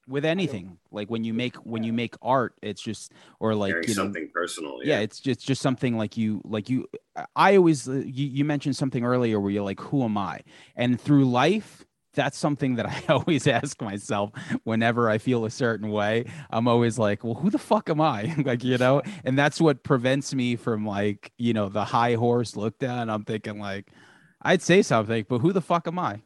with 0.08 0.24
anything 0.24 0.78
like 0.90 1.08
when 1.08 1.22
you 1.22 1.32
make 1.32 1.54
when 1.58 1.84
you 1.84 1.92
make 1.92 2.16
art 2.20 2.54
it's 2.62 2.80
just 2.82 3.12
or 3.38 3.54
like 3.54 3.70
Sharing 3.70 3.84
you 3.88 3.94
know 3.94 4.02
something 4.04 4.28
personal. 4.34 4.78
yeah 4.82 4.96
Yeah. 4.96 5.00
it's 5.02 5.20
just 5.20 5.46
just 5.46 5.62
something 5.62 5.96
like 5.96 6.16
you 6.16 6.40
like 6.44 6.68
you 6.68 6.88
i 7.36 7.54
always 7.56 7.88
uh, 7.88 7.92
you, 7.92 8.26
you 8.26 8.44
mentioned 8.44 8.74
something 8.74 9.04
earlier 9.04 9.38
where 9.38 9.52
you're 9.52 9.62
like 9.62 9.78
who 9.78 10.02
am 10.02 10.18
i 10.18 10.40
and 10.74 11.00
through 11.00 11.26
life 11.26 11.84
that's 12.14 12.36
something 12.36 12.74
that 12.74 12.86
i 13.08 13.12
always 13.12 13.46
ask 13.46 13.80
myself 13.82 14.32
whenever 14.64 15.08
i 15.08 15.18
feel 15.18 15.44
a 15.44 15.50
certain 15.50 15.90
way 15.90 16.24
i'm 16.50 16.66
always 16.66 16.98
like 16.98 17.22
well 17.22 17.34
who 17.34 17.48
the 17.50 17.58
fuck 17.58 17.88
am 17.88 18.00
i 18.00 18.34
like 18.44 18.64
you 18.64 18.78
know 18.78 19.02
and 19.24 19.38
that's 19.38 19.60
what 19.60 19.84
prevents 19.84 20.34
me 20.34 20.56
from 20.56 20.84
like 20.84 21.30
you 21.38 21.52
know 21.52 21.68
the 21.68 21.84
high 21.84 22.14
horse 22.14 22.56
look 22.56 22.76
down 22.80 23.08
i'm 23.10 23.22
thinking 23.22 23.60
like 23.60 23.92
i'd 24.42 24.62
say 24.62 24.82
something 24.82 25.24
but 25.28 25.38
who 25.38 25.52
the 25.52 25.60
fuck 25.62 25.86
am 25.86 26.00
i 26.00 26.20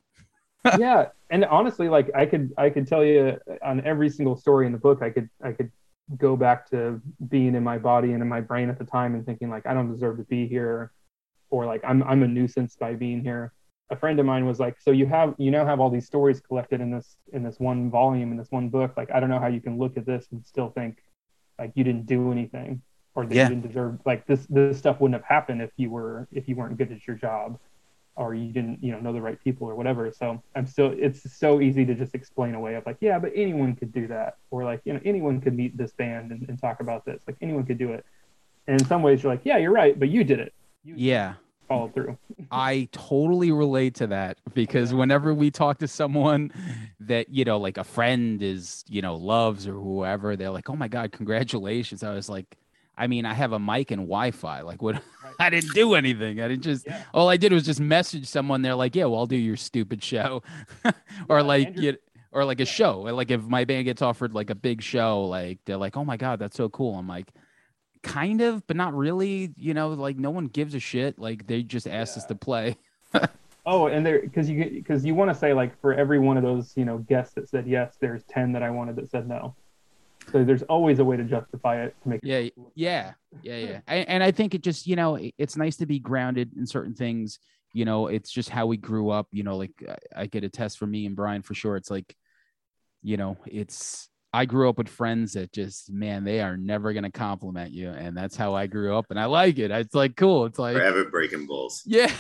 yeah, 0.78 1.08
and 1.30 1.44
honestly, 1.44 1.88
like 1.88 2.10
I 2.14 2.26
could 2.26 2.52
I 2.56 2.70
could 2.70 2.86
tell 2.86 3.04
you 3.04 3.38
on 3.62 3.84
every 3.84 4.08
single 4.08 4.36
story 4.36 4.66
in 4.66 4.72
the 4.72 4.78
book, 4.78 5.02
I 5.02 5.10
could 5.10 5.28
I 5.42 5.52
could 5.52 5.70
go 6.18 6.36
back 6.36 6.68
to 6.70 7.00
being 7.28 7.54
in 7.54 7.64
my 7.64 7.78
body 7.78 8.12
and 8.12 8.22
in 8.22 8.28
my 8.28 8.40
brain 8.40 8.68
at 8.68 8.78
the 8.78 8.84
time 8.84 9.14
and 9.14 9.24
thinking 9.24 9.50
like 9.50 9.66
I 9.66 9.74
don't 9.74 9.90
deserve 9.90 10.16
to 10.18 10.24
be 10.24 10.46
here, 10.46 10.92
or 11.50 11.66
like 11.66 11.82
I'm 11.84 12.02
I'm 12.02 12.22
a 12.22 12.28
nuisance 12.28 12.76
by 12.76 12.94
being 12.94 13.22
here. 13.22 13.52
A 13.90 13.96
friend 13.96 14.18
of 14.18 14.24
mine 14.26 14.46
was 14.46 14.58
like, 14.58 14.80
so 14.80 14.90
you 14.90 15.06
have 15.06 15.34
you 15.38 15.50
now 15.50 15.66
have 15.66 15.80
all 15.80 15.90
these 15.90 16.06
stories 16.06 16.40
collected 16.40 16.80
in 16.80 16.90
this 16.90 17.16
in 17.32 17.42
this 17.42 17.60
one 17.60 17.90
volume 17.90 18.30
in 18.32 18.38
this 18.38 18.50
one 18.50 18.68
book. 18.70 18.94
Like 18.96 19.10
I 19.12 19.20
don't 19.20 19.28
know 19.28 19.38
how 19.38 19.48
you 19.48 19.60
can 19.60 19.78
look 19.78 19.96
at 19.96 20.06
this 20.06 20.26
and 20.32 20.44
still 20.44 20.70
think 20.70 20.98
like 21.58 21.72
you 21.74 21.84
didn't 21.84 22.06
do 22.06 22.32
anything 22.32 22.80
or 23.14 23.26
that 23.26 23.34
Yeah. 23.34 23.42
you 23.44 23.48
didn't 23.54 23.66
deserve 23.68 23.98
like 24.04 24.26
this 24.26 24.46
this 24.48 24.78
stuff 24.78 25.00
wouldn't 25.00 25.20
have 25.20 25.28
happened 25.28 25.62
if 25.62 25.70
you 25.76 25.90
were 25.90 26.26
if 26.32 26.48
you 26.48 26.56
weren't 26.56 26.76
good 26.78 26.90
at 26.90 27.06
your 27.06 27.16
job 27.16 27.58
or 28.16 28.34
you 28.34 28.52
didn't 28.52 28.82
you 28.82 28.92
know 28.92 29.00
know 29.00 29.12
the 29.12 29.20
right 29.20 29.42
people 29.42 29.68
or 29.68 29.74
whatever. 29.74 30.10
So 30.12 30.42
i'm 30.54 30.66
still 30.66 30.94
it's 30.96 31.32
so 31.36 31.60
easy 31.60 31.84
to 31.84 31.94
just 31.94 32.14
explain 32.14 32.54
away 32.54 32.74
of 32.74 32.86
like 32.86 32.98
yeah 33.00 33.18
but 33.18 33.32
anyone 33.34 33.74
could 33.74 33.92
do 33.92 34.06
that. 34.08 34.36
Or 34.50 34.64
like 34.64 34.80
you 34.84 34.92
know 34.92 35.00
anyone 35.04 35.40
could 35.40 35.54
meet 35.54 35.76
this 35.76 35.92
band 35.92 36.30
and, 36.32 36.48
and 36.48 36.60
talk 36.60 36.80
about 36.80 37.04
this. 37.04 37.20
Like 37.26 37.36
anyone 37.40 37.64
could 37.64 37.78
do 37.78 37.92
it. 37.92 38.04
And 38.66 38.80
in 38.80 38.86
some 38.86 39.02
ways 39.02 39.22
you're 39.22 39.32
like 39.32 39.42
yeah 39.44 39.58
you're 39.58 39.72
right 39.72 39.98
but 39.98 40.08
you 40.08 40.24
did 40.24 40.40
it. 40.40 40.52
You 40.84 40.94
yeah. 40.96 41.34
followed 41.66 41.94
through. 41.94 42.18
I 42.50 42.88
totally 42.92 43.50
relate 43.50 43.94
to 43.96 44.06
that 44.08 44.38
because 44.52 44.92
whenever 44.92 45.32
we 45.32 45.50
talk 45.50 45.78
to 45.78 45.88
someone 45.88 46.52
that, 47.00 47.30
you 47.30 47.44
know, 47.44 47.58
like 47.58 47.78
a 47.78 47.84
friend 47.84 48.42
is, 48.42 48.84
you 48.86 49.00
know, 49.00 49.16
loves 49.16 49.66
or 49.66 49.72
whoever, 49.72 50.36
they're 50.36 50.50
like, 50.50 50.68
oh 50.68 50.76
my 50.76 50.88
God, 50.88 51.10
congratulations. 51.10 52.02
I 52.02 52.14
was 52.14 52.28
like, 52.28 52.58
I 52.96 53.06
mean, 53.06 53.24
I 53.26 53.34
have 53.34 53.52
a 53.52 53.58
mic 53.58 53.90
and 53.90 54.02
Wi 54.02 54.30
Fi. 54.30 54.60
Like, 54.60 54.80
what? 54.82 55.02
I 55.40 55.50
didn't 55.50 55.72
do 55.74 55.94
anything. 55.94 56.40
I 56.40 56.48
didn't 56.48 56.62
just, 56.62 56.86
Yeah. 56.86 57.02
all 57.12 57.28
I 57.28 57.36
did 57.36 57.52
was 57.52 57.64
just 57.64 57.80
message 57.80 58.26
someone. 58.26 58.62
They're 58.62 58.74
like, 58.76 58.94
yeah, 58.94 59.04
well, 59.06 59.20
I'll 59.20 59.26
do 59.26 59.36
your 59.36 59.56
stupid 59.56 60.02
show. 60.02 60.42
or 61.28 61.38
Yeah, 61.38 61.42
like, 61.44 61.66
Andrew- 61.68 61.82
you, 61.82 61.96
or 62.32 62.44
like 62.44 62.60
a 62.60 62.62
Yeah. 62.64 62.70
show. 62.70 63.00
Like, 63.00 63.30
if 63.30 63.42
my 63.42 63.64
band 63.64 63.84
gets 63.86 64.00
offered 64.02 64.32
like 64.34 64.50
a 64.50 64.54
big 64.54 64.80
show, 64.82 65.24
like, 65.24 65.58
they're 65.64 65.76
like, 65.76 65.96
oh 65.96 66.04
my 66.04 66.16
God, 66.16 66.38
that's 66.38 66.56
so 66.56 66.68
cool. 66.68 66.96
I'm 66.96 67.08
like, 67.08 67.32
kind 68.02 68.40
of, 68.40 68.66
but 68.66 68.76
not 68.76 68.94
really. 68.94 69.52
You 69.56 69.74
know, 69.74 69.88
like, 69.90 70.16
no 70.16 70.30
one 70.30 70.46
gives 70.46 70.74
a 70.74 70.80
shit. 70.80 71.18
Like, 71.18 71.46
they 71.46 71.62
just 71.62 71.88
asked 71.88 72.16
us 72.16 72.24
to 72.26 72.34
play. 72.34 72.76
oh 73.66 73.86
and 73.86 74.04
there 74.04 74.20
because 74.20 74.50
you 74.50 74.62
because 74.70 75.04
you 75.06 75.14
want 75.14 75.30
to 75.30 75.34
say 75.34 75.54
like 75.54 75.80
for 75.80 75.94
every 75.94 76.18
one 76.18 76.36
of 76.36 76.42
those 76.42 76.76
you 76.76 76.84
know 76.84 76.98
guests 76.98 77.32
that 77.34 77.48
said 77.48 77.66
yes 77.66 77.96
there's 77.98 78.22
10 78.24 78.52
that 78.52 78.62
i 78.62 78.68
wanted 78.68 78.94
that 78.96 79.08
said 79.10 79.26
no 79.26 79.54
so 80.32 80.44
there's 80.44 80.62
always 80.64 80.98
a 80.98 81.04
way 81.04 81.16
to 81.16 81.24
justify 81.24 81.82
it 81.84 81.94
to 82.02 82.08
make 82.08 82.20
it 82.22 82.28
Yeah, 82.28 82.48
yeah, 82.74 83.12
yeah, 83.42 83.56
yeah. 83.56 83.80
And, 83.86 84.08
and 84.08 84.22
I 84.22 84.30
think 84.30 84.54
it 84.54 84.62
just, 84.62 84.86
you 84.86 84.96
know, 84.96 85.16
it- 85.16 85.34
it's 85.38 85.56
nice 85.56 85.76
to 85.76 85.86
be 85.86 85.98
grounded 85.98 86.52
in 86.56 86.66
certain 86.66 86.94
things. 86.94 87.38
You 87.72 87.84
know, 87.84 88.06
it's 88.06 88.30
just 88.30 88.50
how 88.50 88.66
we 88.66 88.76
grew 88.76 89.10
up. 89.10 89.26
You 89.32 89.42
know, 89.42 89.56
like 89.56 89.72
I, 90.16 90.22
I 90.22 90.26
get 90.26 90.44
a 90.44 90.48
test 90.48 90.78
from 90.78 90.90
me 90.90 91.06
and 91.06 91.16
Brian 91.16 91.42
for 91.42 91.54
sure. 91.54 91.76
It's 91.76 91.90
like, 91.90 92.14
you 93.02 93.16
know, 93.16 93.36
it's 93.46 94.08
I 94.34 94.44
grew 94.46 94.68
up 94.68 94.78
with 94.78 94.88
friends 94.88 95.34
that 95.34 95.52
just, 95.52 95.92
man, 95.92 96.24
they 96.24 96.40
are 96.40 96.56
never 96.56 96.92
gonna 96.92 97.10
compliment 97.10 97.72
you, 97.72 97.88
and 97.90 98.16
that's 98.16 98.34
how 98.36 98.54
I 98.54 98.66
grew 98.66 98.96
up, 98.96 99.06
and 99.10 99.18
I 99.20 99.26
like 99.26 99.58
it. 99.58 99.70
It's 99.70 99.94
like 99.94 100.16
cool. 100.16 100.44
It's 100.46 100.58
like, 100.58 100.74
Forever 100.76 101.04
breaking 101.04 101.46
bulls. 101.46 101.82
yeah. 101.86 102.10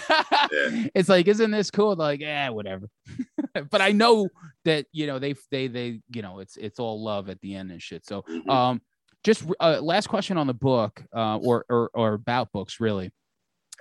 Yeah. 0.52 0.86
it's 0.94 1.08
like, 1.08 1.26
isn't 1.26 1.50
this 1.50 1.70
cool? 1.70 1.96
They're 1.96 2.06
like, 2.06 2.20
yeah, 2.20 2.50
whatever. 2.50 2.88
but 3.70 3.80
I 3.80 3.92
know 3.92 4.28
that 4.64 4.86
you 4.92 5.06
know 5.06 5.18
they 5.18 5.34
they 5.50 5.66
they 5.66 6.00
you 6.14 6.22
know 6.22 6.38
it's 6.38 6.56
it's 6.56 6.78
all 6.78 7.02
love 7.02 7.28
at 7.28 7.40
the 7.40 7.54
end 7.56 7.70
and 7.72 7.82
shit. 7.82 8.06
So 8.06 8.22
Mhm. 8.22 8.48
um, 8.48 8.80
just 9.24 9.44
uh, 9.58 9.80
last 9.82 10.06
question 10.08 10.36
on 10.38 10.46
the 10.46 10.54
book, 10.54 11.02
uh, 11.16 11.38
or, 11.38 11.64
or 11.68 11.90
or 11.94 12.12
about 12.14 12.52
books, 12.52 12.78
really. 12.78 13.10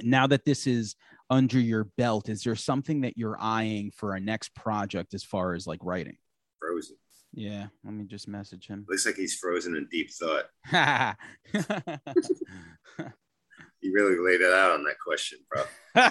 Now 0.01 0.25
that 0.27 0.43
this 0.45 0.65
is 0.65 0.95
under 1.29 1.59
your 1.59 1.83
belt, 1.97 2.29
is 2.29 2.43
there 2.43 2.55
something 2.55 3.01
that 3.01 3.17
you're 3.17 3.37
eyeing 3.39 3.91
for 3.91 4.13
a 4.15 4.19
next 4.19 4.55
project 4.55 5.13
as 5.13 5.23
far 5.23 5.53
as 5.53 5.67
like 5.67 5.79
writing? 5.83 6.17
frozen. 6.59 6.95
Yeah, 7.33 7.67
let 7.83 7.93
me 7.93 8.05
just 8.05 8.27
message 8.27 8.67
him. 8.67 8.85
Looks 8.87 9.05
like 9.05 9.15
he's 9.15 9.35
frozen 9.35 9.75
in 9.75 9.87
deep 9.91 10.09
thought. 10.11 10.45
He 13.81 13.91
really 13.91 14.17
laid 14.17 14.39
it 14.39 14.53
out 14.53 14.71
on 14.71 14.85
that 14.85 14.95
question, 15.05 15.39
bro. 15.51 15.63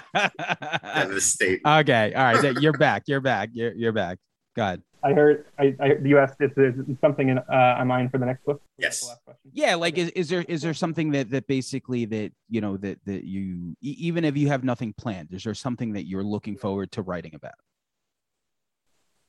Devastate. 0.93 1.61
okay, 1.65 2.13
all 2.13 2.23
right, 2.35 2.61
you're 2.61 2.71
back. 2.77 3.03
You're 3.07 3.19
back. 3.19 3.49
You're 3.51 3.73
you're 3.73 3.91
back. 3.91 4.19
God. 4.55 4.83
i 5.03 5.11
heard 5.11 5.45
i, 5.57 5.75
I 5.79 5.95
you 6.03 6.19
asked 6.19 6.35
if 6.39 6.53
there's 6.53 6.75
something 7.01 7.29
in 7.29 7.39
uh 7.39 7.77
in 7.81 7.87
mind 7.87 8.11
for 8.11 8.19
the 8.19 8.27
next 8.27 8.45
book 8.45 8.61
Yes. 8.77 8.99
the 9.01 9.07
last 9.07 9.23
question? 9.25 9.49
Yeah, 9.51 9.73
like 9.73 9.97
is, 9.97 10.09
is 10.11 10.29
there 10.29 10.43
is 10.47 10.61
there 10.61 10.75
something 10.75 11.09
that 11.13 11.31
that 11.31 11.47
basically 11.47 12.05
that 12.05 12.31
you 12.47 12.61
know 12.61 12.77
that 12.77 12.99
that 13.05 13.23
you 13.23 13.75
e- 13.81 13.95
even 13.97 14.23
if 14.23 14.37
you 14.37 14.49
have 14.49 14.63
nothing 14.63 14.93
planned, 14.95 15.29
is 15.33 15.43
there 15.43 15.55
something 15.55 15.93
that 15.93 16.05
you're 16.07 16.23
looking 16.23 16.55
forward 16.55 16.91
to 16.91 17.01
writing 17.01 17.33
about? 17.33 17.55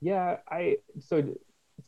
Yeah, 0.01 0.37
I 0.47 0.77
so 0.99 1.23
d- 1.23 1.33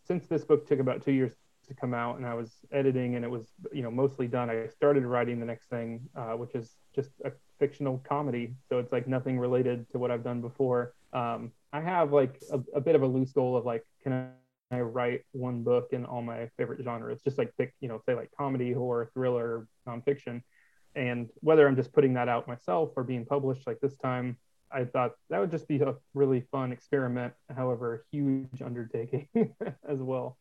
since 0.05 0.27
this 0.27 0.43
book 0.43 0.67
took 0.67 0.79
about 0.79 1.03
two 1.03 1.11
years 1.11 1.33
to 1.67 1.73
come 1.73 1.93
out, 1.93 2.17
and 2.17 2.25
I 2.25 2.33
was 2.33 2.53
editing, 2.71 3.15
and 3.15 3.25
it 3.25 3.29
was 3.29 3.51
you 3.73 3.81
know 3.83 3.91
mostly 3.91 4.27
done. 4.27 4.49
I 4.49 4.67
started 4.67 5.05
writing 5.05 5.39
the 5.39 5.45
next 5.45 5.69
thing, 5.69 6.01
uh, 6.15 6.33
which 6.33 6.55
is 6.55 6.75
just 6.95 7.11
a 7.25 7.31
fictional 7.59 7.99
comedy. 8.07 8.55
So 8.69 8.79
it's 8.79 8.91
like 8.91 9.07
nothing 9.07 9.39
related 9.39 9.89
to 9.91 9.99
what 9.99 10.11
I've 10.11 10.23
done 10.23 10.41
before. 10.41 10.93
Um, 11.13 11.51
I 11.73 11.81
have 11.81 12.11
like 12.11 12.41
a, 12.51 12.59
a 12.75 12.81
bit 12.81 12.95
of 12.95 13.03
a 13.03 13.07
loose 13.07 13.31
goal 13.31 13.57
of 13.57 13.65
like, 13.65 13.85
can 14.03 14.13
I, 14.13 14.79
write 14.81 15.21
one 15.31 15.63
book 15.63 15.89
in 15.93 16.03
all 16.03 16.21
my 16.21 16.49
favorite 16.57 16.83
genres? 16.83 17.21
Just 17.23 17.37
like 17.37 17.53
pick, 17.57 17.73
you 17.79 17.87
know, 17.87 18.01
say 18.05 18.15
like 18.15 18.29
comedy, 18.37 18.73
horror, 18.73 19.09
thriller, 19.13 19.65
nonfiction. 19.87 20.41
And 20.93 21.29
whether 21.39 21.65
I'm 21.65 21.77
just 21.77 21.93
putting 21.93 22.15
that 22.15 22.27
out 22.27 22.49
myself 22.49 22.91
or 22.97 23.05
being 23.05 23.25
published 23.25 23.65
like 23.65 23.79
this 23.79 23.95
time, 23.95 24.37
I 24.71 24.85
thought 24.85 25.11
that 25.29 25.39
would 25.39 25.51
just 25.51 25.67
be 25.67 25.79
a 25.79 25.95
really 26.13 26.41
fun 26.51 26.71
experiment, 26.71 27.33
however, 27.55 28.05
huge 28.11 28.61
undertaking 28.63 29.27
as 29.87 30.01
well. 30.01 30.37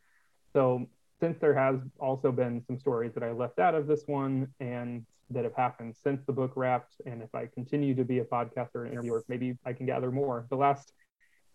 So, 0.53 0.87
since 1.21 1.39
there 1.39 1.55
has 1.55 1.81
also 1.99 2.31
been 2.31 2.63
some 2.67 2.79
stories 2.79 3.15
that 3.15 3.23
I 3.23 3.33
left 3.33 3.59
out 3.59 3.75
of 3.75 3.87
this 3.87 4.03
one 4.07 4.49
and 4.61 5.07
that 5.31 5.45
have 5.45 5.55
happened 5.55 5.97
since 5.97 6.23
the 6.27 6.33
book 6.33 6.53
wrapped, 6.57 6.97
and 7.07 7.23
if 7.23 7.35
I 7.35 7.47
continue 7.47 7.95
to 7.95 8.05
be 8.05 8.19
a 8.19 8.25
podcaster 8.25 8.85
and 8.85 8.93
interviewer, 8.93 9.25
maybe 9.29 9.57
I 9.65 9.73
can 9.73 9.87
gather 9.87 10.11
more. 10.11 10.47
The 10.51 10.57
last 10.57 10.93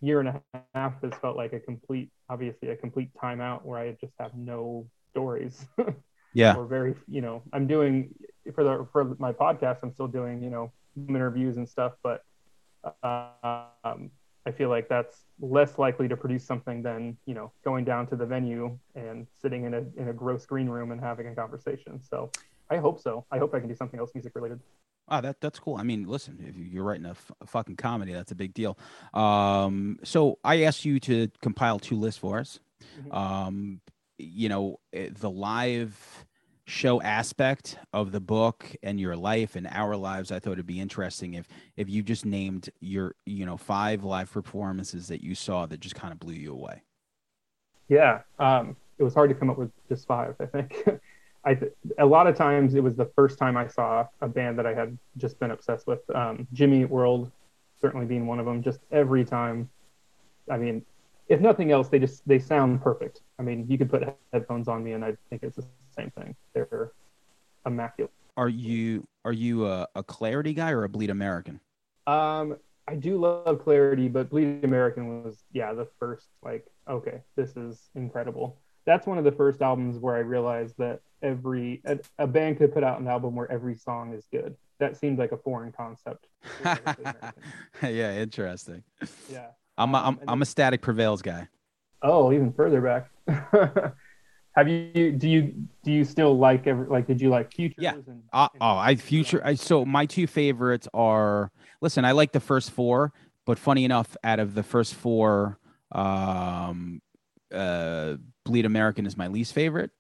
year 0.02 0.20
and 0.20 0.30
a 0.30 0.42
half 0.74 1.02
has 1.04 1.14
felt 1.22 1.38
like 1.38 1.54
a 1.54 1.60
complete, 1.60 2.12
obviously, 2.30 2.70
a 2.70 2.76
complete 2.76 3.12
timeout 3.14 3.64
where 3.64 3.80
I 3.80 3.92
just 4.02 4.14
have 4.20 4.34
no 4.36 4.88
stories. 5.12 5.66
Yeah. 6.34 6.56
or 6.56 6.66
very, 6.66 6.96
you 7.10 7.20
know, 7.20 7.44
I'm 7.52 7.68
doing 7.68 8.16
for 8.56 8.64
the 8.64 8.88
for 8.94 9.16
my 9.20 9.34
podcast, 9.34 9.80
I'm 9.84 9.92
still 9.92 10.08
doing, 10.08 10.42
you 10.42 10.50
know, 10.50 10.72
interviews 11.10 11.58
and 11.58 11.68
stuff, 11.68 11.94
but 12.04 12.22
um, 12.84 14.12
I 14.46 14.52
feel 14.52 14.70
like 14.70 14.90
that's 14.90 15.26
less 15.40 15.78
likely 15.78 16.08
to 16.08 16.18
produce 16.18 16.46
something 16.46 16.82
than 16.82 17.18
you 17.26 17.34
know 17.34 17.52
going 17.64 17.86
down 17.86 18.08
to 18.08 18.16
the 18.16 18.26
venue 18.26 18.78
and 18.96 19.28
sitting 19.42 19.66
in 19.66 19.74
a 19.74 19.84
in 19.98 20.10
a 20.10 20.14
gross 20.14 20.46
green 20.46 20.68
room 20.68 20.92
and 20.92 21.00
having 21.00 21.28
a 21.28 21.36
conversation. 21.36 22.02
So 22.02 22.32
I 22.70 22.78
hope 22.78 23.00
so. 23.00 23.26
I 23.32 23.38
hope 23.38 23.54
I 23.54 23.60
can 23.60 23.70
do 23.70 23.76
something 23.76 24.00
else 24.00 24.12
music 24.16 24.34
related. 24.36 24.60
Oh, 25.10 25.22
that 25.22 25.42
that's 25.42 25.60
cool. 25.60 25.76
I 25.76 25.84
mean, 25.84 26.08
listen, 26.08 26.38
if 26.48 26.56
you're 26.56 26.84
writing 26.84 27.06
a, 27.06 27.12
f- 27.12 27.32
a 27.42 27.46
fucking 27.46 27.76
comedy, 27.76 28.14
that's 28.14 28.32
a 28.32 28.36
big 28.36 28.54
deal. 28.54 28.78
Um, 29.14 30.00
so 30.04 30.40
I 30.44 30.64
asked 30.64 30.86
you 30.86 31.00
to 31.02 31.28
compile 31.42 31.80
two 31.80 31.98
lists 31.98 32.20
for 32.20 32.40
us. 32.40 32.60
Mhm. 33.00 33.14
Um, 33.16 33.82
you 34.18 34.50
know, 34.50 34.80
eh, 34.94 35.10
the 35.12 35.30
live 35.30 36.26
show 36.72 37.02
aspect 37.02 37.78
of 37.92 38.14
the 38.14 38.22
book 38.22 38.66
and 38.82 38.98
your 38.98 39.16
life 39.16 39.58
and 39.58 39.68
our 39.70 39.98
lives. 39.98 40.32
I 40.32 40.40
thought 40.40 40.54
it'd 40.54 40.66
be 40.66 40.80
interesting 40.80 41.34
if 41.34 41.46
if 41.76 41.90
you 41.90 42.02
just 42.02 42.26
named 42.26 42.70
your 42.80 43.16
you 43.26 43.46
know 43.46 43.58
five 43.58 44.06
live 44.06 44.32
performances 44.32 45.10
that 45.10 45.22
you 45.22 45.36
saw 45.36 45.66
that 45.66 45.82
just 45.82 45.96
kind 45.96 46.14
of 46.14 46.20
blew 46.20 46.34
you 46.34 46.54
away. 46.54 46.82
Yeah, 47.90 48.22
um, 48.40 48.78
it 48.98 49.04
was 49.04 49.14
hard 49.14 49.30
to 49.30 49.36
come 49.36 49.50
up 49.50 49.58
with 49.58 49.70
just 49.90 50.08
five. 50.08 50.36
I 50.40 50.46
think. 50.46 50.88
I 51.44 51.56
th- 51.56 51.74
a 51.98 52.06
lot 52.06 52.28
of 52.28 52.36
times 52.36 52.76
it 52.76 52.84
was 52.84 52.96
the 52.96 53.10
first 53.16 53.40
time 53.40 53.58
I 53.58 53.66
saw 53.68 54.08
a 54.22 54.28
band 54.28 54.60
that 54.60 54.68
I 54.68 54.76
had 54.76 54.96
just 55.18 55.40
been 55.40 55.50
obsessed 55.50 55.88
with. 55.88 56.08
Um, 56.16 56.48
Jimmy 56.54 56.86
World, 56.86 57.32
certainly 57.82 58.06
being 58.06 58.28
one 58.28 58.40
of 58.40 58.46
them. 58.46 58.62
Just 58.62 58.80
every 58.92 59.26
time, 59.26 59.68
I 60.52 60.58
mean, 60.58 60.86
if 61.30 61.42
nothing 61.42 61.72
else, 61.72 61.90
they 61.90 61.98
just 61.98 62.26
they 62.28 62.40
sound 62.40 62.82
perfect. 62.82 63.22
I 63.40 63.42
mean, 63.42 63.66
you 63.68 63.78
could 63.78 63.90
put 63.90 64.04
headphones 64.32 64.68
on 64.68 64.84
me 64.84 64.94
and 64.94 65.04
I 65.04 65.18
think 65.30 65.42
it's 65.44 65.56
the 65.58 65.66
same 65.92 66.12
thing. 66.12 66.36
They're 66.54 66.92
immaculate. 67.66 68.12
Are 68.38 68.50
you 68.50 69.08
are 69.26 69.34
you 69.34 69.68
a, 69.68 69.88
a 69.96 70.04
Clarity 70.04 70.54
guy 70.54 70.72
or 70.72 70.84
a 70.84 70.90
Bleed 70.90 71.10
American? 71.10 71.60
Um, 72.08 72.58
I 72.88 72.96
do 72.96 73.18
love 73.18 73.62
Clarity, 73.64 74.08
but 74.08 74.30
Bleed 74.30 74.64
American 74.64 75.24
was 75.24 75.44
yeah 75.52 75.74
the 75.74 75.88
first 76.00 76.28
like 76.44 76.66
okay 76.90 77.22
this 77.36 77.56
is 77.56 77.90
incredible. 77.96 78.58
That's 78.86 79.06
one 79.06 79.18
of 79.18 79.24
the 79.24 79.32
first 79.32 79.62
albums 79.62 80.00
where 80.00 80.16
I 80.16 80.20
realized 80.20 80.76
that 80.80 81.02
every 81.22 81.82
a, 81.86 82.00
a 82.18 82.28
band 82.28 82.58
could 82.58 82.74
put 82.74 82.84
out 82.84 83.00
an 83.00 83.08
album 83.08 83.36
where 83.36 83.52
every 83.52 83.76
song 83.76 84.14
is 84.14 84.26
good. 84.32 84.56
That 84.80 84.98
seemed 84.98 85.20
like 85.20 85.32
a 85.32 85.38
foreign 85.38 85.72
concept. 85.72 86.26
for 86.42 86.64
Bleed 86.64 86.98
American. 86.98 87.34
yeah, 87.96 88.14
interesting. 88.18 88.84
yeah. 89.32 89.48
I'm 89.78 89.94
a, 89.94 89.98
Um, 90.00 90.06
I'm, 90.06 90.20
and 90.22 90.30
I'm 90.30 90.42
a 90.42 90.46
Static 90.46 90.82
Prevails 90.82 91.22
guy. 91.22 91.48
Oh, 92.02 92.32
even 92.34 92.52
further 92.52 92.82
back. 92.82 93.10
Have 94.56 94.68
you 94.68 95.12
do 95.14 95.30
you 95.30 95.54
do 95.84 95.92
you 95.92 96.04
still 96.04 96.38
like 96.38 96.68
every 96.68 96.88
like 96.88 97.08
did 97.08 97.22
you 97.22 97.30
like 97.30 97.54
Futures? 97.54 97.82
Yeah. 97.82 97.94
And, 97.94 98.24
Uh, 98.34 98.48
and- 98.54 98.62
oh, 98.62 98.76
I 98.78 98.96
future. 98.96 99.42
I 99.46 99.56
so 99.56 99.86
my 99.86 100.06
two 100.06 100.28
favorites 100.28 100.88
are. 100.94 101.52
Listen, 101.82 102.06
I 102.06 102.12
like 102.12 102.32
the 102.32 102.40
first 102.40 102.72
four, 102.72 103.14
but 103.46 103.58
funny 103.58 103.86
enough, 103.86 104.16
out 104.24 104.40
of 104.40 104.54
the 104.54 104.62
first 104.64 104.94
four, 104.94 105.58
um, 105.94 107.02
uh, 107.54 108.18
Bleed 108.46 108.66
American 108.66 109.06
is 109.06 109.18
my 109.18 109.28
least 109.28 109.54
favorite. 109.54 109.92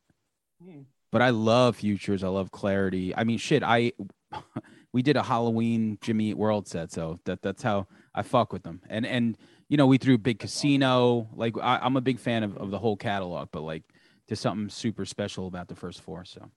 Hmm. 0.63 0.81
But 1.11 1.21
I 1.21 1.29
love 1.31 1.77
Futures. 1.77 2.23
I 2.23 2.27
love 2.27 2.51
Clarity. 2.51 3.15
I 3.15 3.23
mean, 3.23 3.37
shit. 3.37 3.63
I 3.63 3.93
we 4.93 5.01
did 5.01 5.17
a 5.17 5.23
Halloween 5.23 5.97
Jimmy 6.01 6.29
Eat 6.31 6.37
World 6.37 6.67
set, 6.67 6.91
so 6.91 7.19
that 7.25 7.41
that's 7.41 7.63
how 7.63 7.87
I 8.13 8.21
fuck 8.23 8.51
with 8.53 8.63
them. 8.63 8.81
And 8.89 9.05
and 9.05 9.37
you 9.69 9.77
know 9.77 9.87
we 9.87 9.97
threw 9.97 10.17
Big 10.17 10.39
Casino. 10.39 11.29
Like 11.33 11.55
I, 11.61 11.79
I'm 11.81 11.95
a 11.97 12.01
big 12.01 12.19
fan 12.19 12.43
of, 12.43 12.57
of 12.57 12.71
the 12.71 12.79
whole 12.79 12.97
catalog, 12.97 13.49
but 13.51 13.61
like 13.61 13.83
there's 14.31 14.39
something 14.39 14.69
super 14.69 15.03
special 15.03 15.45
about 15.47 15.67
the 15.67 15.75
first 15.75 15.99
four. 15.99 16.23
So 16.23 16.49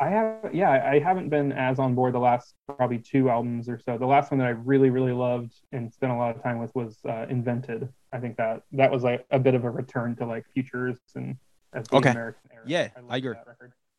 I 0.00 0.08
have 0.08 0.54
yeah, 0.54 0.70
I 0.90 0.98
haven't 0.98 1.28
been 1.28 1.52
as 1.52 1.78
on 1.78 1.94
board 1.94 2.14
the 2.14 2.18
last 2.18 2.54
probably 2.78 2.96
two 2.96 3.28
albums 3.28 3.68
or 3.68 3.78
so. 3.78 3.98
The 3.98 4.06
last 4.06 4.30
one 4.30 4.38
that 4.38 4.46
I 4.46 4.52
really 4.52 4.88
really 4.88 5.12
loved 5.12 5.52
and 5.70 5.92
spent 5.92 6.12
a 6.12 6.16
lot 6.16 6.34
of 6.34 6.42
time 6.42 6.58
with 6.58 6.74
was 6.74 6.96
uh, 7.06 7.26
Invented. 7.28 7.90
I 8.10 8.20
think 8.20 8.38
that 8.38 8.62
that 8.72 8.90
was 8.90 9.02
like 9.02 9.26
a 9.30 9.38
bit 9.38 9.54
of 9.54 9.64
a 9.64 9.70
return 9.70 10.16
to 10.16 10.24
like 10.24 10.46
Futures 10.54 10.96
and 11.14 11.36
as 11.74 11.86
the 11.88 11.96
Okay. 11.96 12.08
American 12.08 12.40
era. 12.54 12.64
Yeah, 12.66 12.88
I 12.96 13.00
love 13.00 13.12
agree. 13.12 13.34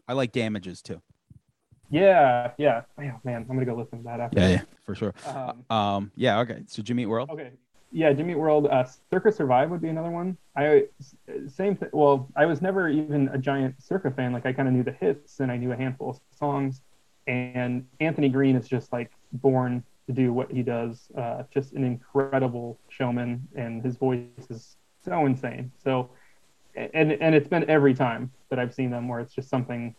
I 0.08 0.14
like 0.14 0.32
Damages 0.32 0.82
too. 0.82 1.00
Yeah, 1.92 2.54
yeah. 2.58 2.82
Oh, 2.98 3.04
man, 3.24 3.46
I'm 3.48 3.56
gonna 3.56 3.66
go 3.66 3.76
listen 3.76 4.00
to 4.00 4.04
that 4.06 4.20
after. 4.20 4.40
Yeah, 4.40 4.50
yeah, 4.50 4.62
for 4.84 4.96
sure. 4.96 5.14
Um, 5.28 5.64
Um, 5.70 6.12
yeah, 6.16 6.40
okay. 6.40 6.64
So 6.66 6.82
Jimmy 6.82 7.06
World. 7.06 7.30
Okay. 7.30 7.52
Yeah, 7.92 8.14
Jimmy 8.14 8.36
World. 8.36 8.68
Uh, 8.68 8.86
Circa 9.10 9.32
Survive 9.32 9.70
would 9.70 9.82
be 9.82 9.90
another 9.90 10.12
one. 10.12 10.38
I 10.56 10.86
same 11.48 11.76
thing. 11.76 11.90
Well, 11.92 12.30
I 12.38 12.46
was 12.46 12.62
never 12.62 12.88
even 12.88 13.28
a 13.30 13.38
giant 13.38 13.82
Circa 13.82 14.12
fan. 14.12 14.32
Like 14.32 14.46
I 14.46 14.54
kind 14.54 14.68
of 14.68 14.74
knew 14.74 14.84
the 14.84 14.94
hits 14.94 15.40
and 15.42 15.52
I 15.52 15.58
knew 15.58 15.72
a 15.74 15.76
handful 15.76 16.12
of 16.12 16.20
songs. 16.38 16.82
And 17.28 17.86
Anthony 18.00 18.30
Green 18.30 18.56
is 18.56 18.68
just 18.68 18.94
like 18.94 19.12
born 19.34 19.84
to 20.08 20.14
do 20.14 20.32
what 20.32 20.52
he 20.52 20.64
does. 20.64 21.12
Uh, 21.18 21.44
just 21.54 21.74
an 21.74 21.84
incredible 21.84 22.80
showman, 22.90 23.48
and 23.56 23.84
his 23.84 23.98
voice 23.98 24.20
is 24.50 24.78
so 25.04 25.26
insane. 25.26 25.72
So, 25.84 26.12
and 26.76 27.12
and 27.12 27.36
it's 27.36 27.48
been 27.48 27.70
every 27.70 27.94
time 27.94 28.32
that 28.50 28.60
I've 28.60 28.74
seen 28.74 28.90
them 28.90 29.08
where 29.10 29.20
it's 29.20 29.34
just 29.34 29.50
something 29.50 29.96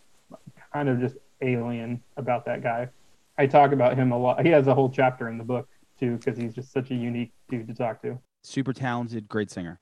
kind 0.73 0.89
of 0.89 0.99
just 0.99 1.17
alien 1.41 2.01
about 2.17 2.45
that 2.45 2.63
guy. 2.63 2.89
I 3.37 3.47
talk 3.47 3.71
about 3.71 3.95
him 3.97 4.11
a 4.11 4.17
lot. 4.17 4.43
He 4.45 4.51
has 4.51 4.67
a 4.67 4.73
whole 4.73 4.89
chapter 4.89 5.29
in 5.29 5.37
the 5.37 5.43
book 5.43 5.67
too 5.99 6.17
because 6.17 6.37
he's 6.37 6.53
just 6.53 6.71
such 6.71 6.91
a 6.91 6.95
unique 6.95 7.31
dude 7.49 7.67
to 7.67 7.73
talk 7.73 8.01
to. 8.01 8.19
Super 8.43 8.73
talented, 8.73 9.27
great 9.27 9.49
singer. 9.51 9.79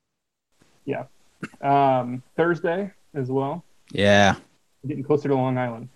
Yeah. 0.85 1.05
Um, 1.61 2.21
Thursday 2.35 2.91
as 3.13 3.29
well, 3.31 3.63
Yeah. 3.91 4.35
getting 4.87 5.03
closer 5.03 5.27
to 5.29 5.35
Long 5.35 5.57
Island. 5.57 5.89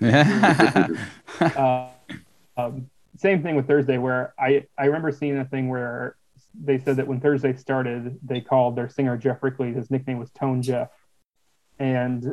yeah. 0.00 0.88
Uh, 1.40 1.88
um, 2.56 2.88
same 3.16 3.42
thing 3.42 3.56
with 3.56 3.66
Thursday, 3.66 3.98
where 3.98 4.32
I 4.38 4.64
I 4.78 4.84
remember 4.86 5.10
seeing 5.10 5.38
a 5.38 5.44
thing 5.44 5.68
where 5.68 6.16
they 6.54 6.78
said 6.78 6.96
that 6.96 7.06
when 7.06 7.18
Thursday 7.20 7.54
started, 7.54 8.18
they 8.22 8.40
called 8.40 8.76
their 8.76 8.88
singer 8.88 9.16
Geoff 9.16 9.42
Rickly. 9.42 9.72
His 9.72 9.90
nickname 9.90 10.18
was 10.18 10.30
Tone 10.30 10.62
Jeff, 10.62 10.90
and 11.78 12.26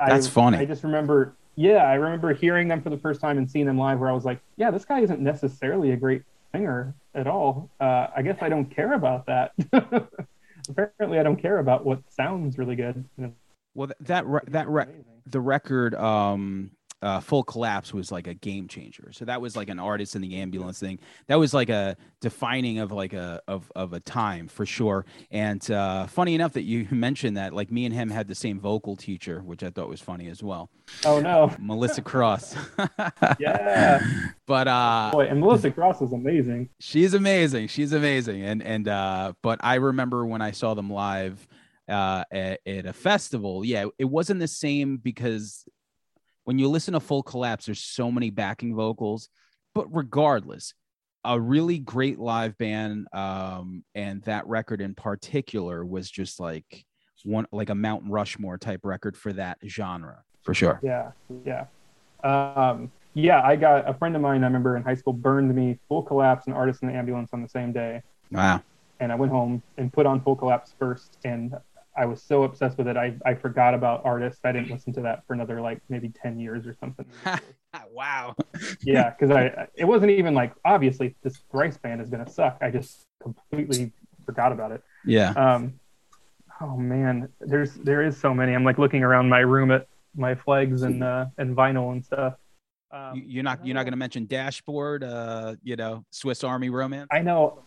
I, 0.00 0.08
That's 0.08 0.26
funny. 0.26 0.58
I 0.58 0.64
just 0.64 0.82
remember, 0.82 1.36
yeah, 1.56 1.84
I 1.84 1.94
remember 1.94 2.32
hearing 2.34 2.66
them 2.68 2.80
for 2.82 2.90
the 2.90 2.98
first 2.98 3.20
time 3.20 3.38
and 3.38 3.48
seeing 3.48 3.66
them 3.66 3.78
live, 3.78 4.00
where 4.00 4.08
I 4.08 4.12
was 4.12 4.24
like, 4.24 4.40
yeah, 4.56 4.70
this 4.70 4.84
guy 4.84 5.00
isn't 5.00 5.20
necessarily 5.20 5.92
a 5.92 5.96
great 5.96 6.22
singer 6.52 6.94
at 7.14 7.26
all. 7.26 7.70
Uh, 7.80 8.08
I 8.16 8.22
guess 8.22 8.38
I 8.40 8.48
don't 8.48 8.74
care 8.74 8.94
about 8.94 9.26
that. 9.26 9.52
Apparently, 10.68 11.18
I 11.18 11.22
don't 11.22 11.40
care 11.40 11.58
about 11.58 11.84
what 11.84 12.00
sounds 12.10 12.58
really 12.58 12.76
good. 12.76 13.04
well, 13.74 13.88
th- 13.88 13.96
that 14.00 14.26
re- 14.26 14.40
that 14.48 14.68
re- 14.68 15.04
the 15.26 15.40
record, 15.40 15.94
um, 15.94 16.70
uh, 17.02 17.20
full 17.20 17.42
collapse 17.42 17.94
was 17.94 18.12
like 18.12 18.26
a 18.26 18.34
game 18.34 18.68
changer. 18.68 19.10
So 19.12 19.24
that 19.24 19.40
was 19.40 19.56
like 19.56 19.68
an 19.70 19.78
artist 19.78 20.14
in 20.16 20.22
the 20.22 20.36
ambulance 20.36 20.78
thing. 20.78 20.98
That 21.28 21.38
was 21.38 21.54
like 21.54 21.70
a 21.70 21.96
defining 22.20 22.78
of 22.78 22.92
like 22.92 23.12
a 23.14 23.40
of 23.48 23.70
of 23.74 23.92
a 23.92 24.00
time 24.00 24.48
for 24.48 24.66
sure. 24.66 25.06
And 25.30 25.68
uh, 25.70 26.06
funny 26.06 26.34
enough 26.34 26.52
that 26.54 26.62
you 26.64 26.86
mentioned 26.92 27.36
that, 27.36 27.54
like 27.54 27.70
me 27.70 27.86
and 27.86 27.94
him 27.94 28.10
had 28.10 28.28
the 28.28 28.34
same 28.34 28.60
vocal 28.60 28.96
teacher, 28.96 29.40
which 29.40 29.62
I 29.62 29.70
thought 29.70 29.88
was 29.88 30.00
funny 30.00 30.28
as 30.28 30.42
well. 30.42 30.70
Oh 31.04 31.20
no. 31.20 31.54
Melissa 31.58 32.02
Cross. 32.02 32.56
Yeah. 33.38 34.02
But 34.46 34.68
uh 34.68 35.10
Boy, 35.12 35.26
and 35.26 35.40
Melissa 35.40 35.70
Cross 35.70 36.02
is 36.02 36.12
amazing. 36.12 36.68
she's 36.80 37.14
amazing 37.14 37.68
she's 37.68 37.92
amazing 37.92 38.42
and 38.42 38.62
and 38.62 38.88
uh 38.88 39.32
but 39.42 39.60
i 39.62 39.76
remember 39.76 40.26
when 40.26 40.42
i 40.42 40.50
saw 40.50 40.74
them 40.74 40.90
live 40.90 41.46
uh 41.88 42.24
at, 42.32 42.60
at 42.66 42.86
a 42.86 42.92
festival 42.92 43.64
yeah 43.64 43.84
it 43.98 44.04
wasn't 44.06 44.38
the 44.40 44.48
same 44.48 44.96
because 44.96 45.64
when 46.44 46.58
you 46.58 46.68
listen 46.68 46.94
to 46.94 47.00
full 47.00 47.22
collapse 47.22 47.66
there's 47.66 47.82
so 47.82 48.10
many 48.10 48.30
backing 48.30 48.74
vocals 48.74 49.28
but 49.74 49.86
regardless 49.94 50.74
a 51.24 51.38
really 51.38 51.78
great 51.78 52.18
live 52.18 52.56
band 52.58 53.06
um 53.12 53.84
and 53.94 54.22
that 54.22 54.46
record 54.46 54.80
in 54.80 54.94
particular 54.94 55.84
was 55.84 56.10
just 56.10 56.40
like 56.40 56.84
one 57.24 57.46
like 57.52 57.68
a 57.68 57.74
mountain 57.74 58.10
rushmore 58.10 58.56
type 58.56 58.80
record 58.84 59.16
for 59.16 59.32
that 59.32 59.58
genre 59.66 60.22
for 60.42 60.54
sure 60.54 60.80
Yeah, 60.82 61.12
yeah. 61.44 61.66
Um, 62.22 62.90
yeah, 63.14 63.42
I 63.42 63.56
got 63.56 63.88
a 63.88 63.94
friend 63.94 64.14
of 64.14 64.22
mine 64.22 64.42
I 64.42 64.46
remember 64.46 64.76
in 64.76 64.82
high 64.82 64.94
school 64.94 65.12
burned 65.12 65.54
me 65.54 65.78
Full 65.88 66.02
Collapse 66.02 66.46
and 66.46 66.54
Artist 66.54 66.82
in 66.82 66.88
the 66.88 66.94
Ambulance 66.94 67.30
on 67.32 67.42
the 67.42 67.48
same 67.48 67.72
day. 67.72 68.02
wow 68.30 68.62
And 69.00 69.10
I 69.10 69.14
went 69.14 69.32
home 69.32 69.62
and 69.76 69.92
put 69.92 70.06
on 70.06 70.20
Full 70.20 70.36
Collapse 70.36 70.74
first. 70.78 71.18
And 71.24 71.54
I 71.96 72.06
was 72.06 72.22
so 72.22 72.44
obsessed 72.44 72.78
with 72.78 72.86
it, 72.88 72.96
I, 72.96 73.16
I 73.26 73.34
forgot 73.34 73.74
about 73.74 74.02
artists. 74.04 74.40
I 74.44 74.52
didn't 74.52 74.70
listen 74.70 74.92
to 74.94 75.00
that 75.02 75.26
for 75.26 75.34
another 75.34 75.60
like 75.60 75.80
maybe 75.88 76.08
10 76.08 76.38
years 76.38 76.66
or 76.66 76.74
something. 76.78 77.06
wow 77.92 78.34
yeah, 78.82 79.10
because 79.10 79.30
I 79.30 79.66
it 79.74 79.84
wasn't 79.84 80.10
even 80.12 80.34
like, 80.34 80.52
obviously, 80.64 81.14
this 81.22 81.38
Thrice 81.50 81.76
band 81.78 82.00
is 82.00 82.08
going 82.08 82.24
to 82.24 82.30
suck. 82.30 82.58
I 82.60 82.70
just 82.70 83.06
completely 83.22 83.92
forgot 84.24 84.52
about 84.52 84.72
it. 84.72 84.82
yeah 85.04 85.30
Um, 85.32 85.74
oh 86.60 86.76
man, 86.76 87.28
there's 87.40 87.74
there 87.74 88.02
is 88.02 88.16
so 88.16 88.32
many. 88.34 88.54
I'm 88.54 88.64
like 88.64 88.78
looking 88.78 89.02
around 89.02 89.28
my 89.28 89.40
room 89.40 89.70
at 89.70 89.86
my 90.16 90.34
flags 90.34 90.82
and 90.82 91.02
uh, 91.02 91.26
and 91.38 91.56
vinyl 91.56 91.92
and 91.92 92.04
stuff. 92.04 92.34
Um, 92.92 93.16
You- 93.16 93.24
you're 93.26 93.42
not 93.44 93.64
you're 93.64 93.74
not 93.74 93.84
going 93.84 93.92
to 93.92 93.96
mention 93.98 94.26
dashboard 94.26 95.04
uh 95.04 95.54
you 95.62 95.76
know 95.76 96.04
swiss 96.10 96.42
army 96.44 96.70
romance 96.70 97.08
I 97.12 97.20
know. 97.20 97.62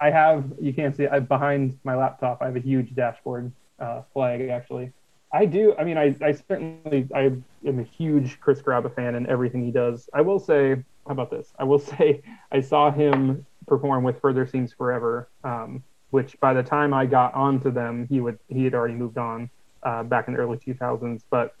I 0.00 0.10
have. 0.10 0.52
You 0.60 0.72
can't 0.72 0.96
see. 0.96 1.06
I 1.06 1.18
behind 1.20 1.78
my 1.84 1.96
laptop. 1.96 2.40
I 2.40 2.46
have 2.46 2.56
a 2.56 2.60
huge 2.60 2.94
dashboard 2.94 3.52
uh, 3.78 4.02
flag. 4.12 4.48
Actually, 4.48 4.92
I 5.32 5.44
do. 5.44 5.74
I 5.78 5.84
mean, 5.84 5.98
I, 5.98 6.14
I 6.22 6.32
certainly 6.32 7.08
I 7.14 7.32
am 7.66 7.78
a 7.78 7.82
huge 7.82 8.40
Chris 8.40 8.62
Carrabba 8.62 8.94
fan 8.94 9.14
and 9.14 9.26
everything 9.26 9.64
he 9.64 9.70
does. 9.70 10.08
I 10.14 10.20
will 10.20 10.38
say 10.38 10.76
how 11.08 11.12
about 11.12 11.30
this? 11.30 11.52
I 11.58 11.64
will 11.64 11.78
say 11.96 12.22
I 12.52 12.60
saw 12.60 12.90
him 12.90 13.44
perform 13.66 14.04
with 14.04 14.20
Further 14.20 14.46
Seems 14.46 14.72
Forever, 14.72 15.28
um, 15.44 15.82
which 16.10 16.38
by 16.40 16.54
the 16.54 16.62
time 16.62 16.94
I 16.94 17.06
got 17.06 17.34
onto 17.34 17.70
them, 17.70 18.06
he 18.08 18.20
would 18.20 18.38
he 18.48 18.64
had 18.64 18.74
already 18.74 18.94
moved 18.94 19.18
on 19.18 19.50
uh, 19.82 20.02
back 20.04 20.28
in 20.28 20.34
the 20.34 20.40
early 20.40 20.58
2000s. 20.58 21.22
But 21.30 21.54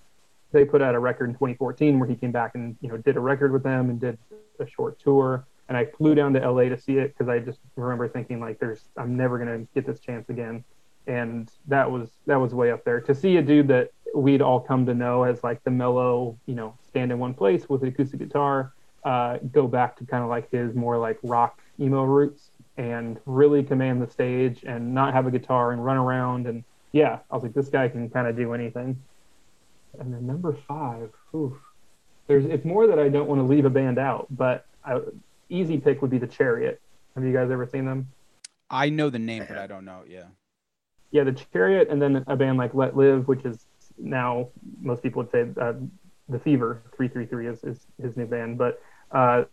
they 0.52 0.64
put 0.64 0.80
out 0.80 0.94
a 0.94 0.98
record 0.98 1.28
in 1.28 1.34
2014 1.34 1.98
where 1.98 2.08
he 2.08 2.14
came 2.14 2.32
back 2.32 2.54
and 2.54 2.76
you 2.80 2.88
know 2.88 2.96
did 2.98 3.16
a 3.16 3.20
record 3.20 3.52
with 3.52 3.62
them 3.62 3.90
and 3.90 4.00
did 4.00 4.18
a 4.60 4.68
short 4.68 4.98
tour. 5.00 5.46
And 5.68 5.76
I 5.76 5.84
flew 5.84 6.14
down 6.14 6.32
to 6.34 6.50
LA 6.50 6.64
to 6.64 6.78
see 6.78 6.96
it 6.98 7.16
because 7.16 7.28
I 7.28 7.38
just 7.40 7.58
remember 7.76 8.08
thinking 8.08 8.40
like, 8.40 8.58
"There's 8.58 8.84
I'm 8.96 9.16
never 9.16 9.38
gonna 9.38 9.66
get 9.74 9.86
this 9.86 10.00
chance 10.00 10.28
again." 10.28 10.64
And 11.06 11.50
that 11.66 11.90
was 11.90 12.10
that 12.26 12.36
was 12.36 12.54
way 12.54 12.70
up 12.70 12.84
there 12.84 13.00
to 13.02 13.14
see 13.14 13.36
a 13.36 13.42
dude 13.42 13.68
that 13.68 13.90
we'd 14.14 14.42
all 14.42 14.60
come 14.60 14.86
to 14.86 14.94
know 14.94 15.24
as 15.24 15.44
like 15.44 15.62
the 15.64 15.70
mellow, 15.70 16.38
you 16.46 16.54
know, 16.54 16.74
stand 16.86 17.12
in 17.12 17.18
one 17.18 17.34
place 17.34 17.68
with 17.68 17.82
an 17.82 17.88
acoustic 17.88 18.18
guitar, 18.18 18.72
uh, 19.04 19.38
go 19.52 19.66
back 19.66 19.96
to 19.96 20.06
kind 20.06 20.22
of 20.22 20.30
like 20.30 20.50
his 20.50 20.74
more 20.74 20.96
like 20.98 21.18
rock 21.22 21.60
emo 21.78 22.04
roots 22.04 22.50
and 22.76 23.20
really 23.26 23.62
command 23.62 24.00
the 24.00 24.10
stage 24.10 24.64
and 24.64 24.94
not 24.94 25.12
have 25.12 25.26
a 25.26 25.30
guitar 25.30 25.72
and 25.72 25.84
run 25.84 25.96
around 25.96 26.46
and 26.46 26.64
yeah, 26.92 27.18
I 27.30 27.34
was 27.34 27.42
like, 27.42 27.52
this 27.52 27.68
guy 27.68 27.88
can 27.88 28.08
kind 28.08 28.26
of 28.26 28.36
do 28.36 28.54
anything. 28.54 29.02
And 29.98 30.12
then 30.12 30.26
number 30.26 30.56
five, 30.66 31.10
oof, 31.34 31.52
there's 32.26 32.44
it's 32.44 32.64
more 32.64 32.86
that 32.86 32.98
I 32.98 33.08
don't 33.08 33.28
want 33.28 33.40
to 33.40 33.44
leave 33.44 33.64
a 33.64 33.70
band 33.70 33.98
out, 33.98 34.26
but 34.30 34.66
I, 34.84 35.00
easy 35.48 35.78
pick 35.78 36.02
would 36.02 36.10
be 36.10 36.18
the 36.18 36.26
Chariot. 36.26 36.80
Have 37.14 37.24
you 37.24 37.32
guys 37.32 37.50
ever 37.50 37.66
seen 37.66 37.84
them? 37.84 38.08
I 38.70 38.90
know 38.90 39.10
the 39.10 39.18
name, 39.18 39.44
but 39.48 39.58
I 39.58 39.66
don't 39.66 39.84
know. 39.84 40.02
Yeah. 40.06 40.24
Yeah, 41.10 41.24
the 41.24 41.32
Chariot, 41.32 41.88
and 41.88 42.00
then 42.00 42.24
a 42.26 42.36
band 42.36 42.58
like 42.58 42.72
Letlive, 42.72 43.26
which 43.26 43.44
is 43.44 43.66
now 43.96 44.48
most 44.80 45.02
people 45.02 45.22
would 45.22 45.30
say 45.30 45.48
uh, 45.60 45.74
the 46.28 46.38
Fever. 46.38 46.82
Three 46.94 47.08
Three 47.08 47.26
Three 47.26 47.46
is, 47.46 47.64
is 47.64 47.86
his 48.00 48.16
new 48.16 48.26
band, 48.26 48.58
but 48.58 48.82
uh, 49.12 49.44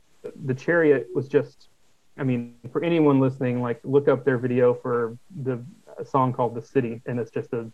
the 0.46 0.54
Chariot 0.54 1.08
was 1.16 1.28
just. 1.28 1.70
I 2.18 2.24
mean, 2.24 2.56
for 2.72 2.82
anyone 2.82 3.20
listening, 3.20 3.62
like 3.62 3.82
look 3.84 4.08
up 4.08 4.24
their 4.24 4.38
video 4.38 4.74
for 4.74 5.18
the 5.44 5.62
song 6.04 6.34
called 6.34 6.56
"The 6.56 6.62
City," 6.62 7.02
and 7.06 7.20
it's 7.20 7.32
just 7.32 7.52
a 7.54 7.70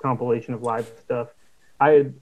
compilation 0.00 0.54
of 0.54 0.62
live 0.62 0.90
stuff. 1.00 1.28
I 1.80 1.90
had 1.90 2.14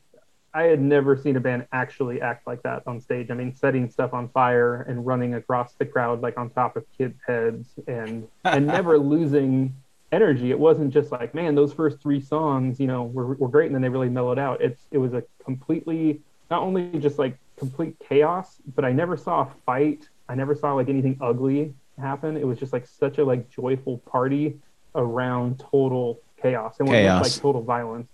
I 0.53 0.65
had 0.65 0.81
never 0.81 1.17
seen 1.17 1.37
a 1.37 1.41
band 1.41 1.67
actually 1.73 2.21
act 2.21 2.47
like 2.47 2.63
that 2.63 2.83
on 2.87 3.01
stage. 3.01 3.31
I 3.31 3.35
mean, 3.35 3.55
setting 3.55 3.89
stuff 3.89 4.13
on 4.13 4.29
fire 4.31 4.83
and 4.83 5.07
running 5.07 5.35
across 5.35 5.75
the 5.75 5.87
crowd 5.87 6.23
like 6.23 6.37
on 6.39 6.51
top 6.51 6.77
of 6.77 6.85
kids' 6.97 7.21
heads, 7.27 7.69
and 7.87 8.27
and 8.45 8.67
never 8.79 8.99
losing 8.99 9.75
energy. 10.13 10.51
It 10.51 10.59
wasn't 10.59 10.93
just 10.93 11.13
like, 11.13 11.35
man, 11.35 11.55
those 11.55 11.73
first 11.73 12.01
three 12.01 12.21
songs, 12.21 12.81
you 12.81 12.87
know, 12.87 13.05
were, 13.05 13.35
were 13.35 13.49
great, 13.49 13.67
and 13.67 13.75
then 13.75 13.83
they 13.83 13.89
really 13.89 14.09
mellowed 14.09 14.39
out. 14.39 14.61
It's 14.61 14.83
it 14.91 14.99
was 14.99 15.15
a 15.15 15.23
completely 15.45 16.21
not 16.51 16.63
only 16.63 16.99
just 16.99 17.19
like 17.19 17.39
complete 17.57 17.97
chaos, 18.09 18.57
but 18.75 18.85
I 18.85 18.93
never 18.93 19.17
saw 19.17 19.43
a 19.43 19.51
fight. 19.65 20.09
I 20.29 20.35
never 20.35 20.55
saw 20.55 20.75
like 20.75 20.89
anything 20.89 21.17
ugly 21.21 21.75
happen. 21.99 22.37
It 22.37 22.47
was 22.47 22.59
just 22.59 22.73
like 22.73 22.87
such 22.87 23.19
a 23.19 23.25
like 23.25 23.49
joyful 23.51 23.99
party 23.99 24.59
around 24.95 25.61
total 25.61 26.21
chaos. 26.43 26.77
It 26.81 26.85
wasn't 26.85 27.05
like 27.23 27.35
total 27.41 27.63
violence, 27.63 28.09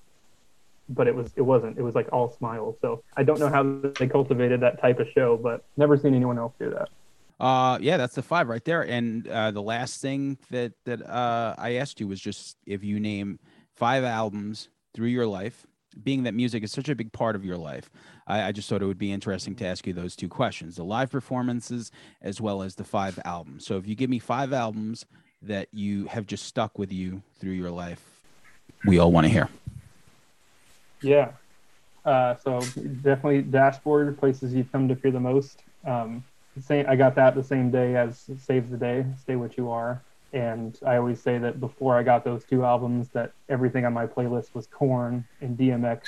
but 0.89 1.07
it 1.07 1.15
was 1.15 1.33
it 1.37 1.43
wasn't. 1.43 1.79
It 1.79 1.83
was 1.83 1.95
like 1.95 2.09
all 2.13 2.33
smiles. 2.33 2.77
So 2.81 3.03
I 3.17 3.23
don't 3.23 3.39
know 3.39 3.49
how 3.49 3.63
they 3.99 4.07
cultivated 4.07 4.61
that 4.61 4.81
type 4.81 5.01
of 5.01 5.09
show, 5.15 5.37
but 5.37 5.65
never 5.77 5.97
seen 5.97 6.15
anyone 6.15 6.39
else 6.39 6.53
do 6.59 6.71
that. 6.71 6.89
Uh, 7.39 7.79
yeah, 7.81 7.97
that's 7.97 8.15
the 8.15 8.23
five 8.23 8.49
right 8.49 8.65
there. 8.65 8.83
And 8.83 9.29
uh, 9.29 9.51
the 9.51 9.63
last 9.63 10.01
thing 10.01 10.39
that 10.51 10.73
that 10.85 11.03
uh, 11.03 11.55
I 11.59 11.75
asked 11.75 12.01
you 12.01 12.09
was 12.09 12.21
just 12.21 12.57
if 12.67 12.83
you 12.83 13.01
name 13.01 13.39
five 13.75 14.05
albums 14.05 14.69
through 14.95 15.09
your 15.09 15.27
life, 15.27 15.67
being 16.03 16.23
that 16.23 16.35
music 16.35 16.63
is 16.63 16.73
such 16.73 16.89
a 16.89 16.95
big 16.95 17.13
part 17.13 17.37
of 17.37 17.45
your 17.45 17.57
life. 17.57 17.91
I, 18.27 18.45
I 18.45 18.53
just 18.53 18.69
thought 18.69 18.83
it 18.83 18.87
would 18.87 18.99
be 18.99 19.13
interesting 19.13 19.55
to 19.57 19.67
ask 19.67 19.87
you 19.87 19.93
those 19.93 20.17
two 20.17 20.29
questions: 20.29 20.77
the 20.77 20.85
live 20.85 21.11
performances 21.11 21.91
as 22.23 22.41
well 22.41 22.63
as 22.63 22.77
the 22.77 22.85
five 22.85 23.19
albums. 23.25 23.67
So 23.67 23.77
if 23.77 23.87
you 23.87 23.95
give 23.95 24.11
me 24.11 24.19
five 24.19 24.53
albums 24.53 25.05
that 25.43 25.69
you 25.73 26.07
have 26.07 26.27
just 26.27 26.45
stuck 26.45 26.79
with 26.79 26.93
you 26.93 27.23
through 27.39 27.53
your 27.53 27.71
life, 27.71 28.03
we 28.87 28.99
all 28.99 29.13
want 29.13 29.27
to 29.27 29.33
hear. 29.33 29.49
Yeah. 31.07 31.33
Uh, 32.05 32.37
so 32.37 32.61
definitely 33.03 33.43
dashboard 33.43 34.19
places 34.19 34.55
you've 34.55 34.71
come 34.71 34.89
to 34.89 34.97
fear 34.97 35.11
the 35.11 35.21
most. 35.21 35.63
Um, 35.85 36.25
same, 36.61 36.87
I 36.89 36.97
got 36.97 37.15
that 37.17 37.35
the 37.35 37.43
same 37.43 37.71
day 37.71 37.97
as 37.97 38.31
Save 38.39 38.71
the 38.71 38.77
Day, 38.77 39.05
Stay 39.21 39.37
What 39.37 39.57
You 39.57 39.71
Are. 39.71 40.03
And 40.33 40.79
I 40.85 40.97
always 40.97 41.21
say 41.21 41.39
that 41.39 41.61
before 41.61 41.97
I 41.97 42.03
got 42.03 42.25
those 42.25 42.45
two 42.45 42.65
albums, 42.65 43.09
that 43.11 43.33
everything 43.49 43.85
on 43.85 43.93
my 43.93 44.07
playlist 44.07 44.55
was 44.55 44.67
Korn 44.67 45.25
and 45.41 45.57
DMX 45.57 46.01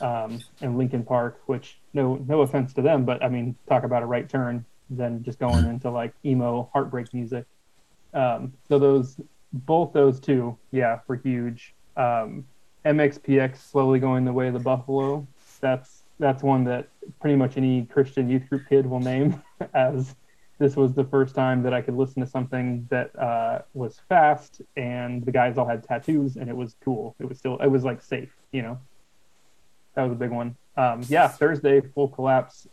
um, 0.00 0.40
and 0.60 0.76
Linkin 0.76 1.04
Park. 1.04 1.40
Which 1.46 1.78
no 1.94 2.16
no 2.28 2.42
offense 2.42 2.74
to 2.74 2.82
them, 2.82 3.04
but 3.04 3.22
I 3.22 3.28
mean 3.28 3.54
talk 3.68 3.84
about 3.84 4.02
a 4.02 4.06
right 4.06 4.28
turn 4.28 4.64
than 4.90 5.22
just 5.22 5.38
going 5.38 5.64
into 5.66 5.90
like 5.90 6.12
emo 6.24 6.68
heartbreak 6.72 7.14
music. 7.14 7.46
Um, 8.12 8.52
so 8.68 8.78
those 8.78 9.20
both 9.52 9.92
those 9.92 10.20
two, 10.20 10.58
yeah, 10.72 11.00
were 11.06 11.16
huge. 11.16 11.74
Um, 11.96 12.44
MXPX 12.84 13.56
slowly 13.56 13.98
going 13.98 14.24
the 14.24 14.32
way 14.32 14.48
of 14.48 14.54
the 14.54 14.60
Buffalo. 14.60 15.26
That's 15.60 16.02
that's 16.18 16.42
one 16.42 16.64
that 16.64 16.88
pretty 17.20 17.36
much 17.36 17.56
any 17.56 17.86
Christian 17.86 18.28
youth 18.28 18.48
group 18.48 18.68
kid 18.68 18.86
will 18.86 19.00
name 19.00 19.42
as 19.74 20.14
this 20.58 20.76
was 20.76 20.92
the 20.92 21.04
first 21.04 21.34
time 21.34 21.62
that 21.62 21.72
I 21.72 21.80
could 21.80 21.96
listen 21.96 22.22
to 22.22 22.28
something 22.28 22.86
that 22.90 23.18
uh, 23.18 23.62
was 23.72 23.98
fast 24.08 24.60
and 24.76 25.24
the 25.24 25.32
guys 25.32 25.56
all 25.56 25.66
had 25.66 25.82
tattoos 25.82 26.36
and 26.36 26.50
it 26.50 26.56
was 26.56 26.76
cool. 26.84 27.16
It 27.18 27.26
was 27.26 27.38
still 27.38 27.56
it 27.58 27.68
was 27.68 27.84
like 27.84 28.02
safe, 28.02 28.34
you 28.52 28.62
know. 28.62 28.78
That 29.94 30.02
was 30.04 30.12
a 30.12 30.16
big 30.16 30.30
one. 30.30 30.56
Um, 30.76 31.02
yeah, 31.08 31.28
Thursday 31.28 31.80
full 31.80 32.08
collapse. 32.08 32.68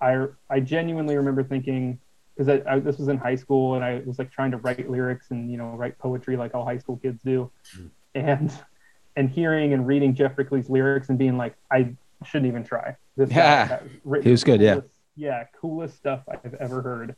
I 0.00 0.26
I 0.50 0.60
genuinely 0.60 1.16
remember 1.16 1.44
thinking 1.44 1.98
because 2.36 2.48
I, 2.48 2.74
I, 2.74 2.78
this 2.80 2.98
was 2.98 3.08
in 3.08 3.18
high 3.18 3.36
school 3.36 3.74
and 3.74 3.84
I 3.84 4.02
was 4.04 4.18
like 4.18 4.30
trying 4.30 4.50
to 4.50 4.56
write 4.58 4.90
lyrics 4.90 5.30
and 5.30 5.50
you 5.50 5.56
know 5.56 5.70
write 5.70 5.98
poetry 5.98 6.36
like 6.36 6.54
all 6.54 6.64
high 6.64 6.78
school 6.78 6.96
kids 6.96 7.22
do, 7.22 7.50
and 8.14 8.52
and 9.16 9.28
hearing 9.30 9.72
and 9.72 9.86
reading 9.86 10.14
Geoff 10.14 10.36
Rickly's 10.36 10.68
lyrics 10.70 11.08
and 11.08 11.18
being 11.18 11.36
like 11.36 11.54
I 11.70 11.94
shouldn't 12.24 12.48
even 12.48 12.64
try. 12.64 12.96
This 13.16 13.30
Yeah. 13.30 13.80
He 14.22 14.30
was 14.30 14.44
good, 14.44 14.60
yeah. 14.60 14.74
coolest- 14.74 14.98
yeah, 15.16 15.44
coolest 15.60 15.96
stuff 15.96 16.22
I've 16.28 16.54
ever 16.54 16.80
heard. 16.80 17.16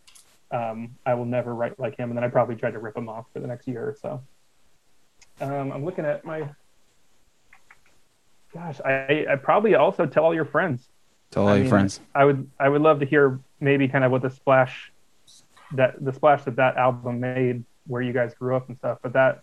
Um, 0.50 0.96
I 1.06 1.14
will 1.14 1.24
never 1.24 1.54
write 1.54 1.78
like 1.78 1.96
him, 1.96 2.10
and 2.10 2.16
then 2.16 2.24
I 2.24 2.28
probably 2.28 2.56
tried 2.56 2.72
to 2.72 2.78
rip 2.78 2.96
him 2.96 3.08
off 3.08 3.26
for 3.32 3.40
the 3.40 3.46
next 3.46 3.66
year 3.68 3.82
or 3.88 3.96
so. 4.00 4.20
Um, 5.40 5.72
I'm 5.72 5.84
looking 5.84 6.04
at 6.04 6.24
my. 6.24 6.48
Gosh, 8.52 8.80
I, 8.84 9.26
I 9.28 9.36
probably 9.36 9.74
also 9.74 10.06
tell 10.06 10.24
all 10.24 10.34
your 10.34 10.44
friends. 10.44 10.88
Tell 11.30 11.44
all 11.44 11.48
I 11.50 11.54
your 11.54 11.62
mean, 11.62 11.70
friends. 11.70 12.00
I 12.14 12.24
would 12.24 12.48
I 12.60 12.68
would 12.68 12.82
love 12.82 13.00
to 13.00 13.06
hear 13.06 13.40
maybe 13.60 13.88
kind 13.88 14.04
of 14.04 14.12
what 14.12 14.22
the 14.22 14.30
splash 14.30 14.92
that 15.72 16.04
the 16.04 16.12
splash 16.12 16.44
that 16.44 16.56
that 16.56 16.76
album 16.76 17.18
made 17.20 17.64
where 17.86 18.02
you 18.02 18.12
guys 18.12 18.34
grew 18.34 18.54
up 18.54 18.68
and 18.68 18.76
stuff. 18.78 18.98
But 19.02 19.12
that 19.14 19.42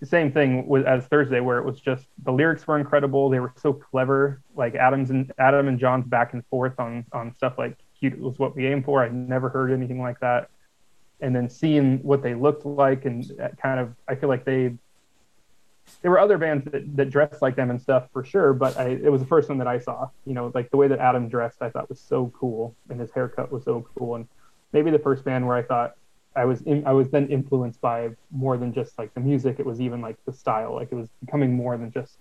the 0.00 0.06
same 0.06 0.30
thing 0.30 0.66
with 0.66 0.86
as 0.86 1.06
Thursday 1.06 1.40
where 1.40 1.58
it 1.58 1.64
was 1.64 1.80
just 1.80 2.06
the 2.22 2.32
lyrics 2.32 2.66
were 2.66 2.78
incredible. 2.78 3.28
They 3.28 3.40
were 3.40 3.52
so 3.56 3.72
clever. 3.72 4.40
Like 4.54 4.74
Adams 4.74 5.10
and 5.10 5.32
Adam 5.38 5.68
and 5.68 5.78
John's 5.78 6.06
back 6.06 6.34
and 6.34 6.44
forth 6.46 6.78
on 6.78 7.04
on 7.12 7.34
stuff 7.34 7.58
like 7.58 7.76
cute 7.98 8.18
was 8.18 8.38
what 8.38 8.54
we 8.54 8.66
aimed 8.66 8.84
for. 8.84 9.02
I 9.02 9.08
never 9.08 9.48
heard 9.48 9.72
anything 9.72 10.00
like 10.00 10.20
that. 10.20 10.50
And 11.20 11.34
then 11.34 11.50
seeing 11.50 11.98
what 12.04 12.22
they 12.22 12.34
looked 12.34 12.64
like 12.64 13.04
and 13.06 13.24
uh, 13.40 13.48
kind 13.60 13.80
of 13.80 13.94
I 14.06 14.14
feel 14.14 14.28
like 14.28 14.44
they 14.44 14.76
there 16.02 16.10
were 16.10 16.18
other 16.18 16.38
bands 16.38 16.64
that, 16.70 16.96
that 16.96 17.10
dressed 17.10 17.42
like 17.42 17.56
them 17.56 17.70
and 17.70 17.80
stuff 17.80 18.08
for 18.12 18.22
sure, 18.22 18.52
but 18.52 18.76
I, 18.76 18.88
it 18.88 19.10
was 19.10 19.20
the 19.20 19.26
first 19.26 19.48
one 19.48 19.58
that 19.58 19.66
I 19.66 19.78
saw. 19.78 20.10
You 20.26 20.34
know, 20.34 20.52
like 20.54 20.70
the 20.70 20.76
way 20.76 20.86
that 20.88 20.98
Adam 20.98 21.28
dressed, 21.28 21.62
I 21.62 21.70
thought 21.70 21.88
was 21.88 22.00
so 22.00 22.30
cool, 22.38 22.76
and 22.90 23.00
his 23.00 23.10
haircut 23.10 23.50
was 23.50 23.64
so 23.64 23.86
cool, 23.96 24.16
and 24.16 24.28
maybe 24.72 24.90
the 24.90 24.98
first 24.98 25.24
band 25.24 25.46
where 25.46 25.56
I 25.56 25.62
thought 25.62 25.94
I 26.38 26.44
was 26.44 26.62
in, 26.62 26.86
I 26.86 26.92
was 26.92 27.10
then 27.10 27.26
influenced 27.28 27.80
by 27.80 28.10
more 28.30 28.56
than 28.56 28.72
just 28.72 28.96
like 28.96 29.12
the 29.14 29.20
music. 29.20 29.58
It 29.58 29.66
was 29.66 29.80
even 29.80 30.00
like 30.00 30.16
the 30.24 30.32
style, 30.32 30.74
like 30.74 30.92
it 30.92 30.94
was 30.94 31.08
becoming 31.24 31.52
more 31.52 31.76
than 31.76 31.90
just 31.90 32.16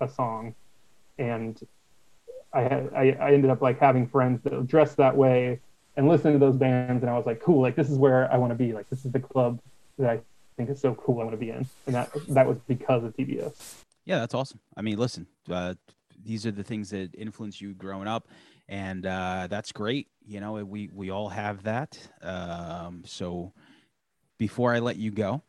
a 0.00 0.08
song, 0.08 0.54
and 1.18 1.60
I 2.52 2.62
had 2.62 2.90
I, 2.96 3.16
I 3.20 3.32
ended 3.32 3.50
up 3.50 3.60
like 3.60 3.78
having 3.78 4.06
friends 4.06 4.42
that 4.44 4.66
dressed 4.66 4.96
that 4.96 5.14
way 5.14 5.60
and 5.96 6.08
listening 6.08 6.32
to 6.34 6.38
those 6.38 6.56
bands, 6.56 7.02
and 7.02 7.10
I 7.10 7.16
was 7.16 7.26
like, 7.26 7.42
cool, 7.42 7.60
like 7.60 7.76
this 7.76 7.90
is 7.90 7.98
where 7.98 8.32
I 8.32 8.38
want 8.38 8.52
to 8.52 8.56
be. 8.56 8.72
Like 8.72 8.88
this 8.88 9.04
is 9.04 9.12
the 9.12 9.20
club 9.20 9.60
that 9.98 10.08
I 10.08 10.20
think 10.56 10.70
is 10.70 10.80
so 10.80 10.94
cool. 10.94 11.20
I 11.20 11.24
want 11.24 11.32
to 11.32 11.36
be 11.36 11.50
in, 11.50 11.66
and 11.86 11.94
that 11.94 12.10
that 12.28 12.46
was 12.46 12.56
because 12.66 13.04
of 13.04 13.14
TBS. 13.16 13.82
Yeah, 14.06 14.18
that's 14.20 14.32
awesome. 14.32 14.60
I 14.78 14.80
mean, 14.80 14.96
listen, 14.96 15.26
uh, 15.50 15.74
these 16.24 16.46
are 16.46 16.52
the 16.52 16.64
things 16.64 16.88
that 16.90 17.14
influence 17.14 17.60
you 17.60 17.74
growing 17.74 18.08
up, 18.08 18.28
and 18.68 19.06
uh, 19.06 19.46
that's 19.48 19.72
great. 19.72 20.08
You 20.26 20.40
know, 20.40 20.52
we 20.64 20.90
we 20.92 21.10
all 21.10 21.28
have 21.28 21.62
that. 21.64 21.98
Um, 22.22 23.02
so, 23.06 23.52
before 24.38 24.74
I 24.74 24.78
let 24.80 24.96
you 24.96 25.10
go, 25.10 25.42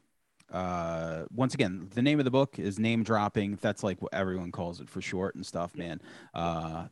uh, 0.51 1.25
once 1.33 1.53
again, 1.53 1.89
the 1.93 2.01
name 2.01 2.19
of 2.19 2.25
the 2.25 2.31
book 2.31 2.57
is 2.57 2.79
Name 2.79 3.03
Dropping. 3.03 3.57
That's 3.61 3.83
like 3.83 4.01
what 4.01 4.13
everyone 4.13 4.51
calls 4.51 4.79
it 4.79 4.89
for 4.89 5.01
short 5.01 5.35
and 5.35 5.45
stuff, 5.45 5.75
man. 5.75 6.01
Uh, 6.33 6.85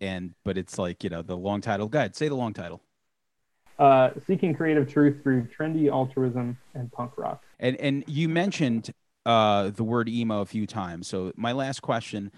and 0.00 0.34
but 0.44 0.58
it's 0.58 0.78
like 0.78 1.04
you 1.04 1.10
know 1.10 1.22
the 1.22 1.36
long 1.36 1.60
title. 1.60 1.88
Go 1.88 1.98
ahead, 1.98 2.16
say 2.16 2.28
the 2.28 2.34
long 2.34 2.52
title. 2.52 2.82
Uh, 3.78 4.10
seeking 4.26 4.54
creative 4.54 4.92
truth 4.92 5.22
through 5.22 5.46
trendy 5.56 5.88
altruism 5.88 6.58
and 6.74 6.90
punk 6.90 7.16
rock. 7.16 7.44
And 7.60 7.76
and 7.76 8.04
you 8.08 8.28
mentioned 8.28 8.92
uh, 9.24 9.70
the 9.70 9.84
word 9.84 10.08
emo 10.08 10.40
a 10.40 10.46
few 10.46 10.66
times. 10.66 11.06
So 11.06 11.32
my 11.36 11.52
last 11.52 11.80
question, 11.80 12.32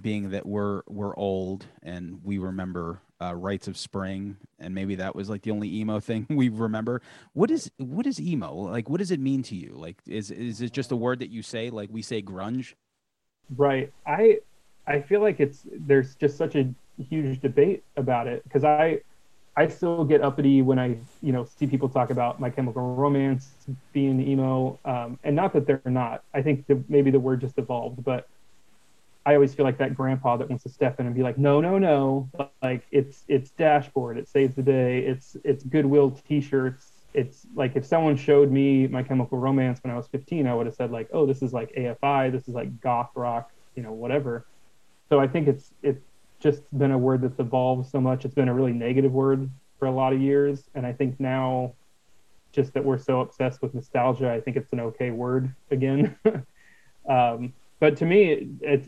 being 0.00 0.30
that 0.30 0.46
we're 0.46 0.82
we're 0.88 1.16
old 1.16 1.66
and 1.82 2.20
we 2.24 2.38
remember 2.38 3.00
uh, 3.20 3.34
Rites 3.34 3.68
of 3.68 3.76
Spring, 3.76 4.36
and 4.58 4.74
maybe 4.74 4.96
that 4.96 5.14
was 5.14 5.30
like 5.30 5.42
the 5.42 5.50
only 5.50 5.74
emo 5.76 6.00
thing 6.00 6.26
we 6.30 6.48
remember. 6.48 7.02
What 7.32 7.50
is 7.50 7.70
what 7.78 8.06
is 8.06 8.20
emo 8.20 8.54
like? 8.54 8.88
What 8.88 8.98
does 8.98 9.10
it 9.10 9.20
mean 9.20 9.42
to 9.44 9.54
you? 9.54 9.74
Like, 9.74 9.96
is 10.06 10.30
is 10.30 10.60
it 10.60 10.72
just 10.72 10.92
a 10.92 10.96
word 10.96 11.20
that 11.20 11.30
you 11.30 11.42
say 11.42 11.70
like 11.70 11.90
we 11.92 12.02
say 12.02 12.22
grunge? 12.22 12.74
Right. 13.56 13.92
I 14.06 14.40
I 14.86 15.00
feel 15.00 15.20
like 15.20 15.40
it's 15.40 15.62
there's 15.72 16.14
just 16.16 16.36
such 16.36 16.56
a 16.56 16.72
huge 17.08 17.40
debate 17.40 17.82
about 17.96 18.26
it 18.26 18.42
because 18.44 18.64
I 18.64 19.00
I 19.56 19.68
still 19.68 20.04
get 20.04 20.22
uppity 20.22 20.62
when 20.62 20.78
I 20.78 20.96
you 21.22 21.32
know 21.32 21.44
see 21.44 21.66
people 21.66 21.88
talk 21.88 22.10
about 22.10 22.40
My 22.40 22.50
Chemical 22.50 22.94
Romance 22.94 23.52
being 23.92 24.20
emo, 24.20 24.78
um, 24.84 25.18
and 25.24 25.36
not 25.36 25.52
that 25.52 25.66
they're 25.66 25.80
not. 25.84 26.24
I 26.34 26.42
think 26.42 26.64
maybe 26.88 27.10
the 27.10 27.20
word 27.20 27.40
just 27.40 27.58
evolved, 27.58 28.04
but 28.04 28.26
I 29.26 29.34
always 29.34 29.54
feel 29.54 29.64
like 29.64 29.78
that 29.78 29.94
grandpa 29.94 30.36
that 30.36 30.48
wants 30.48 30.64
to 30.64 30.68
step 30.68 31.00
in 31.00 31.06
and 31.06 31.14
be 31.14 31.22
like, 31.22 31.38
no, 31.38 31.60
no, 31.60 31.78
no, 31.78 32.28
like 32.62 32.86
it's 32.90 33.24
it's 33.28 33.50
dashboard, 33.50 34.18
it 34.18 34.28
saves 34.28 34.54
the 34.54 34.62
day, 34.62 35.00
it's 35.00 35.36
it's 35.44 35.64
Goodwill 35.64 36.10
T-shirts. 36.28 36.90
It's 37.14 37.46
like 37.54 37.76
if 37.76 37.86
someone 37.86 38.16
showed 38.16 38.50
me 38.50 38.86
My 38.88 39.02
Chemical 39.02 39.38
Romance 39.38 39.80
when 39.82 39.92
I 39.92 39.96
was 39.96 40.08
15, 40.08 40.46
I 40.46 40.54
would 40.54 40.66
have 40.66 40.74
said 40.74 40.90
like, 40.90 41.08
oh, 41.12 41.26
this 41.26 41.42
is 41.42 41.52
like 41.52 41.72
AFI, 41.74 42.32
this 42.32 42.48
is 42.48 42.54
like 42.54 42.80
goth 42.80 43.10
rock, 43.14 43.50
you 43.76 43.82
know, 43.82 43.92
whatever. 43.92 44.46
So 45.08 45.20
I 45.20 45.28
think 45.28 45.48
it's 45.48 45.72
it's 45.82 46.04
just 46.40 46.62
been 46.76 46.90
a 46.90 46.98
word 46.98 47.22
that's 47.22 47.38
evolved 47.38 47.88
so 47.88 48.00
much. 48.00 48.26
It's 48.26 48.34
been 48.34 48.48
a 48.48 48.54
really 48.54 48.72
negative 48.72 49.12
word 49.12 49.48
for 49.78 49.86
a 49.86 49.90
lot 49.90 50.12
of 50.12 50.20
years, 50.20 50.64
and 50.74 50.84
I 50.84 50.92
think 50.92 51.18
now, 51.18 51.72
just 52.52 52.74
that 52.74 52.84
we're 52.84 52.98
so 52.98 53.20
obsessed 53.20 53.62
with 53.62 53.74
nostalgia, 53.74 54.30
I 54.30 54.40
think 54.40 54.56
it's 54.58 54.72
an 54.72 54.80
okay 54.80 55.10
word 55.10 55.54
again. 55.70 56.16
um, 57.08 57.54
but 57.80 57.96
to 57.98 58.04
me, 58.04 58.32
it, 58.32 58.48
it, 58.60 58.84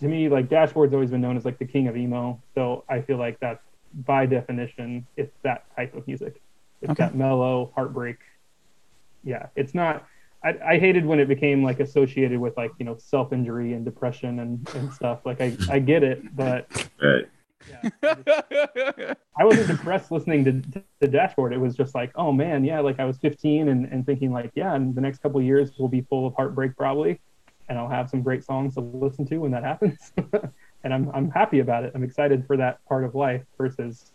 to 0.00 0.06
me 0.06 0.28
like 0.28 0.48
Dashboard's 0.48 0.94
always 0.94 1.10
been 1.10 1.20
known 1.20 1.36
as 1.36 1.44
like 1.44 1.58
the 1.58 1.64
king 1.64 1.88
of 1.88 1.96
emo. 1.96 2.40
So 2.54 2.84
I 2.88 3.00
feel 3.00 3.18
like 3.18 3.38
that's 3.40 3.62
by 4.06 4.26
definition, 4.26 5.06
it's 5.16 5.36
that 5.42 5.64
type 5.76 5.94
of 5.94 6.06
music. 6.06 6.40
It's 6.80 6.90
okay. 6.90 7.04
that 7.04 7.14
mellow 7.14 7.72
heartbreak. 7.74 8.18
Yeah, 9.24 9.46
it's 9.56 9.74
not. 9.74 10.06
I, 10.42 10.54
I 10.64 10.78
hated 10.78 11.04
when 11.04 11.20
it 11.20 11.28
became 11.28 11.62
like 11.62 11.80
associated 11.80 12.40
with 12.40 12.56
like 12.56 12.72
you 12.78 12.86
know 12.86 12.96
self 12.96 13.32
injury 13.32 13.74
and 13.74 13.84
depression 13.84 14.40
and, 14.40 14.66
and 14.74 14.92
stuff. 14.92 15.20
Like 15.26 15.40
I 15.40 15.56
I 15.70 15.78
get 15.78 16.02
it, 16.02 16.34
but 16.34 16.88
right. 17.02 17.26
Yeah, 17.68 17.90
I, 18.02 19.16
I 19.36 19.44
wasn't 19.44 19.68
depressed 19.68 20.10
listening 20.10 20.44
to, 20.46 20.52
to 20.72 20.82
the 21.00 21.08
dashboard. 21.08 21.52
It 21.52 21.58
was 21.58 21.76
just 21.76 21.94
like, 21.94 22.10
oh 22.14 22.32
man, 22.32 22.64
yeah, 22.64 22.80
like 22.80 22.98
I 22.98 23.04
was 23.04 23.18
15 23.18 23.68
and, 23.68 23.84
and 23.84 24.06
thinking 24.06 24.32
like, 24.32 24.50
yeah, 24.54 24.74
and 24.74 24.94
the 24.94 25.00
next 25.02 25.18
couple 25.18 25.42
years 25.42 25.78
will 25.78 25.88
be 25.88 26.00
full 26.00 26.26
of 26.26 26.34
heartbreak 26.34 26.74
probably 26.74 27.20
and 27.70 27.78
I'll 27.78 27.88
have 27.88 28.10
some 28.10 28.20
great 28.20 28.44
songs 28.44 28.74
to 28.74 28.80
listen 28.80 29.24
to 29.28 29.38
when 29.38 29.52
that 29.52 29.62
happens. 29.62 30.12
and 30.84 30.92
I'm 30.92 31.10
I'm 31.14 31.30
happy 31.30 31.60
about 31.60 31.84
it. 31.84 31.92
I'm 31.94 32.02
excited 32.02 32.44
for 32.46 32.56
that 32.58 32.84
part 32.86 33.04
of 33.04 33.14
life 33.14 33.42
versus 33.56 34.12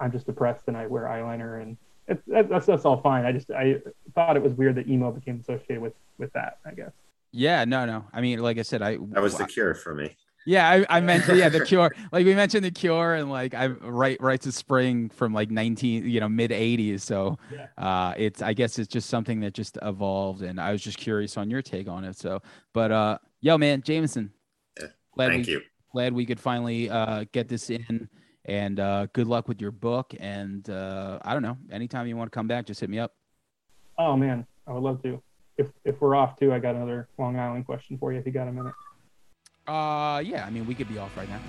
I'm 0.00 0.10
just 0.10 0.26
depressed 0.26 0.64
and 0.66 0.76
I 0.76 0.86
wear 0.86 1.04
eyeliner 1.04 1.62
and 1.62 1.76
it, 2.08 2.22
that's 2.26 2.66
that's 2.66 2.84
all 2.84 3.00
fine. 3.00 3.24
I 3.26 3.32
just 3.32 3.50
I 3.50 3.76
thought 4.14 4.36
it 4.36 4.42
was 4.42 4.54
weird 4.54 4.76
that 4.76 4.88
emo 4.88 5.12
became 5.12 5.38
associated 5.40 5.80
with 5.80 5.92
with 6.18 6.32
that. 6.32 6.58
I 6.64 6.72
guess. 6.72 6.92
Yeah, 7.32 7.64
no, 7.66 7.84
no. 7.84 8.06
I 8.12 8.22
mean, 8.22 8.38
like 8.40 8.58
I 8.58 8.62
said, 8.62 8.80
I 8.80 8.96
that 9.10 9.22
was 9.22 9.36
the 9.36 9.46
cure 9.46 9.74
for 9.74 9.94
me. 9.94 10.16
Yeah, 10.46 10.70
I, 10.70 10.98
I 10.98 11.00
mentioned 11.00 11.38
yeah 11.38 11.48
the 11.48 11.60
Cure. 11.66 11.94
Like 12.12 12.24
we 12.24 12.34
mentioned 12.34 12.64
the 12.64 12.70
Cure 12.70 13.14
and 13.14 13.28
like 13.28 13.52
I 13.52 13.66
write 13.66 14.22
Rites 14.22 14.46
of 14.46 14.54
Spring 14.54 15.10
from 15.10 15.34
like 15.34 15.50
nineteen 15.50 16.08
you 16.08 16.20
know 16.20 16.28
mid 16.28 16.52
eighties. 16.52 17.02
So 17.02 17.36
yeah. 17.52 17.66
uh, 17.76 18.14
it's 18.16 18.40
I 18.40 18.54
guess 18.54 18.78
it's 18.78 18.88
just 18.88 19.10
something 19.10 19.40
that 19.40 19.52
just 19.52 19.76
evolved, 19.82 20.42
and 20.42 20.60
I 20.60 20.72
was 20.72 20.82
just 20.82 20.98
curious 20.98 21.36
on 21.36 21.50
your 21.50 21.62
take 21.62 21.88
on 21.88 22.04
it. 22.04 22.16
So, 22.16 22.40
but 22.72 22.92
uh, 22.92 23.18
yo 23.40 23.58
man, 23.58 23.82
Jameson, 23.82 24.32
yeah. 24.80 24.86
glad 25.14 25.28
thank 25.30 25.46
we, 25.46 25.52
you. 25.52 25.62
Glad 25.92 26.12
we 26.12 26.24
could 26.24 26.40
finally 26.40 26.88
uh, 26.88 27.24
get 27.32 27.48
this 27.48 27.68
in, 27.68 28.08
and 28.44 28.78
uh, 28.78 29.08
good 29.12 29.26
luck 29.26 29.48
with 29.48 29.60
your 29.60 29.72
book. 29.72 30.14
And 30.20 30.68
uh, 30.70 31.18
I 31.22 31.32
don't 31.32 31.42
know, 31.42 31.58
anytime 31.72 32.06
you 32.06 32.16
want 32.16 32.30
to 32.30 32.34
come 32.34 32.46
back, 32.46 32.66
just 32.66 32.80
hit 32.80 32.88
me 32.88 33.00
up. 33.00 33.14
Oh 33.98 34.16
man, 34.16 34.46
I 34.68 34.72
would 34.72 34.82
love 34.82 35.02
to. 35.02 35.20
If 35.58 35.68
if 35.84 36.00
we're 36.00 36.14
off 36.14 36.38
too, 36.38 36.52
I 36.52 36.60
got 36.60 36.76
another 36.76 37.08
Long 37.18 37.36
Island 37.36 37.66
question 37.66 37.98
for 37.98 38.12
you. 38.12 38.20
If 38.20 38.26
you 38.26 38.32
got 38.32 38.46
a 38.46 38.52
minute. 38.52 38.74
Uh, 39.66 40.22
yeah. 40.24 40.44
I 40.46 40.50
mean, 40.50 40.66
we 40.66 40.74
could 40.74 40.88
be 40.88 40.98
off 40.98 41.16
right 41.16 41.28
now. 41.28 41.40